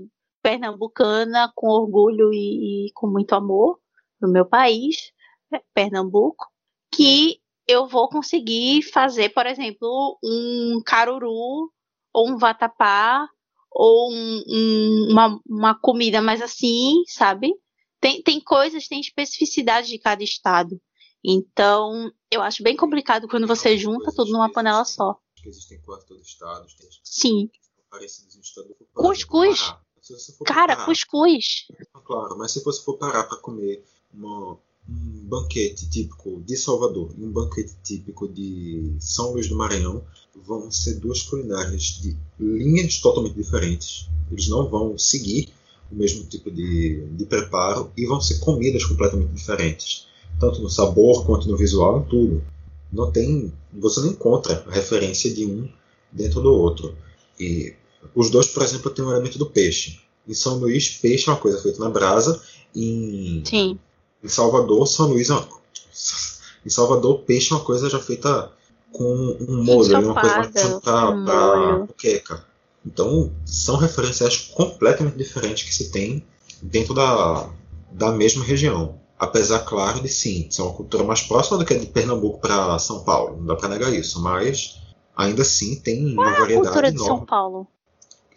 pernambucana 0.45 1.51
com 1.55 1.67
orgulho 1.69 2.31
e, 2.31 2.85
e 2.85 2.91
com 2.93 3.07
muito 3.07 3.33
amor 3.33 3.79
no 4.21 4.31
meu 4.31 4.45
país, 4.45 5.11
né, 5.51 5.59
Pernambuco, 5.73 6.45
que 6.93 7.41
eu 7.67 7.87
vou 7.87 8.07
conseguir 8.07 8.83
fazer, 8.83 9.29
por 9.29 9.47
exemplo, 9.47 10.19
um 10.23 10.83
caruru 10.85 11.71
ou 12.13 12.29
um 12.29 12.37
vatapá 12.37 13.27
ou 13.71 14.13
um, 14.13 14.43
um, 14.47 15.07
uma, 15.09 15.41
uma 15.49 15.79
comida 15.81 16.21
mais 16.21 16.43
assim, 16.43 17.03
sabe? 17.07 17.51
Tem, 17.99 18.21
tem 18.21 18.39
coisas, 18.39 18.87
tem 18.87 19.01
especificidade 19.01 19.87
de 19.87 19.97
cada 19.97 20.23
estado. 20.23 20.79
Então, 21.23 22.11
eu 22.31 22.43
acho 22.43 22.61
bem 22.61 22.75
complicado 22.75 23.27
quando 23.27 23.47
você 23.47 23.75
junta 23.79 24.11
tudo 24.15 24.31
numa 24.31 24.51
panela 24.51 24.85
só. 24.85 25.17
Existem 25.43 25.81
quase 25.81 26.05
todos 26.05 26.21
os 26.21 26.29
estados. 26.29 26.75
Sim. 27.03 27.49
Cuscuz. 28.93 29.73
Cara, 30.45 30.75
parar, 30.75 30.85
cuscuz. 30.85 31.65
Claro, 32.05 32.37
mas 32.37 32.51
se 32.51 32.63
você 32.63 32.83
for 32.83 32.97
parar 32.97 33.23
para 33.23 33.37
comer 33.37 33.83
uma, 34.13 34.57
um 34.87 35.27
banquete 35.27 35.89
típico 35.89 36.41
de 36.45 36.55
Salvador 36.55 37.11
e 37.17 37.23
um 37.23 37.31
banquete 37.31 37.75
típico 37.83 38.27
de 38.27 38.95
São 38.99 39.31
Luís 39.31 39.47
do 39.47 39.55
Maranhão, 39.55 40.03
vão 40.35 40.69
ser 40.69 40.99
duas 40.99 41.23
culinárias 41.23 41.81
de 42.01 42.15
linhas 42.39 42.99
totalmente 42.99 43.35
diferentes. 43.35 44.07
Eles 44.31 44.47
não 44.47 44.69
vão 44.69 44.97
seguir 44.97 45.49
o 45.91 45.95
mesmo 45.95 46.23
tipo 46.25 46.51
de, 46.51 47.07
de 47.07 47.25
preparo 47.25 47.91
e 47.95 48.05
vão 48.05 48.19
ser 48.21 48.39
comidas 48.39 48.85
completamente 48.85 49.31
diferentes, 49.33 50.07
tanto 50.39 50.61
no 50.61 50.69
sabor 50.69 51.25
quanto 51.25 51.47
no 51.47 51.57
visual, 51.57 51.99
em 51.99 52.09
tudo. 52.09 52.43
Não 52.91 53.11
tem, 53.11 53.51
você 53.73 53.99
não 54.01 54.09
encontra 54.09 54.65
referência 54.69 55.33
de 55.33 55.45
um 55.45 55.67
dentro 56.11 56.41
do 56.41 56.53
outro. 56.53 56.95
E 57.39 57.73
os 58.13 58.29
dois, 58.29 58.47
por 58.47 58.63
exemplo, 58.63 58.91
têm 58.91 59.03
o 59.03 59.07
um 59.07 59.11
elemento 59.11 59.37
do 59.37 59.45
peixe. 59.45 59.99
Em 60.27 60.33
São 60.33 60.57
Luís, 60.57 60.89
peixe 60.89 61.29
é 61.29 61.31
uma 61.31 61.39
coisa 61.39 61.61
feita 61.61 61.79
na 61.79 61.89
brasa. 61.89 62.41
Em, 62.75 63.43
Sim. 63.45 63.79
em 64.23 64.27
Salvador, 64.27 64.87
São 64.87 65.07
Luís 65.07 65.29
é 65.29 65.33
uma, 65.33 65.47
em 66.65 66.69
Salvador, 66.69 67.19
peixe 67.19 67.53
é 67.53 67.55
uma 67.55 67.63
coisa 67.63 67.89
já 67.89 67.99
feita 67.99 68.51
com 68.91 69.37
um 69.39 69.63
molho, 69.63 69.99
uma 69.99 70.19
coisa 70.19 70.79
para 70.81 71.09
um 71.09 71.87
queca. 71.87 72.45
Então, 72.85 73.31
são 73.45 73.77
referenciais 73.77 74.37
completamente 74.37 75.17
diferentes 75.17 75.63
que 75.63 75.73
se 75.73 75.91
tem 75.91 76.23
dentro 76.61 76.93
da, 76.93 77.49
da 77.91 78.11
mesma 78.11 78.43
região. 78.43 78.99
Apesar, 79.17 79.59
claro, 79.59 80.01
de 80.01 80.09
sim, 80.09 80.47
ser 80.51 80.61
uma 80.61 80.73
cultura 80.73 81.03
mais 81.03 81.21
próxima 81.21 81.57
do 81.57 81.65
que 81.65 81.73
a 81.73 81.79
de 81.79 81.87
Pernambuco 81.87 82.39
para 82.39 82.77
São 82.79 83.03
Paulo. 83.03 83.37
Não 83.37 83.45
dá 83.45 83.55
para 83.55 83.69
negar 83.69 83.93
isso, 83.93 84.21
mas 84.21 84.81
ainda 85.15 85.41
assim 85.41 85.79
tem 85.79 86.13
Qual 86.13 86.27
uma 86.27 86.37
variedade 86.37 86.53
é 86.53 86.55
a 86.55 86.61
cultura 86.61 86.87
enorme. 86.89 86.99
de 86.99 87.05
São 87.05 87.25
Paulo? 87.25 87.67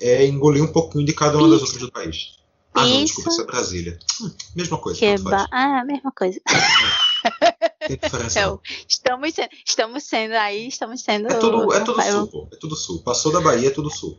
É 0.01 0.27
engolir 0.27 0.63
um 0.63 0.73
pouquinho 0.73 1.05
de 1.05 1.13
cada 1.13 1.39
uma 1.39 1.49
das 1.49 1.63
outras 1.63 1.81
do 1.81 1.91
país. 1.91 2.39
Ah, 2.75 2.87
não, 2.87 3.05
desculpa, 3.05 3.31
isso 3.31 3.41
é 3.41 3.45
Brasília. 3.45 3.99
Hum, 4.21 4.31
mesma 4.55 4.79
coisa. 4.79 5.19
Ba... 5.19 5.49
Ah, 5.51 5.85
mesma 5.85 6.13
coisa. 6.13 6.41
É. 6.49 7.93
Então, 7.93 8.61
estamos, 8.89 9.35
sendo, 9.35 9.49
estamos 9.67 10.05
sendo 10.05 10.35
aí, 10.35 10.69
estamos 10.69 11.03
sendo. 11.03 11.29
É 11.29 11.35
tudo, 11.35 11.73
é 11.73 11.81
tudo 11.81 12.03
sul, 12.03 12.27
pô. 12.29 12.49
É 12.53 12.57
tudo 12.57 12.77
sul. 12.77 13.03
Passou 13.03 13.33
da 13.33 13.41
Bahia, 13.41 13.69
é 13.69 13.71
tudo 13.71 13.91
sul. 13.91 14.19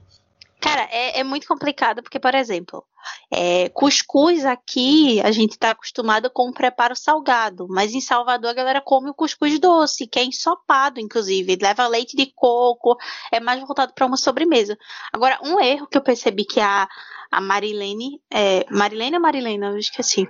Cara, 0.60 0.88
é, 0.92 1.20
é 1.20 1.24
muito 1.24 1.48
complicado 1.48 2.04
porque, 2.04 2.20
por 2.20 2.36
exemplo, 2.36 2.84
é, 3.32 3.70
cuscuz 3.70 4.44
aqui 4.46 5.22
a 5.22 5.32
gente 5.32 5.52
está 5.52 5.72
acostumado 5.72 6.30
com 6.30 6.50
o 6.50 6.54
preparo 6.54 6.96
salgado, 6.96 7.66
mas 7.70 7.94
em 7.94 8.02
Salvador 8.02 8.50
a 8.50 8.54
galera 8.54 8.82
come 8.82 9.10
o 9.10 9.14
cuscuz 9.14 9.58
doce, 9.58 10.06
que 10.06 10.20
é 10.20 10.24
ensopado, 10.24 11.00
inclusive, 11.00 11.58
leva 11.62 11.88
leite 11.88 12.18
de 12.18 12.26
coco, 12.36 12.98
é 13.32 13.40
mais 13.40 13.62
voltado 13.62 13.94
para 13.94 14.06
uma 14.06 14.18
sobremesa. 14.18 14.78
Agora, 15.14 15.40
um 15.44 15.62
erro 15.62 15.88
que 15.88 15.98
eu 15.98 16.02
percebi 16.02 16.44
que 16.44 16.60
a, 16.60 16.88
a 17.32 17.40
Marilene, 17.40 18.22
é, 18.30 18.66
Marilene 18.70 19.16
ou 19.16 19.22
Marilene, 19.22 19.66
eu 19.66 19.78
esqueci, 19.78 20.30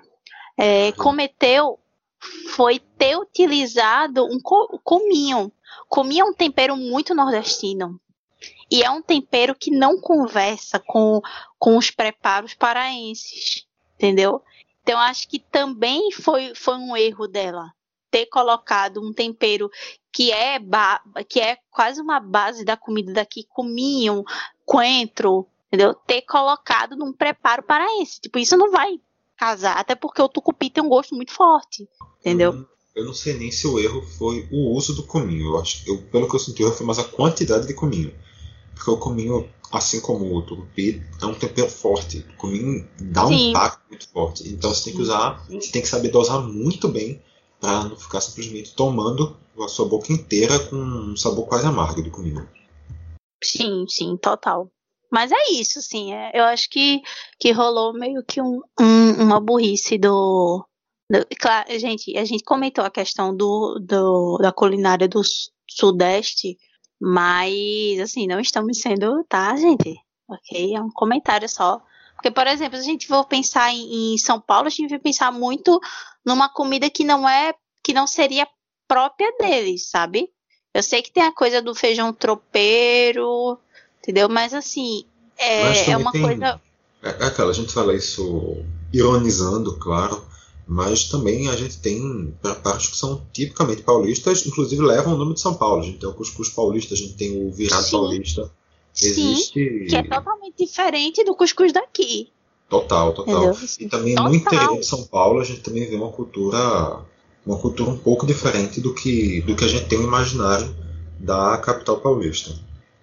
é, 0.57 0.91
cometeu 0.91 1.79
foi 2.49 2.79
ter 2.79 3.17
utilizado 3.17 4.25
um 4.25 4.39
cominho. 4.83 5.51
Cominho 5.87 6.25
é 6.25 6.29
um 6.29 6.33
tempero 6.33 6.75
muito 6.75 7.15
nordestino. 7.15 7.99
E 8.71 8.83
é 8.83 8.89
um 8.89 9.01
tempero 9.01 9.55
que 9.55 9.71
não 9.71 9.99
conversa 9.99 10.79
com, 10.79 11.21
com 11.57 11.77
os 11.77 11.91
preparos 11.91 12.53
paraenses, 12.53 13.67
entendeu? 13.95 14.41
Então 14.81 14.99
acho 14.99 15.27
que 15.27 15.39
também 15.39 16.11
foi, 16.11 16.53
foi 16.55 16.75
um 16.75 16.95
erro 16.95 17.27
dela 17.27 17.71
ter 18.09 18.25
colocado 18.25 19.01
um 19.01 19.13
tempero 19.13 19.69
que 20.11 20.31
é 20.31 20.59
que 21.27 21.39
é 21.39 21.57
quase 21.69 22.01
uma 22.01 22.19
base 22.19 22.65
da 22.65 22.75
comida 22.75 23.13
daqui, 23.13 23.45
cominho, 23.49 24.23
coentro, 24.65 25.47
entendeu? 25.67 25.93
Ter 25.93 26.23
colocado 26.23 26.95
num 26.95 27.13
preparo 27.13 27.63
paraense. 27.63 28.19
Tipo, 28.19 28.39
isso 28.39 28.57
não 28.57 28.71
vai 28.71 28.99
casar, 29.37 29.77
até 29.77 29.95
porque 29.95 30.21
o 30.21 30.29
tucupi 30.29 30.69
tem 30.69 30.83
um 30.83 30.89
gosto 30.89 31.15
muito 31.15 31.31
forte, 31.31 31.87
entendeu? 32.19 32.51
Hum, 32.51 32.65
eu 32.95 33.05
não 33.05 33.13
sei 33.13 33.37
nem 33.37 33.51
se 33.51 33.67
o 33.67 33.79
erro 33.79 34.01
foi 34.01 34.47
o 34.51 34.75
uso 34.75 34.95
do 34.95 35.03
cominho. 35.03 35.53
Eu 35.53 35.59
acho, 35.59 35.87
eu, 35.87 36.01
pelo 36.09 36.27
que 36.27 36.35
eu 36.35 36.39
senti, 36.39 36.63
foi 36.71 36.85
mais 36.85 36.99
a 36.99 37.03
quantidade 37.03 37.67
de 37.67 37.73
cominho. 37.73 38.13
Porque 38.79 38.91
o 38.91 38.97
cominho, 38.97 39.49
assim 39.73 39.99
como 39.99 40.33
o 40.33 40.41
tucupi, 40.41 41.03
é 41.21 41.25
um 41.25 41.33
tempero 41.33 41.69
forte. 41.69 42.25
O 42.33 42.37
cominho 42.37 42.87
dá 42.97 43.27
Sim. 43.27 43.33
um 43.33 43.49
impacto 43.49 43.81
muito 43.89 44.09
forte. 44.09 44.47
Então 44.47 44.73
você 44.73 44.85
tem 44.85 44.95
que 44.95 45.01
usar, 45.01 45.45
você 45.49 45.71
tem 45.71 45.81
que 45.81 45.87
saber 45.87 46.07
dosar 46.07 46.41
muito 46.41 46.87
bem 46.87 47.21
para 47.59 47.83
não 47.83 47.97
ficar 47.97 48.21
simplesmente 48.21 48.73
tomando 48.73 49.35
a 49.59 49.67
sua 49.67 49.85
boca 49.85 50.13
inteira 50.13 50.57
com 50.57 50.77
um 50.77 51.17
sabor 51.17 51.45
quase 51.45 51.67
amargo 51.67 52.01
do 52.01 52.09
cominho. 52.09 52.47
Sim, 53.43 53.85
sim, 53.89 54.15
total. 54.15 54.71
Mas 55.11 55.29
é 55.29 55.51
isso, 55.51 55.81
sim. 55.81 56.13
É, 56.13 56.31
eu 56.33 56.45
acho 56.45 56.69
que, 56.69 57.01
que 57.37 57.51
rolou 57.51 57.91
meio 57.91 58.23
que 58.23 58.41
um, 58.41 58.61
um, 58.79 59.11
uma 59.21 59.41
burrice 59.41 59.97
do, 59.97 60.65
do. 61.11 61.25
Claro, 61.37 61.77
gente, 61.77 62.17
a 62.17 62.23
gente 62.23 62.45
comentou 62.45 62.85
a 62.85 62.89
questão 62.89 63.35
do, 63.35 63.77
do, 63.85 64.37
da 64.37 64.53
culinária 64.53 65.07
do 65.07 65.21
Sudeste 65.69 66.57
mas, 66.99 67.99
assim, 68.01 68.27
não 68.27 68.39
estamos 68.39 68.79
sendo, 68.79 69.23
tá, 69.23 69.55
gente? 69.55 69.95
Ok? 70.27 70.75
É 70.75 70.81
um 70.81 70.91
comentário 70.91 71.47
só. 71.47 71.81
Porque, 72.15 72.29
por 72.29 72.45
exemplo, 72.47 72.77
se 72.77 72.83
a 72.83 72.85
gente 72.85 73.07
for 73.07 73.25
pensar 73.25 73.71
em, 73.71 74.13
em 74.13 74.17
São 74.17 74.41
Paulo, 74.41 74.67
a 74.67 74.69
gente 74.69 74.89
vai 74.89 74.99
pensar 74.99 75.31
muito 75.31 75.79
numa 76.25 76.49
comida 76.49 76.89
que 76.89 77.05
não 77.05 77.27
é, 77.27 77.53
que 77.81 77.93
não 77.93 78.05
seria 78.05 78.45
própria 78.87 79.31
deles, 79.39 79.89
sabe? 79.89 80.29
Eu 80.73 80.83
sei 80.83 81.01
que 81.01 81.11
tem 81.11 81.23
a 81.23 81.31
coisa 81.31 81.61
do 81.61 81.73
feijão 81.73 82.11
tropeiro, 82.11 83.57
entendeu? 83.99 84.27
Mas 84.27 84.53
assim, 84.53 85.05
é, 85.37 85.91
é 85.91 85.97
uma 85.97 86.11
tem, 86.11 86.21
coisa. 86.21 86.61
É, 87.01 87.09
é 87.09 87.25
aquela, 87.25 87.51
a 87.51 87.53
gente 87.53 87.71
fala 87.71 87.95
isso 87.95 88.57
ironizando, 88.91 89.77
claro, 89.77 90.21
mas 90.69 91.05
também 91.05 91.47
a 91.47 91.55
gente 91.55 91.79
tem 91.79 92.31
pratos 92.39 92.89
que 92.89 92.95
são 92.95 93.25
tipicamente 93.33 93.81
paulistas, 93.81 94.45
inclusive 94.45 94.79
levam 94.83 95.15
o 95.15 95.17
nome 95.17 95.33
de 95.33 95.41
São 95.41 95.55
Paulo. 95.55 95.81
A 95.81 95.85
gente 95.85 95.97
tem 95.97 96.07
o 96.07 96.13
cuscuz 96.13 96.49
paulista, 96.49 96.93
a 96.93 96.97
gente 96.97 97.15
tem 97.15 97.43
o 97.43 97.51
virado 97.51 97.83
Sim. 97.83 97.91
paulista. 97.91 98.51
Existe... 98.95 99.53
Sim, 99.53 99.85
que 99.87 99.95
é 99.95 100.03
totalmente 100.03 100.55
diferente 100.59 101.23
do 101.23 101.33
cuscuz 101.33 101.73
daqui. 101.73 102.29
Total, 102.69 103.13
total. 103.13 103.57
E 103.79 103.87
também 103.87 104.13
total. 104.13 104.29
no 104.29 104.35
interior 104.35 104.79
de 104.79 104.85
São 104.85 105.03
Paulo 105.05 105.39
a 105.39 105.43
gente 105.43 105.61
também 105.61 105.89
vê 105.89 105.95
uma 105.95 106.11
cultura 106.11 107.03
uma 107.43 107.57
cultura 107.57 107.89
um 107.89 107.97
pouco 107.97 108.27
diferente 108.27 108.79
do 108.79 108.93
que 108.93 109.41
do 109.41 109.55
que 109.55 109.65
a 109.65 109.67
gente 109.67 109.87
tem 109.87 109.97
no 109.97 110.03
imaginário 110.03 110.75
da 111.19 111.57
capital 111.57 111.99
paulista. 111.99 112.53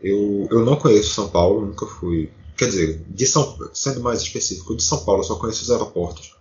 Eu, 0.01 0.47
eu 0.53 0.64
não 0.64 0.77
conheço 0.77 1.14
São 1.14 1.29
Paulo, 1.29 1.67
nunca 1.67 1.85
fui. 1.85 2.31
Quer 2.57 2.69
dizer, 2.69 3.05
de 3.09 3.27
São, 3.27 3.59
sendo 3.73 4.01
mais 4.01 4.23
específico, 4.23 4.77
de 4.77 4.85
São 4.85 5.05
Paulo 5.05 5.23
eu 5.23 5.25
só 5.25 5.35
conheço 5.35 5.64
os 5.64 5.71
aeroportos. 5.73 6.36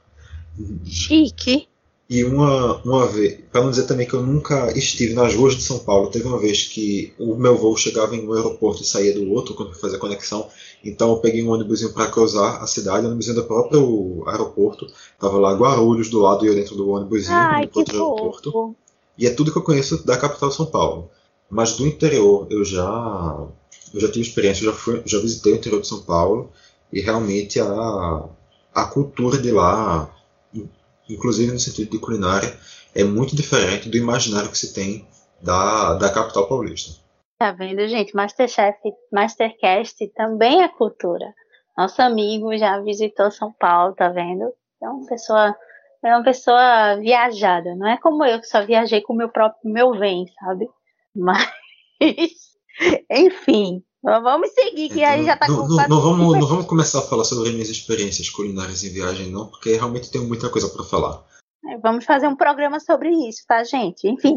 Chique. 0.86 1.68
E 2.08 2.24
uma, 2.24 2.78
uma 2.84 3.08
vez, 3.08 3.40
para 3.52 3.62
não 3.64 3.72
dizer 3.72 3.88
também 3.88 4.08
que 4.08 4.14
eu 4.14 4.22
nunca 4.22 4.72
estive 4.78 5.16
nas 5.16 5.34
ruas 5.34 5.56
de 5.56 5.64
São 5.64 5.80
Paulo, 5.80 6.12
teve 6.12 6.28
uma 6.28 6.38
vez 6.38 6.66
que 6.66 7.12
o 7.18 7.36
meu 7.36 7.58
voo 7.58 7.76
chegava 7.76 8.16
em 8.16 8.28
um 8.28 8.34
aeroporto 8.34 8.84
e 8.84 8.86
saía 8.86 9.12
do 9.12 9.32
outro 9.32 9.56
quando 9.56 9.70
eu 9.72 9.80
fazia 9.80 9.98
a 9.98 10.00
conexão. 10.00 10.48
Então 10.84 11.10
eu 11.10 11.18
peguei 11.18 11.44
um 11.44 11.50
ônibusinho 11.50 11.92
para 11.94 12.06
cruzar 12.08 12.62
a 12.62 12.68
cidade, 12.68 13.06
o 13.06 13.08
ônibusinho 13.08 13.36
do 13.36 13.46
próprio 13.46 14.24
aeroporto. 14.28 14.86
Tava 15.20 15.40
lá 15.40 15.54
Guarulhos 15.56 16.10
do 16.10 16.20
lado 16.20 16.46
e 16.46 16.48
eu 16.48 16.54
dentro 16.54 16.76
do 16.76 16.90
ônibusinho, 16.90 17.36
Ai, 17.36 17.64
no 17.64 17.72
outro 17.74 17.96
aeroporto. 17.96 18.76
E 19.18 19.26
é 19.26 19.32
tudo 19.32 19.52
que 19.52 19.58
eu 19.58 19.64
conheço 19.64 20.06
da 20.06 20.16
capital 20.16 20.52
São 20.52 20.68
Paulo. 20.68 21.10
Mas 21.50 21.74
do 21.74 21.88
interior 21.88 22.46
eu 22.52 22.64
já 22.64 23.48
eu 23.92 24.00
já 24.00 24.12
tive 24.12 24.22
experiência, 24.22 24.64
eu 24.64 24.72
já 24.72 24.78
fui, 24.78 25.02
já 25.06 25.20
visitei 25.20 25.54
o 25.54 25.56
interior 25.56 25.82
de 25.82 25.88
São 25.88 26.02
Paulo 26.02 26.52
e 26.94 27.02
realmente 27.02 27.60
a 27.60 28.30
a 28.76 28.86
cultura 28.86 29.38
de 29.38 29.52
lá 29.52 30.15
inclusive 31.10 31.52
no 31.52 31.60
sentido 31.60 31.92
de 31.92 32.00
culinária, 32.00 32.58
é 32.94 33.04
muito 33.04 33.36
diferente 33.36 33.90
do 33.90 33.98
imaginário 33.98 34.50
que 34.50 34.58
se 34.58 34.74
tem 34.74 35.08
da, 35.42 35.96
da 35.96 36.12
capital 36.12 36.48
paulista. 36.48 37.00
Tá 37.38 37.52
vendo, 37.52 37.86
gente? 37.88 38.16
Masterchef, 38.16 38.80
Mastercast 39.12 40.08
também 40.16 40.64
é 40.64 40.68
cultura. 40.70 41.34
Nosso 41.78 42.02
amigo 42.02 42.56
já 42.58 42.80
visitou 42.80 43.30
São 43.30 43.52
Paulo, 43.52 43.94
tá 43.94 44.08
vendo? 44.08 44.54
É 44.82 44.88
uma 44.88 45.06
pessoa, 45.06 45.56
é 46.02 46.16
uma 46.16 46.24
pessoa 46.24 46.96
viajada. 46.96 47.76
Não 47.76 47.88
é 47.88 47.98
como 47.98 48.24
eu 48.24 48.40
que 48.40 48.48
só 48.48 48.66
viajei 48.66 49.02
com 49.02 49.14
o 49.14 49.18
meu 49.18 49.30
próprio 49.30 49.70
meu 49.70 49.92
bem, 49.98 50.26
sabe? 50.40 50.70
Mas, 51.14 51.50
enfim, 53.12 53.84
Vamos 54.06 54.52
seguir, 54.52 54.90
que 54.90 55.04
aí 55.04 55.26
já 55.26 55.36
tá 55.36 55.48
não, 55.48 55.68
não, 55.68 55.88
não, 55.88 56.02
vamos, 56.02 56.40
não 56.40 56.48
vamos 56.48 56.68
começar 56.68 57.00
a 57.00 57.02
falar 57.02 57.24
sobre 57.24 57.52
minhas 57.52 57.70
experiências 57.70 58.30
culinárias 58.30 58.84
em 58.84 58.90
viagem, 58.90 59.32
não, 59.32 59.48
porque 59.48 59.74
realmente 59.74 60.12
tenho 60.12 60.28
muita 60.28 60.48
coisa 60.48 60.70
para 60.70 60.84
falar. 60.84 61.24
É, 61.66 61.78
vamos 61.80 62.06
fazer 62.06 62.28
um 62.28 62.36
programa 62.36 62.80
sobre 62.80 63.10
isso, 63.28 63.44
tá, 63.48 63.64
gente? 63.64 64.08
Enfim, 64.08 64.36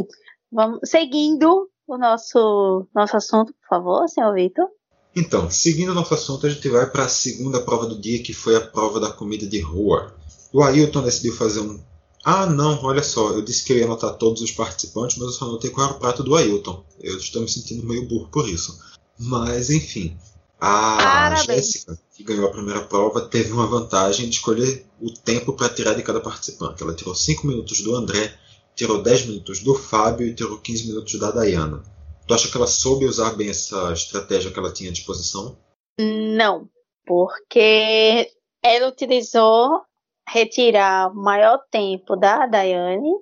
vamos 0.50 0.80
seguindo 0.84 1.68
o 1.86 1.98
nosso, 1.98 2.86
nosso 2.94 3.16
assunto, 3.18 3.52
por 3.52 3.68
favor, 3.68 4.08
senhor 4.08 4.32
Vitor. 4.34 4.68
Então, 5.14 5.50
seguindo 5.50 5.90
o 5.90 5.94
nosso 5.94 6.14
assunto, 6.14 6.46
a 6.46 6.50
gente 6.50 6.66
vai 6.70 6.88
para 6.88 7.04
a 7.04 7.08
segunda 7.08 7.60
prova 7.60 7.84
do 7.84 8.00
dia, 8.00 8.22
que 8.22 8.32
foi 8.32 8.56
a 8.56 8.60
prova 8.60 8.98
da 8.98 9.10
comida 9.10 9.46
de 9.46 9.60
rua. 9.60 10.14
O 10.50 10.62
Ailton 10.62 11.02
decidiu 11.02 11.34
fazer 11.34 11.60
um. 11.60 11.78
Ah, 12.24 12.46
não, 12.46 12.82
olha 12.84 13.02
só, 13.02 13.32
eu 13.32 13.42
disse 13.42 13.64
que 13.64 13.74
eu 13.74 13.78
ia 13.78 13.84
anotar 13.84 14.14
todos 14.14 14.40
os 14.40 14.50
participantes, 14.50 15.18
mas 15.18 15.26
eu 15.28 15.32
só 15.34 15.44
anotei 15.44 15.70
qual 15.70 15.88
era 15.88 15.96
o 15.96 16.00
prato 16.00 16.22
do 16.22 16.34
Ailton. 16.34 16.84
Eu 17.00 17.18
estou 17.18 17.42
me 17.42 17.48
sentindo 17.48 17.86
meio 17.86 18.08
burro 18.08 18.28
por 18.30 18.48
isso. 18.48 18.78
Mas, 19.18 19.70
enfim, 19.70 20.16
a 20.60 21.34
Jéssica, 21.36 21.98
que 22.14 22.22
ganhou 22.22 22.46
a 22.46 22.52
primeira 22.52 22.82
prova, 22.84 23.20
teve 23.28 23.52
uma 23.52 23.66
vantagem 23.66 24.28
de 24.28 24.36
escolher 24.36 24.86
o 25.00 25.12
tempo 25.12 25.52
para 25.52 25.68
tirar 25.68 25.94
de 25.94 26.02
cada 26.02 26.20
participante. 26.20 26.82
Ela 26.82 26.94
tirou 26.94 27.14
5 27.14 27.46
minutos 27.46 27.80
do 27.80 27.94
André, 27.94 28.36
tirou 28.74 29.02
10 29.02 29.26
minutos 29.26 29.60
do 29.60 29.74
Fábio 29.74 30.26
e 30.26 30.34
tirou 30.34 30.58
15 30.58 30.88
minutos 30.88 31.18
da 31.18 31.30
Dayana. 31.30 31.82
Tu 32.26 32.34
acha 32.34 32.50
que 32.50 32.56
ela 32.56 32.66
soube 32.66 33.06
usar 33.06 33.34
bem 33.36 33.48
essa 33.48 33.92
estratégia 33.92 34.50
que 34.50 34.58
ela 34.58 34.72
tinha 34.72 34.90
à 34.90 34.92
disposição? 34.92 35.56
Não, 35.98 36.68
porque 37.06 38.30
ela 38.62 38.88
utilizou 38.88 39.82
retirar 40.28 41.10
o 41.10 41.14
maior 41.14 41.58
tempo 41.70 42.14
da 42.16 42.46
Dayane, 42.46 43.14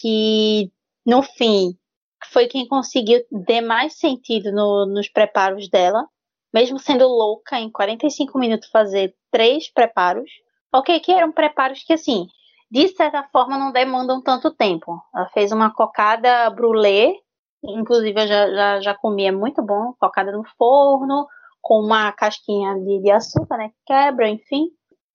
que 0.00 0.72
no 1.04 1.22
fim 1.22 1.76
foi 2.24 2.46
quem 2.46 2.66
conseguiu 2.66 3.20
ter 3.46 3.60
mais 3.60 3.98
sentido 3.98 4.50
no, 4.52 4.86
nos 4.86 5.08
preparos 5.08 5.68
dela, 5.68 6.06
mesmo 6.52 6.78
sendo 6.78 7.06
louca 7.06 7.58
em 7.58 7.70
45 7.70 8.38
minutos 8.38 8.68
fazer 8.70 9.14
três 9.30 9.70
preparos. 9.72 10.30
Ok, 10.72 10.98
que 11.00 11.12
eram 11.12 11.32
preparos 11.32 11.82
que 11.82 11.92
assim, 11.92 12.26
de 12.70 12.88
certa 12.88 13.22
forma 13.24 13.58
não 13.58 13.72
demandam 13.72 14.22
tanto 14.22 14.50
tempo. 14.54 15.00
Ela 15.14 15.28
fez 15.28 15.52
uma 15.52 15.72
cocada 15.72 16.48
brulé, 16.50 17.14
inclusive 17.62 18.20
eu 18.20 18.26
já, 18.26 18.50
já, 18.50 18.80
já 18.80 18.94
comi, 18.94 19.26
é 19.26 19.32
muito 19.32 19.62
bom, 19.62 19.94
cocada 19.98 20.32
no 20.32 20.44
forno, 20.58 21.26
com 21.60 21.80
uma 21.80 22.12
casquinha 22.12 22.74
de, 22.74 23.02
de 23.02 23.10
açúcar, 23.10 23.58
né, 23.58 23.70
quebra, 23.84 24.28
enfim. 24.28 24.68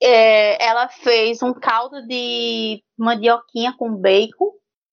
É, 0.04 0.64
ela 0.66 0.90
fez 0.90 1.42
um 1.44 1.54
caldo 1.54 2.06
de 2.08 2.84
mandioquinha 2.98 3.74
com 3.78 3.96
bacon, 3.96 4.52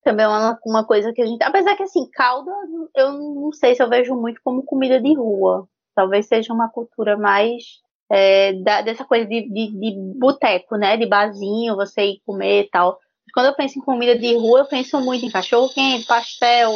também 0.09 0.25
é 0.25 0.29
uma, 0.29 0.59
uma 0.65 0.85
coisa 0.85 1.13
que 1.13 1.21
a 1.21 1.27
gente. 1.27 1.43
Apesar 1.43 1.77
que, 1.77 1.83
assim, 1.83 2.09
caldo, 2.11 2.51
eu 2.97 3.13
não 3.13 3.53
sei 3.53 3.75
se 3.75 3.83
eu 3.83 3.91
vejo 3.91 4.15
muito 4.15 4.41
como 4.43 4.63
comida 4.63 4.99
de 4.99 5.15
rua. 5.15 5.69
Talvez 5.95 6.27
seja 6.27 6.55
uma 6.55 6.71
cultura 6.71 7.15
mais 7.15 7.63
é, 8.11 8.55
da, 8.55 8.81
dessa 8.81 9.05
coisa 9.05 9.27
de, 9.27 9.43
de, 9.51 9.71
de 9.71 10.19
boteco, 10.19 10.77
né? 10.77 10.97
De 10.97 11.05
barzinho, 11.05 11.77
você 11.77 12.03
ir 12.05 12.23
comer 12.25 12.63
e 12.63 12.71
tal. 12.71 12.99
Quando 13.35 13.47
eu 13.47 13.55
penso 13.55 13.79
em 13.79 13.83
comida 13.83 14.19
de 14.19 14.35
rua, 14.35 14.61
eu 14.61 14.65
penso 14.65 14.99
muito 15.01 15.27
em 15.27 15.31
cachorro 15.31 15.69
quente, 15.69 16.07
pastel. 16.07 16.73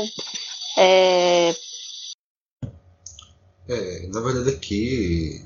É... 0.76 1.54
é, 3.66 4.08
na 4.08 4.20
verdade 4.20 4.50
aqui. 4.50 5.40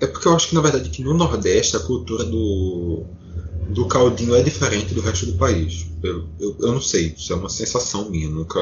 É 0.00 0.08
porque 0.08 0.26
eu 0.26 0.34
acho 0.34 0.48
que 0.48 0.54
na 0.56 0.60
verdade 0.60 0.90
que 0.90 1.02
no 1.02 1.14
Nordeste 1.14 1.76
a 1.76 1.80
cultura 1.80 2.24
do 2.24 3.06
do 3.68 3.86
caldinho 3.86 4.34
é 4.34 4.42
diferente 4.42 4.94
do 4.94 5.00
resto 5.00 5.26
do 5.26 5.38
país. 5.38 5.86
Eu, 6.02 6.28
eu, 6.38 6.56
eu 6.60 6.72
não 6.72 6.80
sei, 6.80 7.14
isso 7.16 7.32
é 7.32 7.36
uma 7.36 7.48
sensação 7.48 8.10
minha. 8.10 8.28
Nunca, 8.28 8.60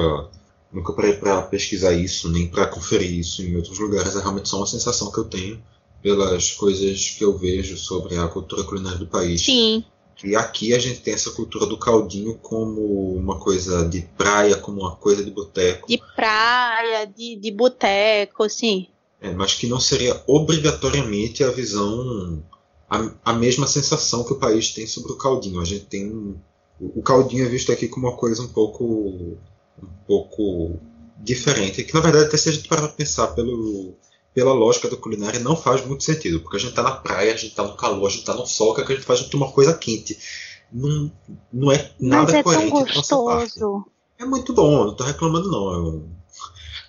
nunca 0.73 0.93
parei 0.93 1.15
para 1.15 1.43
pesquisar 1.43 1.93
isso, 1.93 2.31
nem 2.31 2.47
para 2.47 2.67
conferir 2.67 3.13
isso 3.13 3.43
em 3.43 3.57
outros 3.57 3.79
lugares. 3.79 4.17
É 4.17 4.21
realmente 4.21 4.49
só 4.49 4.59
uma 4.59 4.67
sensação 4.67 5.11
que 5.11 5.19
eu 5.19 5.25
tenho 5.25 5.63
pelas 6.03 6.53
coisas 6.53 7.11
que 7.11 7.25
eu 7.25 7.37
vejo 7.37 7.77
sobre 7.77 8.17
a 8.17 8.29
cultura 8.29 8.65
culinária 8.65 8.99
do 8.99 9.07
país. 9.07 9.43
Sim. 9.43 9.85
E 10.23 10.37
aqui 10.37 10.73
a 10.73 10.79
gente 10.79 11.01
tem 11.01 11.15
essa 11.15 11.31
cultura 11.31 11.67
do 11.67 11.79
caldinho 11.79 12.39
como 12.39 13.15
uma 13.15 13.39
coisa 13.39 13.89
de 13.89 14.03
praia, 14.17 14.57
como 14.57 14.81
uma 14.81 14.97
coisa 14.97 15.25
de 15.25 15.31
boteco. 15.31 15.89
De 15.89 16.01
praia, 16.15 17.07
de, 17.07 17.37
de 17.37 17.51
boteco, 17.51 18.49
sim. 18.49 18.87
É, 19.21 19.33
mas 19.33 19.55
que 19.55 19.67
não 19.67 19.81
seria 19.81 20.23
obrigatoriamente 20.27 21.43
a 21.43 21.51
visão 21.51 22.43
a, 22.95 23.33
a 23.33 23.33
mesma 23.33 23.67
sensação 23.67 24.25
que 24.25 24.33
o 24.33 24.39
país 24.39 24.71
tem 24.71 24.87
sobre 24.87 25.13
o 25.13 25.17
caldinho. 25.17 25.61
A 25.61 25.65
gente 25.65 25.87
tem 25.87 26.37
o 26.81 27.03
caldinho 27.03 27.47
é 27.47 27.49
visto 27.49 27.73
aqui 27.73 27.89
como 27.89 28.09
uma 28.09 28.17
coisa 28.17 28.43
um 28.43 28.49
pouco 28.49 28.85
um 28.85 29.89
pouco 30.07 30.79
diferente, 31.19 31.85
que 31.85 31.95
na 31.95 32.01
verdade 32.01 32.27
até 32.27 32.37
se 32.37 32.49
a 32.49 32.53
gente 32.53 32.69
parar 32.69 32.83
para 32.83 32.97
pensar 32.97 33.29
pelo 33.29 33.95
pela 34.35 34.53
lógica 34.53 34.91
da 34.91 34.97
culinária 34.97 35.39
não 35.39 35.55
faz 35.55 35.87
muito 35.87 36.03
sentido, 36.03 36.41
porque 36.41 36.57
a 36.57 36.61
gente 36.61 36.71
está 36.71 36.83
na 36.83 36.91
praia, 36.91 37.33
a 37.33 37.37
gente 37.37 37.51
está 37.51 37.63
no 37.63 37.77
calor, 37.77 38.07
a 38.07 38.11
gente 38.11 38.21
está 38.21 38.35
no 38.35 38.47
sol, 38.47 38.73
o 38.73 38.75
que, 38.75 38.81
é 38.81 38.85
que 38.85 38.93
a 38.93 38.97
gente 38.97 39.05
faz? 39.05 39.21
A 39.21 39.23
gente 39.23 39.37
uma 39.37 39.53
coisa 39.53 39.73
quente. 39.75 40.19
Não, 40.73 41.13
não 41.53 41.71
é 41.71 41.93
nada 42.01 42.33
Mas 42.33 42.35
é 42.35 42.43
coerente 42.43 42.71
tão 42.71 42.85
gostoso. 42.85 43.85
É 44.19 44.25
muito 44.25 44.53
bom, 44.53 44.85
não 44.85 44.91
estou 44.91 45.07
reclamando 45.07 45.51
não. 45.51 45.99
É 45.99 46.25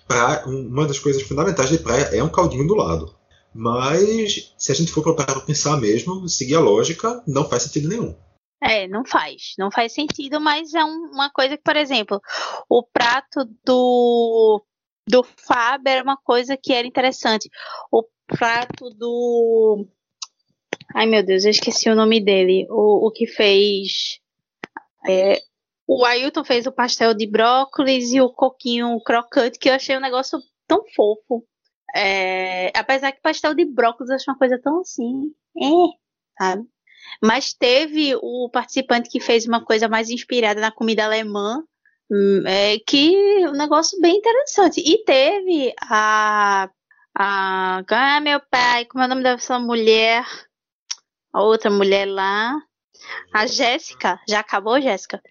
pra, 0.08 0.44
uma 0.46 0.86
das 0.86 0.98
coisas 0.98 1.22
fundamentais 1.22 1.68
de 1.68 1.78
praia 1.78 2.02
é 2.12 2.22
um 2.22 2.28
caldinho 2.28 2.66
do 2.66 2.74
lado. 2.74 3.14
Mas, 3.56 4.54
se 4.58 4.70
a 4.70 4.74
gente 4.74 4.92
for 4.92 5.16
para 5.16 5.40
pensar 5.40 5.80
mesmo, 5.80 6.28
seguir 6.28 6.56
a 6.56 6.60
lógica, 6.60 7.22
não 7.26 7.48
faz 7.48 7.62
sentido 7.62 7.88
nenhum. 7.88 8.14
É, 8.62 8.86
não 8.86 9.04
faz. 9.04 9.54
Não 9.58 9.70
faz 9.70 9.92
sentido, 9.92 10.40
mas 10.40 10.74
é 10.74 10.84
um, 10.84 11.10
uma 11.12 11.30
coisa 11.30 11.56
que, 11.56 11.62
por 11.62 11.76
exemplo, 11.76 12.20
o 12.68 12.82
prato 12.82 13.48
do, 13.64 14.62
do 15.08 15.22
Fábio 15.22 15.88
era 15.88 16.02
uma 16.02 16.16
coisa 16.16 16.56
que 16.56 16.72
era 16.72 16.86
interessante. 16.86 17.48
O 17.90 18.04
prato 18.26 18.90
do. 18.90 19.86
Ai 20.94 21.06
meu 21.06 21.24
Deus, 21.24 21.44
eu 21.44 21.50
esqueci 21.50 21.88
o 21.88 21.94
nome 21.94 22.22
dele. 22.22 22.66
O, 22.68 23.06
o 23.06 23.10
que 23.10 23.26
fez. 23.26 24.20
É, 25.08 25.40
o 25.86 26.04
Ailton 26.04 26.44
fez 26.44 26.66
o 26.66 26.72
pastel 26.72 27.14
de 27.14 27.26
brócolis 27.26 28.12
e 28.12 28.20
o 28.20 28.32
coquinho 28.32 29.00
crocante, 29.00 29.58
que 29.58 29.68
eu 29.68 29.74
achei 29.74 29.96
um 29.96 30.00
negócio 30.00 30.38
tão 30.66 30.82
fofo. 30.94 31.46
É, 31.94 32.72
apesar 32.78 33.12
que 33.12 33.20
pastel 33.20 33.54
de 33.54 33.64
brócolis 33.64 34.10
eu 34.10 34.16
acho 34.16 34.30
uma 34.30 34.38
coisa 34.38 34.58
tão 34.60 34.80
assim, 34.80 35.32
é, 35.56 36.42
sabe? 36.42 36.66
Mas 37.22 37.52
teve 37.52 38.14
o 38.16 38.50
participante 38.50 39.08
que 39.08 39.20
fez 39.20 39.46
uma 39.46 39.64
coisa 39.64 39.88
mais 39.88 40.10
inspirada 40.10 40.60
na 40.60 40.70
comida 40.70 41.04
alemã, 41.04 41.62
hum, 42.10 42.42
é, 42.46 42.78
que 42.86 43.46
um 43.46 43.52
negócio 43.52 44.00
bem 44.00 44.16
interessante. 44.16 44.80
E 44.80 45.04
teve 45.04 45.72
a. 45.82 46.68
a 47.16 47.82
ah, 47.88 48.20
meu 48.20 48.40
pai, 48.50 48.84
como 48.86 49.02
é 49.02 49.06
o 49.06 49.08
nome 49.08 49.22
dessa 49.22 49.58
mulher? 49.58 50.24
A 51.32 51.42
outra 51.42 51.70
mulher 51.70 52.06
lá. 52.06 52.56
A 53.32 53.46
Jéssica, 53.46 54.18
já 54.28 54.40
acabou, 54.40 54.80
Jéssica? 54.80 55.22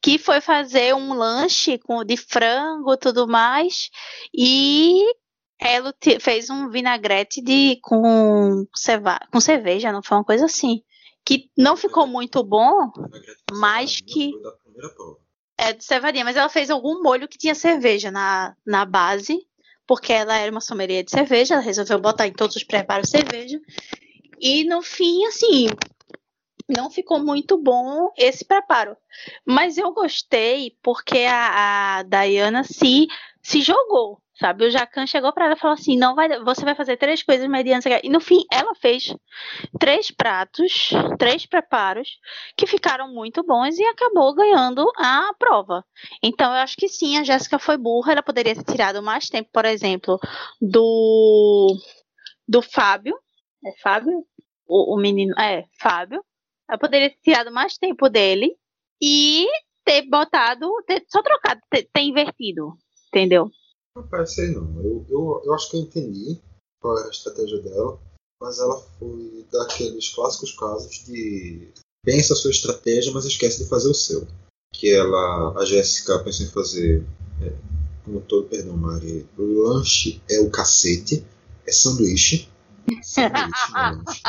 Que 0.00 0.18
foi 0.18 0.40
fazer 0.40 0.94
um 0.94 1.14
lanche 1.14 1.78
com 1.78 2.04
de 2.04 2.16
frango 2.16 2.94
e 2.94 2.98
tudo 2.98 3.26
mais. 3.26 3.90
E 4.32 5.04
ela 5.60 5.94
fez 6.20 6.48
um 6.50 6.70
vinagrete 6.70 7.42
de 7.42 7.78
com, 7.82 8.64
ceva, 8.74 9.18
com 9.32 9.40
cerveja, 9.40 9.92
não 9.92 10.02
foi 10.02 10.16
uma 10.16 10.24
coisa 10.24 10.44
assim. 10.44 10.82
Que 11.24 11.50
não 11.56 11.76
ficou 11.76 12.06
muito 12.06 12.42
bom, 12.42 12.90
mas 13.52 14.00
que. 14.00 14.32
É 15.60 15.72
de 15.72 15.84
cevadinha, 15.84 16.24
mas 16.24 16.36
ela 16.36 16.48
fez 16.48 16.70
algum 16.70 17.02
molho 17.02 17.26
que 17.26 17.36
tinha 17.36 17.54
cerveja 17.54 18.12
na, 18.12 18.54
na 18.64 18.84
base, 18.84 19.44
porque 19.86 20.12
ela 20.12 20.36
era 20.36 20.52
uma 20.52 20.60
someria 20.60 21.02
de 21.02 21.10
cerveja, 21.10 21.54
ela 21.54 21.62
resolveu 21.62 21.98
botar 21.98 22.28
em 22.28 22.32
todos 22.32 22.54
os 22.54 22.62
preparos 22.62 23.10
cerveja. 23.10 23.60
E 24.40 24.62
no 24.64 24.80
fim, 24.82 25.24
assim, 25.26 25.66
não 26.68 26.90
ficou 26.90 27.18
muito 27.18 27.58
bom 27.58 28.12
esse 28.16 28.44
preparo. 28.44 28.96
Mas 29.44 29.76
eu 29.76 29.92
gostei 29.92 30.76
porque 30.80 31.26
a, 31.28 31.98
a 31.98 32.02
Diana 32.04 32.62
se, 32.62 33.08
se 33.42 33.60
jogou, 33.60 34.22
sabe? 34.38 34.66
O 34.66 34.70
Jacan 34.70 35.06
chegou 35.06 35.32
para 35.32 35.46
ela 35.46 35.54
e 35.54 35.58
falou 35.58 35.74
assim: 35.74 35.96
não 35.96 36.14
vai, 36.14 36.28
você 36.42 36.64
vai 36.64 36.74
fazer 36.74 36.96
três 36.96 37.22
coisas 37.22 37.48
mediante. 37.48 37.88
E 38.02 38.08
no 38.08 38.20
fim, 38.20 38.44
ela 38.52 38.74
fez 38.74 39.14
três 39.78 40.10
pratos, 40.10 40.90
três 41.18 41.46
preparos 41.46 42.08
que 42.56 42.66
ficaram 42.66 43.12
muito 43.12 43.42
bons 43.42 43.78
e 43.78 43.84
acabou 43.84 44.34
ganhando 44.34 44.90
a 44.96 45.32
prova. 45.38 45.84
Então, 46.22 46.52
eu 46.52 46.60
acho 46.60 46.76
que 46.76 46.88
sim, 46.88 47.18
a 47.18 47.24
Jéssica 47.24 47.58
foi 47.58 47.76
burra. 47.76 48.12
Ela 48.12 48.22
poderia 48.22 48.54
ter 48.54 48.64
tirado 48.64 49.02
mais 49.02 49.28
tempo, 49.28 49.50
por 49.52 49.64
exemplo, 49.64 50.18
do 50.60 51.76
do 52.46 52.62
Fábio. 52.62 53.16
É 53.64 53.72
Fábio? 53.82 54.24
O, 54.66 54.94
o 54.94 55.00
menino. 55.00 55.34
É, 55.38 55.64
Fábio 55.78 56.22
eu 56.70 56.78
poderia 56.78 57.10
ter 57.10 57.18
tirado 57.22 57.50
mais 57.50 57.78
tempo 57.78 58.08
dele 58.08 58.54
e 59.00 59.46
ter 59.84 60.02
botado, 60.02 60.70
ter, 60.86 61.02
só 61.08 61.22
trocado, 61.22 61.60
ter, 61.70 61.88
ter 61.90 62.02
invertido, 62.02 62.74
entendeu? 63.08 63.50
Não 63.98 64.06
parece 64.06 64.46
não. 64.52 64.80
Eu, 64.80 65.04
eu, 65.08 65.42
eu 65.44 65.54
acho 65.54 65.70
que 65.70 65.76
eu 65.76 65.80
entendi 65.80 66.40
qual 66.80 66.96
era 66.96 67.08
a 67.08 67.10
estratégia 67.10 67.58
dela, 67.58 67.98
mas 68.40 68.60
ela 68.60 68.80
foi 68.96 69.44
daqueles 69.50 70.08
clássicos 70.10 70.52
casos 70.52 71.04
de 71.04 71.68
pensa 72.04 72.32
a 72.32 72.36
sua 72.36 72.52
estratégia, 72.52 73.12
mas 73.12 73.24
esquece 73.24 73.64
de 73.64 73.68
fazer 73.68 73.88
o 73.88 73.94
seu. 73.94 74.24
Que 74.72 74.94
ela, 74.94 75.58
a 75.58 75.64
Jéssica 75.64 76.22
pensou 76.22 76.46
em 76.46 76.50
fazer, 76.50 77.04
é, 77.42 77.52
como 78.04 78.20
todo, 78.20 78.46
perdão, 78.46 78.76
Mari, 78.76 79.28
o 79.36 79.62
lanche 79.62 80.22
é 80.30 80.38
o 80.38 80.48
cacete, 80.48 81.26
é 81.66 81.72
sanduíche. 81.72 82.48
Sanduíche, 83.02 83.72
lanche. 83.72 84.22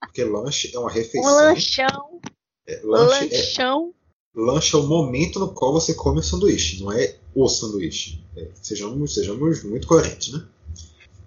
Porque 0.00 0.24
lanche 0.24 0.70
é 0.74 0.78
uma 0.78 0.90
refeição. 0.90 1.32
Um 1.32 1.34
lanchão. 1.36 2.20
É, 2.66 2.82
lanche, 2.84 3.34
lanchão. 3.34 3.94
É, 4.36 4.40
lanche 4.40 4.76
é 4.76 4.78
o 4.78 4.86
momento 4.86 5.38
no 5.38 5.54
qual 5.54 5.72
você 5.72 5.94
come 5.94 6.20
o 6.20 6.22
sanduíche, 6.22 6.82
não 6.82 6.92
é 6.92 7.18
o 7.36 7.48
sanduíche. 7.48 8.24
É, 8.34 8.48
sejamos, 8.62 9.14
sejamos 9.14 9.62
muito 9.62 9.86
coerentes, 9.86 10.32
né? 10.32 10.42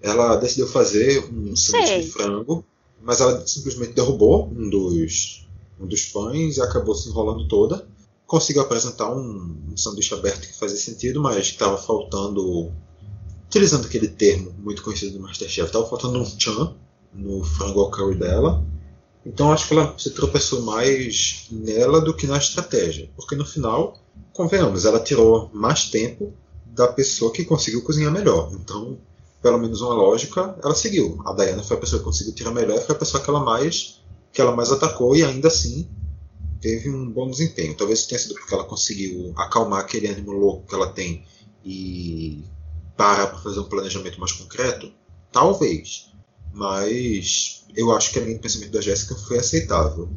Ela 0.02 0.38
decidiu 0.38 0.68
fazer 0.68 1.24
um 1.32 1.56
sanduíche 1.56 1.88
Sei. 1.88 2.02
de 2.02 2.12
frango, 2.12 2.66
mas 3.00 3.22
ela 3.22 3.46
simplesmente 3.46 3.94
derrubou 3.94 4.48
um 4.48 4.70
dos, 4.70 5.48
um 5.80 5.86
dos 5.86 6.06
pães 6.06 6.58
e 6.58 6.62
acabou 6.62 6.96
se 6.96 7.10
enrolando 7.10 7.48
toda. 7.48 7.88
Conseguiu 8.26 8.64
apresentar 8.64 9.14
um, 9.16 9.56
um 9.72 9.78
sanduíche 9.78 10.14
aberto 10.16 10.48
que 10.48 10.58
fazia 10.58 10.78
sentido, 10.78 11.22
mas 11.22 11.38
estava 11.38 11.78
faltando. 11.78 12.72
Utilizando 13.46 13.86
aquele 13.86 14.08
termo 14.08 14.54
muito 14.60 14.84
conhecido 14.84 15.18
do 15.18 15.20
Masterchef, 15.20 15.68
estava 15.68 15.88
faltando 15.88 16.20
um 16.20 16.26
chan 16.26 16.76
no 17.14 17.44
frango 17.44 17.82
ao 17.82 17.92
curry 17.92 18.16
dela. 18.16 18.64
Então 19.26 19.52
acho 19.52 19.68
que 19.68 19.74
ela 19.74 19.96
se 19.98 20.12
tropeçou 20.12 20.62
mais 20.62 21.48
nela 21.52 22.00
do 22.00 22.16
que 22.16 22.28
na 22.28 22.38
estratégia, 22.38 23.10
porque 23.16 23.36
no 23.36 23.46
final, 23.46 24.00
convenhamos, 24.34 24.86
ela 24.86 25.00
tirou 25.00 25.50
mais 25.54 25.90
tempo 25.90 26.34
da 26.66 26.88
pessoa 26.88 27.32
que 27.32 27.46
conseguiu 27.46 27.84
cozinhar 27.84 28.12
melhor. 28.12 28.52
Então, 28.54 28.98
pelo 29.42 29.58
menos 29.58 29.82
uma 29.82 29.94
lógica, 29.94 30.58
ela 30.64 30.76
seguiu. 30.76 31.22
A 31.26 31.34
Diana 31.34 31.64
foi 31.64 31.78
a 31.78 31.80
pessoa 31.80 32.00
que 32.00 32.06
conseguiu 32.06 32.34
tirar 32.34 32.52
melhor, 32.52 32.80
foi 32.82 32.96
a 32.96 33.00
pessoa 33.00 33.22
que 33.24 33.30
ela 33.30 33.40
mais 33.40 34.00
que 34.32 34.40
ela 34.40 34.56
mais 34.56 34.72
atacou 34.72 35.16
e 35.16 35.24
ainda 35.24 35.48
assim 35.48 35.90
teve 36.62 36.90
um 36.90 37.10
bom 37.10 37.30
desempenho. 37.32 37.76
Talvez 37.76 38.06
tenha 38.06 38.20
sido 38.20 38.36
porque 38.36 38.54
ela 38.54 38.64
conseguiu 38.64 39.34
acalmar 39.36 39.80
aquele 39.80 40.08
ânimo 40.08 40.32
louco 40.32 40.68
que 40.68 40.76
ela 40.76 40.92
tem 40.94 41.26
e 41.66 42.44
parar 42.96 43.28
para 43.28 43.40
fazer 43.40 43.60
um 43.60 43.64
planejamento 43.64 44.20
mais 44.20 44.32
concreto. 44.32 44.92
Talvez 45.32 46.10
mas 46.52 47.64
eu 47.76 47.92
acho 47.92 48.12
que 48.12 48.20
a 48.20 48.22
linha 48.22 48.36
de 48.36 48.42
pensamento 48.42 48.72
da 48.72 48.82
Jéssica 48.82 49.16
foi 49.16 49.40
aceitável. 49.40 50.10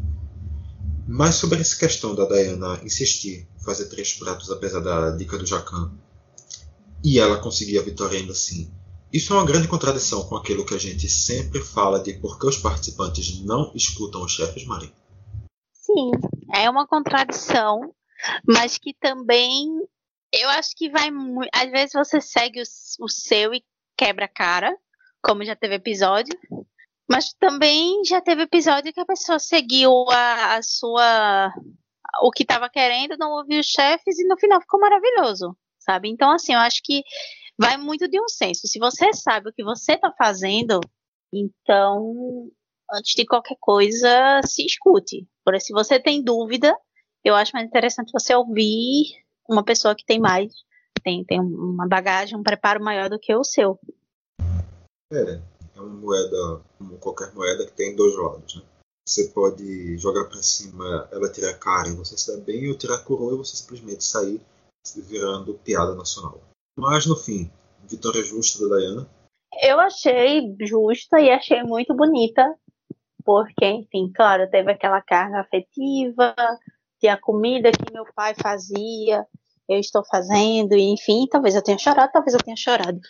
Mas 1.15 1.35
sobre 1.35 1.61
essa 1.61 1.79
questão 1.79 2.15
da 2.15 2.25
Diana 2.25 2.81
insistir 2.83 3.47
em 3.55 3.63
fazer 3.63 3.91
três 3.91 4.15
pratos 4.15 4.51
apesar 4.51 4.81
da 4.81 5.11
dica 5.11 5.37
do 5.37 5.45
Jacan 5.45 5.93
e 7.05 7.19
ela 7.19 7.39
conseguir 7.39 7.79
a 7.79 7.83
vitória 7.83 8.19
ainda 8.19 8.33
assim, 8.33 8.73
isso 9.13 9.35
é 9.35 9.37
uma 9.37 9.45
grande 9.45 9.69
contradição 9.69 10.27
com 10.27 10.37
aquilo 10.37 10.65
que 10.65 10.73
a 10.73 10.79
gente 10.79 11.07
sempre 11.11 11.61
fala 11.61 12.03
de 12.03 12.15
por 12.15 12.39
que 12.39 12.47
os 12.47 12.57
participantes 12.57 13.45
não 13.45 13.71
escutam 13.75 14.25
os 14.25 14.33
chefes, 14.33 14.65
Maria. 14.65 14.91
Sim, 15.71 16.13
é 16.55 16.71
uma 16.71 16.87
contradição, 16.87 17.95
mas 18.49 18.79
que 18.79 18.95
também 18.95 19.69
eu 20.33 20.49
acho 20.49 20.71
que 20.75 20.89
vai 20.89 21.11
muito. 21.11 21.51
Às 21.55 21.71
vezes 21.71 21.93
você 21.93 22.23
segue 22.23 22.63
o, 22.63 23.05
o 23.05 23.09
seu 23.11 23.53
e 23.53 23.63
quebra 23.99 24.25
a 24.25 24.29
cara, 24.29 24.75
como 25.23 25.45
já 25.45 25.55
teve 25.55 25.75
episódio. 25.75 26.35
Mas 27.11 27.33
também 27.39 28.05
já 28.05 28.21
teve 28.21 28.43
episódio 28.43 28.93
que 28.93 29.01
a 29.01 29.07
pessoa 29.07 29.39
seguiu 29.39 29.93
a, 30.09 30.57
a 30.57 30.63
sua. 30.63 31.53
o 32.23 32.31
que 32.31 32.43
estava 32.43 32.71
querendo, 32.71 33.17
não 33.19 33.33
ouviu 33.33 33.61
os 33.61 33.67
chefes 33.67 34.19
e 34.19 34.27
no 34.27 34.39
final 34.39 34.61
ficou 34.61 34.81
maravilhoso, 34.81 35.57
sabe? 35.79 36.09
Então, 36.09 36.31
assim, 36.31 36.55
eu 36.55 36.61
acho 36.61 36.81
que 36.83 37.03
vai 37.59 37.77
muito 37.77 38.09
de 38.09 38.21
um 38.21 38.29
senso. 38.29 38.67
Se 38.67 38.79
você 38.79 39.13
sabe 39.13 39.49
o 39.49 39.53
que 39.53 39.65
você 39.65 39.93
está 39.93 40.13
fazendo, 40.17 40.81
então, 41.33 42.51
antes 42.93 43.15
de 43.15 43.25
qualquer 43.25 43.57
coisa, 43.61 44.41
se 44.45 44.65
escute. 44.65 45.27
Por 45.45 45.59
se 45.61 45.73
você 45.73 45.99
tem 45.99 46.23
dúvida, 46.23 46.75
eu 47.25 47.35
acho 47.35 47.53
mais 47.53 47.67
interessante 47.67 48.13
você 48.13 48.35
ouvir 48.35 49.07
uma 49.49 49.65
pessoa 49.65 49.95
que 49.95 50.05
tem 50.05 50.21
mais, 50.21 50.53
tem, 51.03 51.25
tem 51.25 51.41
uma 51.41 51.87
bagagem, 51.87 52.39
um 52.39 52.43
preparo 52.43 52.83
maior 52.83 53.09
do 53.09 53.19
que 53.19 53.35
o 53.35 53.45
seu. 53.45 53.79
É, 55.13 55.41
uma 55.83 55.95
moeda, 55.95 56.61
como 56.79 56.99
qualquer 56.99 57.33
moeda, 57.35 57.67
que 57.67 57.73
tem 57.73 57.97
dois 57.97 58.17
lados, 58.17 58.57
né? 58.57 58.63
Você 59.07 59.29
pode 59.29 59.99
jogar 59.99 60.27
para 60.27 60.43
cima, 60.43 61.09
ela 61.11 61.31
tirar 61.31 61.59
cara 61.59 61.89
e 61.89 61.97
você 61.97 62.17
se 62.17 62.35
dá 62.37 62.43
bem, 62.43 62.69
ou 62.69 62.79
tirar 62.79 63.05
coroa 63.05 63.35
e 63.35 63.39
você 63.39 63.57
simplesmente 63.57 64.05
sair 64.05 64.41
virando 64.97 65.55
piada 65.55 65.95
nacional. 65.95 66.41
Mas 66.77 67.07
no 67.07 67.17
fim, 67.17 67.51
vitória 67.85 68.23
justa 68.23 68.69
da 68.69 68.79
Diana. 68.79 69.09
Eu 69.61 69.81
achei 69.81 70.55
justa 70.61 71.21
e 71.21 71.31
achei 71.31 71.63
muito 71.63 71.95
bonita, 71.95 72.55
porque, 73.25 73.67
enfim, 73.67 74.11
claro, 74.15 74.49
teve 74.51 74.71
aquela 74.71 75.03
carga 75.03 75.41
afetiva, 75.41 76.35
tinha 76.99 77.15
a 77.15 77.21
comida 77.21 77.71
que 77.73 77.93
meu 77.93 78.05
pai 78.15 78.35
fazia, 78.41 79.27
eu 79.73 79.81
estou 79.81 80.05
fazendo, 80.05 80.75
e 80.75 80.93
enfim, 80.93 81.27
talvez 81.31 81.55
eu 81.55 81.63
tenha 81.63 81.79
chorado, 81.79 82.13
talvez 82.13 82.35
eu 82.35 82.41
tenha 82.41 82.57
chorado. 82.57 83.01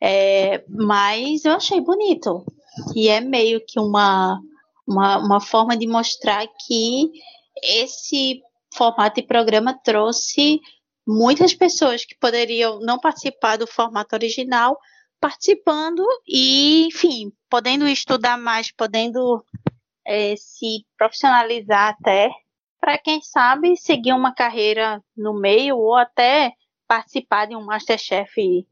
É, 0.00 0.64
mas 0.68 1.44
eu 1.44 1.52
achei 1.52 1.80
bonito. 1.80 2.44
E 2.94 3.08
é 3.08 3.20
meio 3.20 3.60
que 3.66 3.78
uma, 3.78 4.40
uma, 4.86 5.18
uma 5.18 5.40
forma 5.40 5.76
de 5.76 5.86
mostrar 5.86 6.46
que 6.66 7.10
esse 7.62 8.40
formato 8.72 9.20
de 9.20 9.26
programa 9.26 9.78
trouxe 9.82 10.60
muitas 11.06 11.54
pessoas 11.54 12.04
que 12.04 12.16
poderiam 12.18 12.80
não 12.80 12.98
participar 12.98 13.56
do 13.56 13.66
formato 13.66 14.14
original 14.14 14.78
participando 15.20 16.02
e, 16.26 16.86
enfim, 16.86 17.30
podendo 17.48 17.86
estudar 17.86 18.38
mais, 18.38 18.72
podendo 18.72 19.44
é, 20.06 20.34
se 20.36 20.86
profissionalizar 20.96 21.90
até 21.90 22.30
para 22.80 22.98
quem 22.98 23.20
sabe 23.20 23.76
seguir 23.76 24.12
uma 24.12 24.34
carreira 24.34 25.02
no 25.16 25.38
meio 25.38 25.76
ou 25.76 25.94
até 25.94 26.52
participar 26.88 27.46
de 27.46 27.54
um 27.54 27.64
Masterchef 27.64 28.66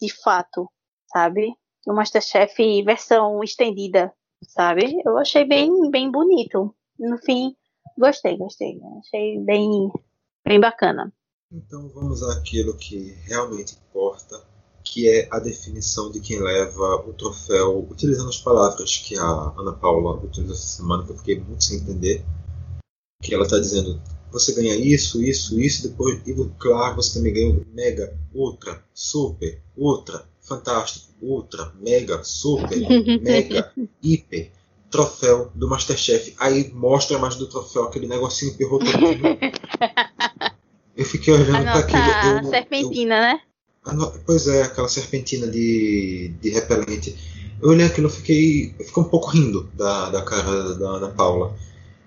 de 0.00 0.22
fato, 0.22 0.68
sabe? 1.06 1.54
Um 1.86 1.94
Masterchef 1.94 2.82
versão 2.82 3.42
estendida, 3.42 4.12
sabe? 4.46 5.00
Eu 5.06 5.16
achei 5.16 5.44
bem, 5.44 5.90
bem 5.90 6.10
bonito. 6.10 6.74
No 6.98 7.16
fim, 7.18 7.56
gostei, 7.96 8.36
gostei. 8.36 8.78
Achei 8.98 9.38
bem, 9.40 9.90
bem 10.44 10.60
bacana. 10.60 11.12
Então 11.50 11.88
vamos 11.90 12.22
àquilo 12.22 12.76
que 12.76 13.12
realmente 13.26 13.74
importa, 13.74 14.42
que 14.82 15.08
é 15.08 15.28
a 15.30 15.38
definição 15.38 16.10
de 16.10 16.20
quem 16.20 16.40
leva 16.40 16.96
o 17.06 17.12
troféu, 17.12 17.86
utilizando 17.88 18.28
as 18.28 18.38
palavras 18.38 18.96
que 18.96 19.16
a 19.18 19.54
Ana 19.56 19.72
Paula 19.72 20.16
utilizou 20.16 20.54
essa 20.54 20.66
semana, 20.66 21.04
que 21.04 21.12
eu 21.12 21.18
fiquei 21.18 21.40
muito 21.40 21.62
sem 21.62 21.78
entender 21.78 22.24
que 23.22 23.34
ela 23.34 23.44
está 23.44 23.58
dizendo 23.58 23.98
você 24.32 24.54
ganha 24.54 24.74
isso, 24.74 25.22
isso, 25.22 25.60
isso, 25.60 25.88
depois, 25.88 26.18
e 26.26 26.34
claro, 26.58 26.96
você 26.96 27.18
também 27.18 27.34
ganha 27.34 27.60
mega, 27.74 28.16
ultra, 28.34 28.82
super, 28.94 29.60
ultra, 29.76 30.24
fantástico, 30.40 31.12
ultra, 31.20 31.70
mega, 31.78 32.24
super, 32.24 32.78
mega, 33.20 33.70
hiper, 34.02 34.50
troféu 34.90 35.52
do 35.54 35.68
Masterchef. 35.68 36.34
Aí 36.38 36.72
mostra 36.72 37.18
mais 37.18 37.36
do 37.36 37.46
troféu, 37.46 37.84
aquele 37.84 38.06
negocinho 38.06 38.56
que 38.56 38.64
rotou 38.64 38.88
Eu 40.94 41.04
fiquei 41.06 41.32
olhando 41.32 41.62
para 41.62 41.78
aquilo. 41.78 42.44
Eu, 42.44 42.50
serpentina, 42.50 43.14
eu, 43.14 43.20
né? 43.20 43.40
Pois 44.26 44.46
é, 44.46 44.62
aquela 44.62 44.88
serpentina 44.88 45.46
de, 45.46 46.34
de 46.40 46.50
repelente. 46.50 47.16
Eu 47.60 47.70
olhei 47.70 47.86
aquilo, 47.86 48.08
eu 48.08 48.10
fiquei, 48.10 48.74
eu 48.78 48.84
fiquei 48.84 49.02
um 49.02 49.08
pouco 49.08 49.30
rindo 49.30 49.70
da, 49.74 50.10
da 50.10 50.22
cara 50.22 50.74
da 50.74 50.88
Ana 50.88 51.08
Paula. 51.08 51.56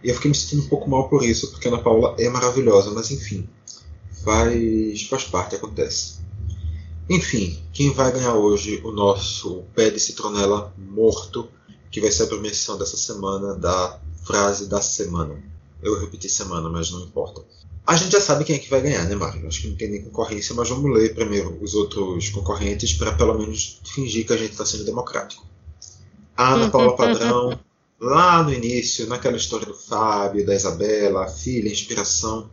E 0.05 0.09
eu 0.09 0.13
fiquei 0.13 0.29
me 0.29 0.37
sentindo 0.37 0.61
um 0.61 0.67
pouco 0.67 0.87
mal 0.87 1.09
por 1.09 1.25
isso, 1.25 1.49
porque 1.49 1.67
a 1.67 1.71
Ana 1.71 1.81
Paula 1.81 2.15
é 2.19 2.29
maravilhosa, 2.29 2.91
mas 2.91 3.09
enfim, 3.09 3.49
faz, 4.23 5.01
faz 5.07 5.23
parte, 5.23 5.55
acontece. 5.55 6.19
Enfim, 7.09 7.59
quem 7.73 7.91
vai 7.91 8.11
ganhar 8.11 8.35
hoje 8.35 8.79
o 8.83 8.91
nosso 8.91 9.63
pé 9.73 9.89
de 9.89 9.99
citronela 9.99 10.71
morto, 10.77 11.49
que 11.89 11.99
vai 11.99 12.11
ser 12.11 12.23
a 12.23 12.27
premiação 12.27 12.77
dessa 12.77 12.95
semana 12.95 13.55
da 13.55 13.99
frase 14.23 14.67
da 14.67 14.79
semana. 14.79 15.41
eu 15.81 15.99
repeti 15.99 16.29
semana, 16.29 16.69
mas 16.69 16.91
não 16.91 17.01
importa. 17.01 17.43
A 17.87 17.95
gente 17.95 18.11
já 18.11 18.21
sabe 18.21 18.43
quem 18.43 18.57
é 18.57 18.59
que 18.59 18.69
vai 18.69 18.81
ganhar, 18.81 19.05
né, 19.05 19.15
Mário? 19.15 19.47
Acho 19.47 19.61
que 19.63 19.69
não 19.69 19.75
tem 19.75 19.89
nem 19.89 20.03
concorrência, 20.03 20.53
mas 20.53 20.69
vamos 20.69 20.95
ler 20.95 21.15
primeiro 21.15 21.57
os 21.63 21.73
outros 21.73 22.29
concorrentes 22.29 22.93
para 22.93 23.11
pelo 23.13 23.39
menos 23.39 23.81
fingir 23.83 24.27
que 24.27 24.33
a 24.33 24.37
gente 24.37 24.51
está 24.51 24.67
sendo 24.67 24.85
democrático. 24.85 25.43
A 26.37 26.53
Ana 26.53 26.69
Paula 26.69 26.95
Padrão, 26.95 27.59
lá 27.99 28.43
no 28.43 28.53
início, 28.53 29.07
naquela 29.07 29.37
história 29.37 29.65
do 29.65 29.73
Fábio, 29.73 30.45
da 30.45 30.55
Isabela, 30.55 31.25
a 31.25 31.29
filha, 31.29 31.69
a 31.69 31.73
inspiração, 31.73 32.49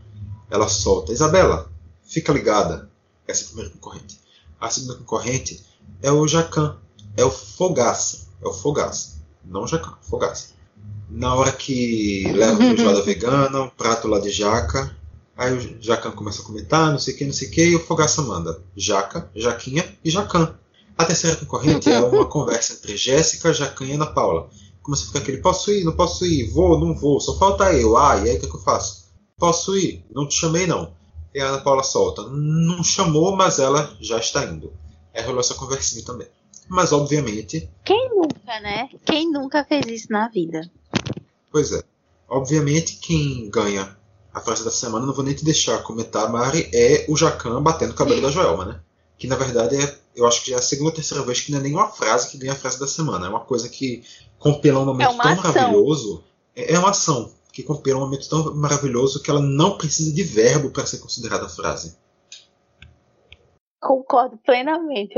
ela 0.50 0.68
solta: 0.68 1.12
Isabela, 1.12 1.70
fica 2.04 2.32
ligada. 2.32 2.90
Essa 3.26 3.42
é 3.42 3.44
a 3.44 3.46
primeira 3.48 3.70
concorrente. 3.70 4.20
A 4.60 4.70
segunda 4.70 4.94
concorrente 4.94 5.64
é 6.02 6.10
o 6.10 6.26
Jacan, 6.26 6.76
é 7.16 7.24
o 7.24 7.30
Fogaça. 7.30 8.28
É 8.42 8.48
o 8.48 8.52
Fogaça, 8.52 9.20
não 9.44 9.62
o 9.62 9.66
Jacan, 9.66 9.94
Fogaça. 10.02 10.48
Na 11.08 11.34
hora 11.34 11.52
que 11.52 12.24
leva 12.32 12.54
a 12.54 12.56
feijoada 12.56 13.02
vegana, 13.02 13.62
um 13.62 13.68
prato 13.68 14.08
lá 14.08 14.18
de 14.18 14.30
jaca, 14.30 14.96
aí 15.36 15.52
o 15.52 15.82
Jacan 15.82 16.10
começa 16.10 16.42
a 16.42 16.44
comentar, 16.44 16.90
não 16.90 16.98
sei 16.98 17.14
o 17.14 17.16
que, 17.18 17.24
não 17.24 17.32
sei 17.32 17.48
o 17.48 17.50
que, 17.50 17.64
e 17.64 17.76
o 17.76 17.80
Fogaça 17.80 18.20
manda 18.22 18.60
jaca, 18.76 19.30
jaquinha 19.34 19.84
e 20.04 20.10
jacan. 20.10 20.54
A 20.96 21.04
terceira 21.04 21.36
concorrente 21.36 21.90
é 21.90 22.00
uma 22.00 22.26
conversa 22.26 22.74
entre 22.74 22.96
Jéssica, 22.96 23.52
Jacan 23.52 23.86
e 23.86 23.92
Ana 23.92 24.06
Paula. 24.06 24.50
Começa 24.82 25.04
a 25.04 25.06
ficar 25.06 25.18
aquele, 25.20 25.38
posso 25.38 25.70
ir, 25.70 25.84
não 25.84 25.94
posso 25.94 26.26
ir, 26.26 26.50
vou, 26.50 26.78
não 26.78 26.94
vou, 26.94 27.20
só 27.20 27.38
falta 27.38 27.72
eu, 27.72 27.96
ah, 27.96 28.16
e 28.16 28.28
aí 28.28 28.36
o 28.36 28.40
que, 28.40 28.46
é 28.46 28.48
que 28.48 28.56
eu 28.56 28.60
faço? 28.60 29.12
Posso 29.38 29.76
ir, 29.76 30.04
não 30.12 30.26
te 30.26 30.34
chamei 30.34 30.66
não. 30.66 30.92
E 31.34 31.40
a 31.40 31.46
Ana 31.46 31.60
Paula 31.60 31.82
solta, 31.82 32.22
não 32.28 32.82
chamou, 32.82 33.34
mas 33.36 33.58
ela 33.58 33.96
já 34.00 34.18
está 34.18 34.44
indo. 34.44 34.72
É 35.14 35.22
rolou 35.22 35.40
essa 35.40 35.54
conversinha 35.54 36.04
também. 36.04 36.28
Mas 36.68 36.92
obviamente. 36.92 37.70
Quem 37.84 38.08
nunca, 38.10 38.60
né? 38.60 38.88
Quem 39.04 39.30
nunca 39.30 39.64
fez 39.64 39.86
isso 39.86 40.06
na 40.10 40.28
vida? 40.28 40.70
Pois 41.50 41.72
é. 41.72 41.82
Obviamente 42.28 42.96
quem 42.96 43.50
ganha 43.50 43.96
a 44.32 44.40
frase 44.40 44.64
da 44.64 44.70
semana, 44.70 45.04
não 45.04 45.12
vou 45.12 45.24
nem 45.24 45.34
te 45.34 45.44
deixar 45.44 45.82
comentar, 45.82 46.30
Mari, 46.30 46.70
é 46.72 47.04
o 47.08 47.16
Jacan 47.16 47.62
batendo 47.62 47.92
o 47.92 47.94
cabelo 47.94 48.22
da 48.22 48.30
Joelma, 48.30 48.64
né? 48.64 48.80
Que 49.18 49.26
na 49.26 49.36
verdade 49.36 49.76
é, 49.76 49.98
eu 50.16 50.26
acho 50.26 50.42
que 50.42 50.50
já 50.50 50.56
é 50.56 50.58
a 50.58 50.62
segunda 50.62 50.88
ou 50.88 50.94
terceira 50.94 51.22
vez 51.22 51.40
que 51.40 51.52
não 51.52 51.58
é 51.58 51.62
nenhuma 51.62 51.88
frase 51.88 52.30
que 52.30 52.38
ganha 52.38 52.52
a 52.52 52.56
frase 52.56 52.80
da 52.80 52.86
semana. 52.86 53.26
É 53.26 53.28
uma 53.28 53.40
coisa 53.40 53.68
que 53.68 54.02
compila 54.42 54.80
um 54.80 54.86
momento 54.86 55.12
é 55.12 55.16
tão 55.16 55.32
ação. 55.32 55.52
maravilhoso. 55.52 56.24
É, 56.54 56.74
é 56.74 56.78
uma 56.78 56.90
ação 56.90 57.32
que 57.52 57.62
compila 57.62 57.98
um 57.98 58.02
momento 58.02 58.28
tão 58.28 58.54
maravilhoso 58.54 59.22
que 59.22 59.30
ela 59.30 59.40
não 59.40 59.76
precisa 59.76 60.12
de 60.12 60.22
verbo 60.22 60.70
para 60.70 60.86
ser 60.86 60.98
considerada 60.98 61.48
frase. 61.48 61.96
Concordo 63.80 64.38
plenamente. 64.38 65.14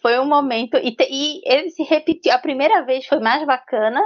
Foi 0.00 0.18
um 0.18 0.26
momento. 0.26 0.76
E, 0.76 0.94
te, 0.94 1.06
e 1.10 1.40
ele 1.44 1.70
se 1.70 1.82
repetiu. 1.82 2.32
A 2.32 2.38
primeira 2.38 2.84
vez 2.84 3.06
foi 3.06 3.20
mais 3.20 3.44
bacana. 3.46 4.00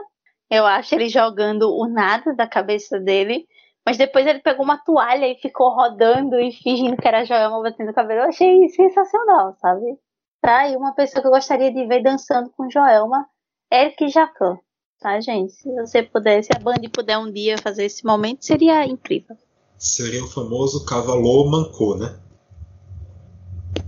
Eu 0.51 0.67
acho 0.67 0.95
ele 0.95 1.09
jogando 1.09 1.71
o 1.71 1.87
nada 1.87 2.35
da 2.35 2.47
cabeça 2.47 2.99
dele. 2.99 3.47
Mas 3.87 3.99
depois 3.99 4.27
ele 4.27 4.41
pegou 4.41 4.65
uma 4.65 4.83
toalha 4.83 5.27
e 5.27 5.37
ficou 5.37 5.69
rodando 5.75 6.41
e 6.41 6.53
fingindo 6.53 6.97
que 6.97 7.07
era 7.07 7.25
Joelma 7.25 7.63
batendo 7.63 7.91
o 7.91 7.95
cabelo. 7.95 8.21
Eu 8.21 8.29
achei 8.29 8.69
sensacional, 8.71 9.55
sabe? 9.61 9.99
Tá? 10.41 10.69
E 10.69 10.77
uma 10.77 10.95
pessoa 10.95 11.21
que 11.21 11.29
eu 11.29 11.33
gostaria 11.33 11.71
de 11.71 11.87
ver 11.87 12.03
dançando 12.03 12.51
com 12.57 12.71
Joelma, 12.71 13.27
Eric 13.75 14.09
Jacan. 14.09 14.57
Tá, 15.01 15.21
gente? 15.21 15.53
Se 15.53 15.69
você 15.75 16.01
puder, 16.01 16.45
se 16.45 16.51
a 16.55 16.61
Band 16.61 16.89
puder 16.93 17.19
um 17.19 17.31
dia 17.31 17.59
fazer 17.59 17.87
esse 17.87 18.05
momento, 18.05 18.47
seria 18.47 18.87
incrível. 18.87 19.37
Seria 19.77 20.23
o 20.23 20.29
famoso 20.29 20.85
cavalô 20.85 21.51
mancou, 21.51 21.99
né? 21.99 22.17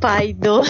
Pai 0.01 0.33
do 0.33 0.61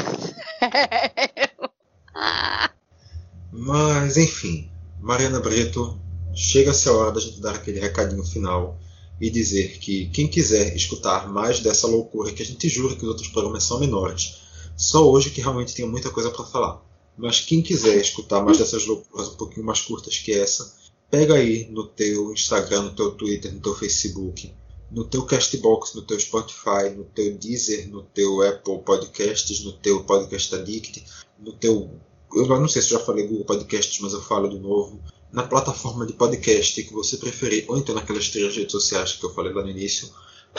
Mas, 3.50 4.18
enfim, 4.18 4.70
Mariana 5.00 5.40
Brito, 5.40 5.98
chega-se 6.34 6.86
a 6.88 6.92
hora 6.92 7.12
da 7.12 7.20
gente 7.20 7.40
dar 7.40 7.54
aquele 7.54 7.80
recadinho 7.80 8.22
final 8.22 8.78
e 9.18 9.30
dizer 9.30 9.78
que 9.78 10.10
quem 10.10 10.28
quiser 10.28 10.76
escutar 10.76 11.26
mais 11.26 11.60
dessa 11.60 11.86
loucura, 11.86 12.32
que 12.32 12.42
a 12.42 12.46
gente 12.46 12.68
jura 12.68 12.94
que 12.94 13.02
os 13.02 13.08
outros 13.08 13.28
programas 13.28 13.64
são 13.64 13.80
menores, 13.80 14.42
só 14.76 15.10
hoje 15.10 15.30
que 15.30 15.40
realmente 15.40 15.74
tem 15.74 15.88
muita 15.88 16.10
coisa 16.10 16.30
para 16.30 16.44
falar. 16.44 16.85
Mas 17.16 17.40
quem 17.40 17.62
quiser 17.62 17.96
escutar 17.96 18.42
mais 18.42 18.58
dessas 18.58 18.86
loucuras 18.86 19.28
um 19.28 19.36
pouquinho 19.36 19.64
mais 19.64 19.80
curtas 19.80 20.18
que 20.18 20.32
essa, 20.32 20.76
pega 21.10 21.34
aí 21.34 21.66
no 21.70 21.86
teu 21.86 22.32
Instagram, 22.32 22.82
no 22.82 22.94
teu 22.94 23.12
Twitter, 23.12 23.52
no 23.52 23.60
teu 23.60 23.74
Facebook, 23.74 24.52
no 24.90 25.04
teu 25.04 25.24
Castbox, 25.24 25.94
no 25.94 26.02
teu 26.02 26.18
Spotify, 26.18 26.90
no 26.94 27.04
teu 27.04 27.36
Deezer, 27.36 27.88
no 27.88 28.02
teu 28.02 28.42
Apple 28.42 28.78
Podcasts, 28.80 29.64
no 29.64 29.72
teu 29.72 30.04
Podcast 30.04 30.54
Addict, 30.54 31.04
no 31.38 31.52
teu. 31.52 31.90
Eu 32.34 32.46
não 32.46 32.68
sei 32.68 32.82
se 32.82 32.92
eu 32.92 32.98
já 32.98 33.04
falei 33.04 33.26
Google 33.26 33.46
Podcasts, 33.46 33.98
mas 34.00 34.12
eu 34.12 34.22
falo 34.22 34.48
de 34.48 34.58
novo. 34.58 35.00
Na 35.32 35.42
plataforma 35.42 36.06
de 36.06 36.12
podcast 36.12 36.82
que 36.82 36.92
você 36.92 37.16
preferir, 37.16 37.64
ou 37.68 37.76
então 37.76 37.94
naquelas 37.94 38.28
três 38.28 38.56
redes 38.56 38.72
sociais 38.72 39.12
que 39.12 39.24
eu 39.24 39.34
falei 39.34 39.52
lá 39.52 39.62
no 39.62 39.70
início, 39.70 40.08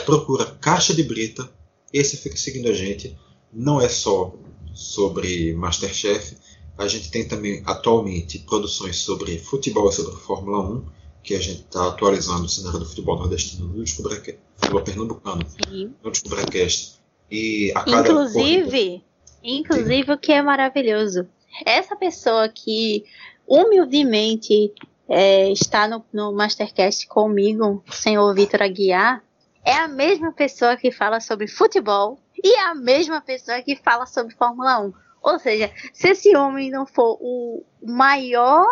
procura 0.05 0.45
Caixa 0.45 0.93
de 0.93 1.03
Brita. 1.03 1.49
Esse 1.91 2.17
fica 2.17 2.35
seguindo 2.35 2.67
a 2.67 2.73
gente. 2.73 3.17
Não 3.51 3.79
é 3.81 3.87
só 3.87 4.35
sobre 4.73 5.53
Masterchef. 5.53 6.35
A 6.77 6.87
gente 6.87 7.09
tem 7.09 7.27
também 7.27 7.63
atualmente 7.65 8.39
produções 8.39 8.97
sobre 8.97 9.39
futebol 9.39 9.89
e 9.89 9.93
sobre 9.93 10.15
Fórmula 10.15 10.59
1 10.69 10.97
que 11.27 11.35
a 11.35 11.41
gente 11.41 11.59
está 11.59 11.89
atualizando 11.89 12.45
o 12.45 12.49
cenário 12.49 12.79
do 12.79 12.85
futebol 12.85 13.17
nordestino 13.17 13.67
no 13.67 13.83
Descobracast, 13.83 14.39
futebol 14.55 14.81
pernambucano, 14.81 15.45
Sim. 15.45 15.93
no 16.01 16.09
Descobracast. 16.09 16.99
E 17.29 17.73
a 17.75 17.83
cada 17.83 17.99
inclusive, 17.99 18.63
corrida, 18.63 19.03
inclusive 19.43 20.11
o 20.13 20.17
que 20.17 20.31
é 20.31 20.41
maravilhoso, 20.41 21.27
essa 21.65 21.97
pessoa 21.97 22.47
que 22.47 23.03
humildemente 23.45 24.71
é, 25.09 25.51
está 25.51 25.85
no, 25.85 26.05
no 26.13 26.31
Mastercast 26.31 27.05
comigo, 27.07 27.83
o 27.85 27.91
senhor 27.91 28.33
Vitor 28.33 28.61
Aguiar, 28.61 29.21
é 29.65 29.73
a 29.73 29.87
mesma 29.89 30.31
pessoa 30.31 30.77
que 30.77 30.93
fala 30.93 31.19
sobre 31.19 31.47
futebol 31.47 32.17
e 32.41 32.55
é 32.55 32.61
a 32.67 32.73
mesma 32.73 33.19
pessoa 33.19 33.61
que 33.61 33.75
fala 33.75 34.05
sobre 34.05 34.33
Fórmula 34.33 34.79
1. 34.79 34.93
Ou 35.27 35.39
seja, 35.39 35.71
se 35.93 36.09
esse 36.09 36.35
homem 36.35 36.71
não 36.71 36.85
for 36.85 37.17
o 37.19 37.63
maior. 37.83 38.65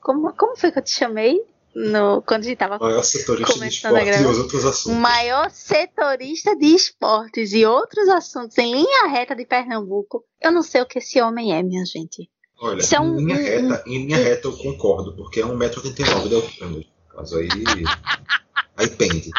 Como, 0.00 0.32
como 0.32 0.56
foi 0.56 0.72
que 0.72 0.78
eu 0.78 0.84
te 0.84 0.90
chamei? 0.90 1.44
no, 1.78 2.22
quando 2.22 2.40
a 2.40 2.44
gente 2.44 2.54
estava 2.54 2.78
esportes 3.68 4.20
e 4.20 4.24
outros 4.24 4.64
assuntos. 4.64 4.98
Maior 4.98 5.50
setorista 5.50 6.56
de 6.56 6.66
esportes 6.66 7.52
e 7.52 7.64
outros 7.64 8.08
assuntos 8.08 8.58
em 8.58 8.72
linha 8.72 9.06
reta 9.06 9.36
de 9.36 9.44
Pernambuco. 9.44 10.24
Eu 10.42 10.50
não 10.50 10.62
sei 10.62 10.82
o 10.82 10.86
que 10.86 10.98
esse 10.98 11.20
homem 11.20 11.54
é, 11.54 11.62
minha 11.62 11.84
gente. 11.84 12.28
Olha, 12.60 12.82
é 12.82 13.00
um, 13.00 13.20
em, 13.20 13.24
linha 13.24 13.36
reta, 13.36 13.84
um, 13.86 13.92
em 13.92 14.06
linha 14.06 14.16
reta 14.16 14.48
eu 14.48 14.56
concordo, 14.56 15.14
porque 15.14 15.40
é 15.40 15.44
1,89m 15.44 16.28
de 16.28 16.34
altura. 16.34 16.84
Caso 17.10 17.38
aí. 17.38 17.48
aí 18.76 18.88
pende. 18.90 19.30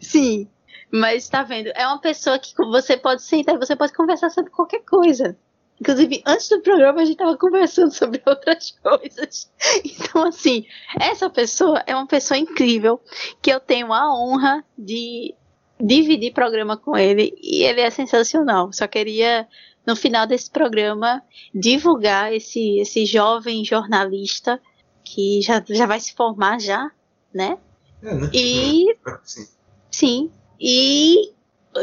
Sim, 0.00 0.48
mas 0.90 1.28
tá 1.28 1.42
vendo? 1.42 1.68
É 1.74 1.86
uma 1.86 2.00
pessoa 2.00 2.38
que 2.38 2.54
você 2.56 2.96
pode 2.96 3.22
sentar 3.22 3.54
e 3.54 3.58
você 3.58 3.76
pode 3.76 3.92
conversar 3.92 4.30
sobre 4.30 4.50
qualquer 4.50 4.80
coisa. 4.80 5.36
Inclusive, 5.80 6.22
antes 6.26 6.48
do 6.48 6.60
programa 6.60 7.00
a 7.00 7.04
gente 7.04 7.14
estava 7.14 7.36
conversando 7.36 7.92
sobre 7.92 8.22
outras 8.26 8.72
coisas. 8.82 9.50
Então, 9.84 10.26
assim, 10.26 10.66
essa 10.98 11.30
pessoa 11.30 11.82
é 11.86 11.94
uma 11.94 12.06
pessoa 12.06 12.38
incrível 12.38 13.00
que 13.40 13.50
eu 13.50 13.60
tenho 13.60 13.92
a 13.92 14.12
honra 14.12 14.64
de 14.76 15.34
dividir 15.80 16.32
programa 16.32 16.76
com 16.76 16.96
ele 16.96 17.32
e 17.40 17.62
ele 17.62 17.80
é 17.80 17.90
sensacional. 17.90 18.72
Só 18.72 18.88
queria 18.88 19.46
no 19.86 19.94
final 19.94 20.26
desse 20.26 20.50
programa 20.50 21.22
divulgar 21.54 22.32
esse 22.32 22.80
esse 22.80 23.06
jovem 23.06 23.64
jornalista 23.64 24.60
que 25.04 25.40
já, 25.40 25.64
já 25.66 25.86
vai 25.86 26.00
se 26.00 26.12
formar 26.14 26.60
já, 26.60 26.90
né? 27.32 27.56
É, 28.02 28.14
né? 28.14 28.30
E 28.34 28.96
sim. 29.22 29.46
sim, 29.90 30.30
e 30.60 31.32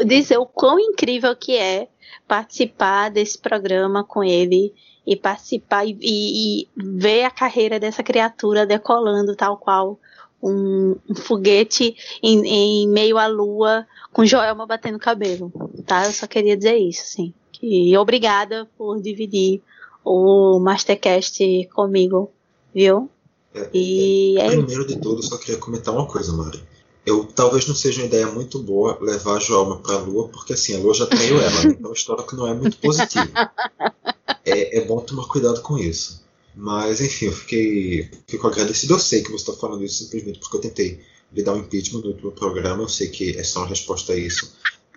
dizer 0.04 0.38
o 0.38 0.46
quão 0.46 0.78
incrível 0.78 1.34
que 1.34 1.56
é 1.56 1.88
participar 2.26 3.10
desse 3.10 3.38
programa 3.38 4.04
com 4.04 4.22
ele 4.22 4.74
e 5.06 5.14
participar 5.14 5.86
e, 5.86 5.96
e, 6.02 6.68
ver 6.76 7.24
a 7.24 7.30
carreira 7.30 7.78
dessa 7.78 8.02
criatura 8.02 8.66
decolando 8.66 9.36
tal 9.36 9.56
qual 9.56 9.98
um, 10.42 10.96
um 11.08 11.14
foguete 11.14 11.96
em, 12.22 12.44
em, 12.44 12.88
meio 12.88 13.16
à 13.16 13.26
lua 13.26 13.86
com 14.12 14.26
Joelma 14.26 14.66
batendo 14.66 14.98
cabelo, 14.98 15.52
tá? 15.86 16.06
Eu 16.06 16.12
só 16.12 16.26
queria 16.26 16.56
dizer 16.56 16.76
isso, 16.76 17.06
sim. 17.06 17.32
E 17.62 17.96
obrigada 17.96 18.68
por 18.76 19.00
dividir 19.00 19.62
o 20.04 20.58
Mastercast 20.58 21.68
comigo, 21.74 22.30
viu? 22.74 23.08
É, 23.54 23.70
e 23.72 24.38
é, 24.38 24.46
é 24.46 24.50
primeiro 24.50 24.86
de 24.86 24.98
tudo, 24.98 25.22
só 25.22 25.38
queria 25.38 25.58
comentar 25.58 25.94
uma 25.94 26.06
coisa, 26.06 26.32
Mari 26.32 26.75
eu 27.06 27.24
talvez 27.24 27.68
não 27.68 27.74
seja 27.74 28.00
uma 28.00 28.08
ideia 28.08 28.26
muito 28.26 28.58
boa 28.58 28.98
levar 29.00 29.36
a 29.36 29.38
Joelma 29.38 29.78
para 29.78 29.94
a 29.94 29.98
Lua, 29.98 30.28
porque 30.28 30.54
assim, 30.54 30.74
a 30.74 30.78
Lua 30.78 30.92
já 30.92 31.06
traiu 31.06 31.40
ela, 31.40 31.64
né? 31.64 31.76
então 31.78 31.90
a 31.90 31.94
história 31.94 32.24
que 32.24 32.34
não 32.34 32.48
é 32.48 32.52
muito 32.52 32.76
positiva. 32.78 33.30
É, 34.44 34.78
é, 34.78 34.84
bom 34.84 35.00
tomar 35.00 35.26
cuidado 35.28 35.60
com 35.62 35.78
isso. 35.78 36.24
Mas 36.54 37.00
enfim, 37.00 37.26
eu 37.26 37.32
fiquei 37.32 38.10
fico 38.26 38.46
agradecido. 38.46 38.94
Eu 38.94 38.98
sei 38.98 39.22
que 39.22 39.30
você 39.30 39.50
está 39.50 39.52
falando 39.52 39.84
isso 39.84 40.04
simplesmente 40.04 40.40
porque 40.40 40.56
eu 40.56 40.60
tentei 40.60 41.00
lhe 41.32 41.42
dar 41.42 41.54
um 41.54 41.58
impeachment 41.58 42.00
no 42.00 42.08
último 42.08 42.32
programa, 42.32 42.82
eu 42.82 42.88
sei 42.88 43.08
que 43.08 43.36
é 43.36 43.44
só 43.44 43.60
uma 43.60 43.68
resposta 43.68 44.12
a 44.12 44.16
isso. 44.16 44.52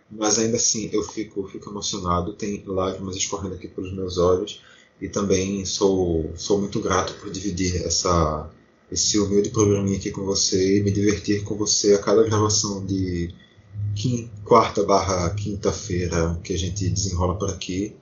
Mas 0.10 0.40
ainda 0.40 0.58
assim, 0.58 0.90
eu 0.92 1.04
fico, 1.04 1.48
fico 1.48 1.70
emocionado, 1.70 2.34
tem 2.34 2.64
lágrimas 2.66 3.16
escorrendo 3.16 3.56
aqui 3.56 3.68
pelos 3.68 3.94
meus 3.94 4.18
olhos 4.18 4.62
e 5.00 5.08
também 5.08 5.64
sou, 5.66 6.32
sou 6.36 6.60
muito 6.60 6.80
grato 6.80 7.14
por 7.16 7.30
dividir 7.30 7.84
essa 7.86 8.50
esse 8.92 9.20
humilde 9.20 9.50
programinha 9.50 9.98
aqui 9.98 10.12
com 10.12 10.24
você 10.24 10.78
e 10.78 10.84
me 10.84 10.92
divertir 10.92 11.44
com 11.44 11.56
você 11.56 11.94
a 11.94 12.00
cada 12.00 12.24
gravação 12.24 12.86
de 12.86 13.34
quarta 14.44 14.84
barra 14.84 15.30
quinta-feira 15.32 16.40
que 16.44 16.54
a 16.54 16.58
gente 16.58 16.90
desenrola 16.90 17.38
por 17.38 17.50
aqui. 17.50 17.96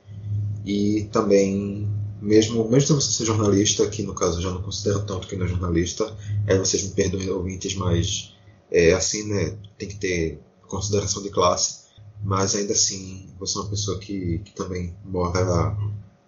E 0.66 1.08
também, 1.12 1.88
mesmo, 2.22 2.70
mesmo 2.70 2.88
se 2.88 2.94
você 2.94 3.12
ser 3.12 3.26
jornalista, 3.26 3.88
que 3.88 4.04
no 4.04 4.14
caso 4.14 4.38
eu 4.38 4.44
já 4.44 4.52
não 4.52 4.62
considero 4.62 5.06
tanto 5.06 5.28
que 5.28 5.36
não 5.36 5.46
é 5.46 5.50
jornalista, 5.50 6.16
é, 6.46 6.58
vocês 6.58 6.84
me 6.84 6.92
perdoem 6.92 7.30
ouvintes, 7.30 7.76
mas 7.76 8.36
é 8.72 8.94
assim, 8.94 9.24
né? 9.28 9.58
Tem 9.78 9.88
que 9.88 9.96
ter 9.96 10.40
consideração 10.68 11.24
de 11.24 11.30
classe. 11.30 11.88
Mas 12.24 12.56
ainda 12.56 12.74
assim, 12.74 13.30
você 13.40 13.58
é 13.58 13.62
uma 13.62 13.70
pessoa 13.70 14.00
que, 14.00 14.40
que 14.40 14.54
também 14.54 14.96
mora, 15.06 15.78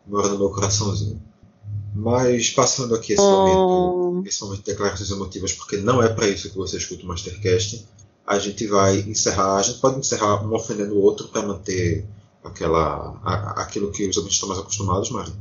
mora 0.07 0.29
no 0.29 0.37
meu 0.37 0.49
coraçãozinho. 0.51 1.21
Mas 1.93 2.49
passando 2.51 2.93
aqui 2.95 3.13
esse 3.13 3.21
momento, 3.21 4.27
esse 4.27 4.41
momento 4.43 4.59
de 4.59 4.65
declarações 4.65 5.09
emotivas, 5.09 5.53
porque 5.53 5.77
não 5.77 6.01
é 6.03 6.09
para 6.09 6.27
isso 6.27 6.49
que 6.49 6.57
você 6.57 6.77
escuta 6.77 7.03
o 7.03 7.07
Mastercast 7.07 7.87
a 8.29 8.37
gente 8.37 8.67
vai 8.67 8.99
encerrar, 8.99 9.55
a 9.55 9.61
gente 9.63 9.79
pode 9.79 9.97
encerrar 9.97 10.45
um 10.45 10.53
ofendendo 10.53 10.93
o 10.93 11.01
outro 11.01 11.29
para 11.29 11.41
manter 11.41 12.05
aquela, 12.43 13.19
a, 13.23 13.63
aquilo 13.63 13.91
que 13.91 14.07
os 14.07 14.17
ouvintes 14.17 14.35
estão 14.35 14.47
mais 14.47 14.61
acostumados, 14.61 15.09
Mari? 15.09 15.33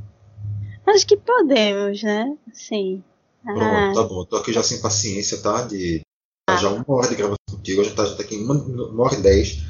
Acho 0.87 1.07
que 1.07 1.19
podemos, 1.19 2.03
né? 2.03 2.35
Sim. 2.51 3.05
Pronto, 3.45 3.63
ah. 3.63 3.93
tá 3.95 4.03
bom. 4.05 4.25
Tô 4.25 4.37
aqui 4.37 4.55
já 4.55 4.63
sem 4.63 4.81
paciência, 4.81 5.37
tá? 5.37 5.61
De 5.67 6.01
ah. 6.49 6.57
já 6.57 6.71
uma 6.71 6.85
hora 6.89 7.09
de 7.09 7.15
gravação 7.15 7.37
contigo, 7.51 7.85
já 7.85 7.95
tá, 7.95 8.07
já 8.07 8.17
tá 8.17 8.23
aqui 8.23 8.37
uma, 8.37 8.55
uma 8.55 9.05
hora 9.05 9.17
e 9.17 9.21
dez 9.21 9.65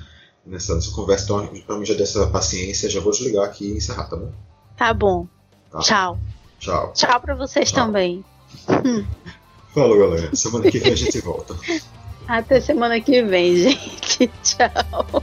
nessa, 0.47 0.77
nessa 0.77 0.93
conversa, 0.93 1.25
então 1.25 1.45
pra 1.67 1.77
mim 1.77 1.85
já 1.85 1.95
dessa 1.95 2.25
paciência, 2.29 2.89
já 2.89 3.01
vou 3.01 3.11
desligar 3.11 3.47
aqui 3.47 3.67
e 3.67 3.79
encerrar, 3.79 4.05
tá 4.05 4.17
bom? 4.17 4.33
Tá 4.77 4.95
bom. 4.95 5.27
Tá. 5.73 5.81
Tchau. 5.81 6.19
Tchau. 6.59 6.93
Tchau 6.95 7.21
pra 7.21 7.35
vocês 7.35 7.71
Tchau. 7.71 7.87
também. 7.87 8.25
Falou, 9.75 9.99
galera. 9.99 10.35
Semana 10.35 10.71
que 10.71 10.79
vem 10.79 10.93
a 10.93 10.97
gente 10.97 11.21
volta. 11.21 11.55
Até 12.27 12.61
semana 12.61 13.01
que 13.01 13.23
vem, 13.23 13.57
gente. 13.73 14.31
Tchau. 14.43 15.23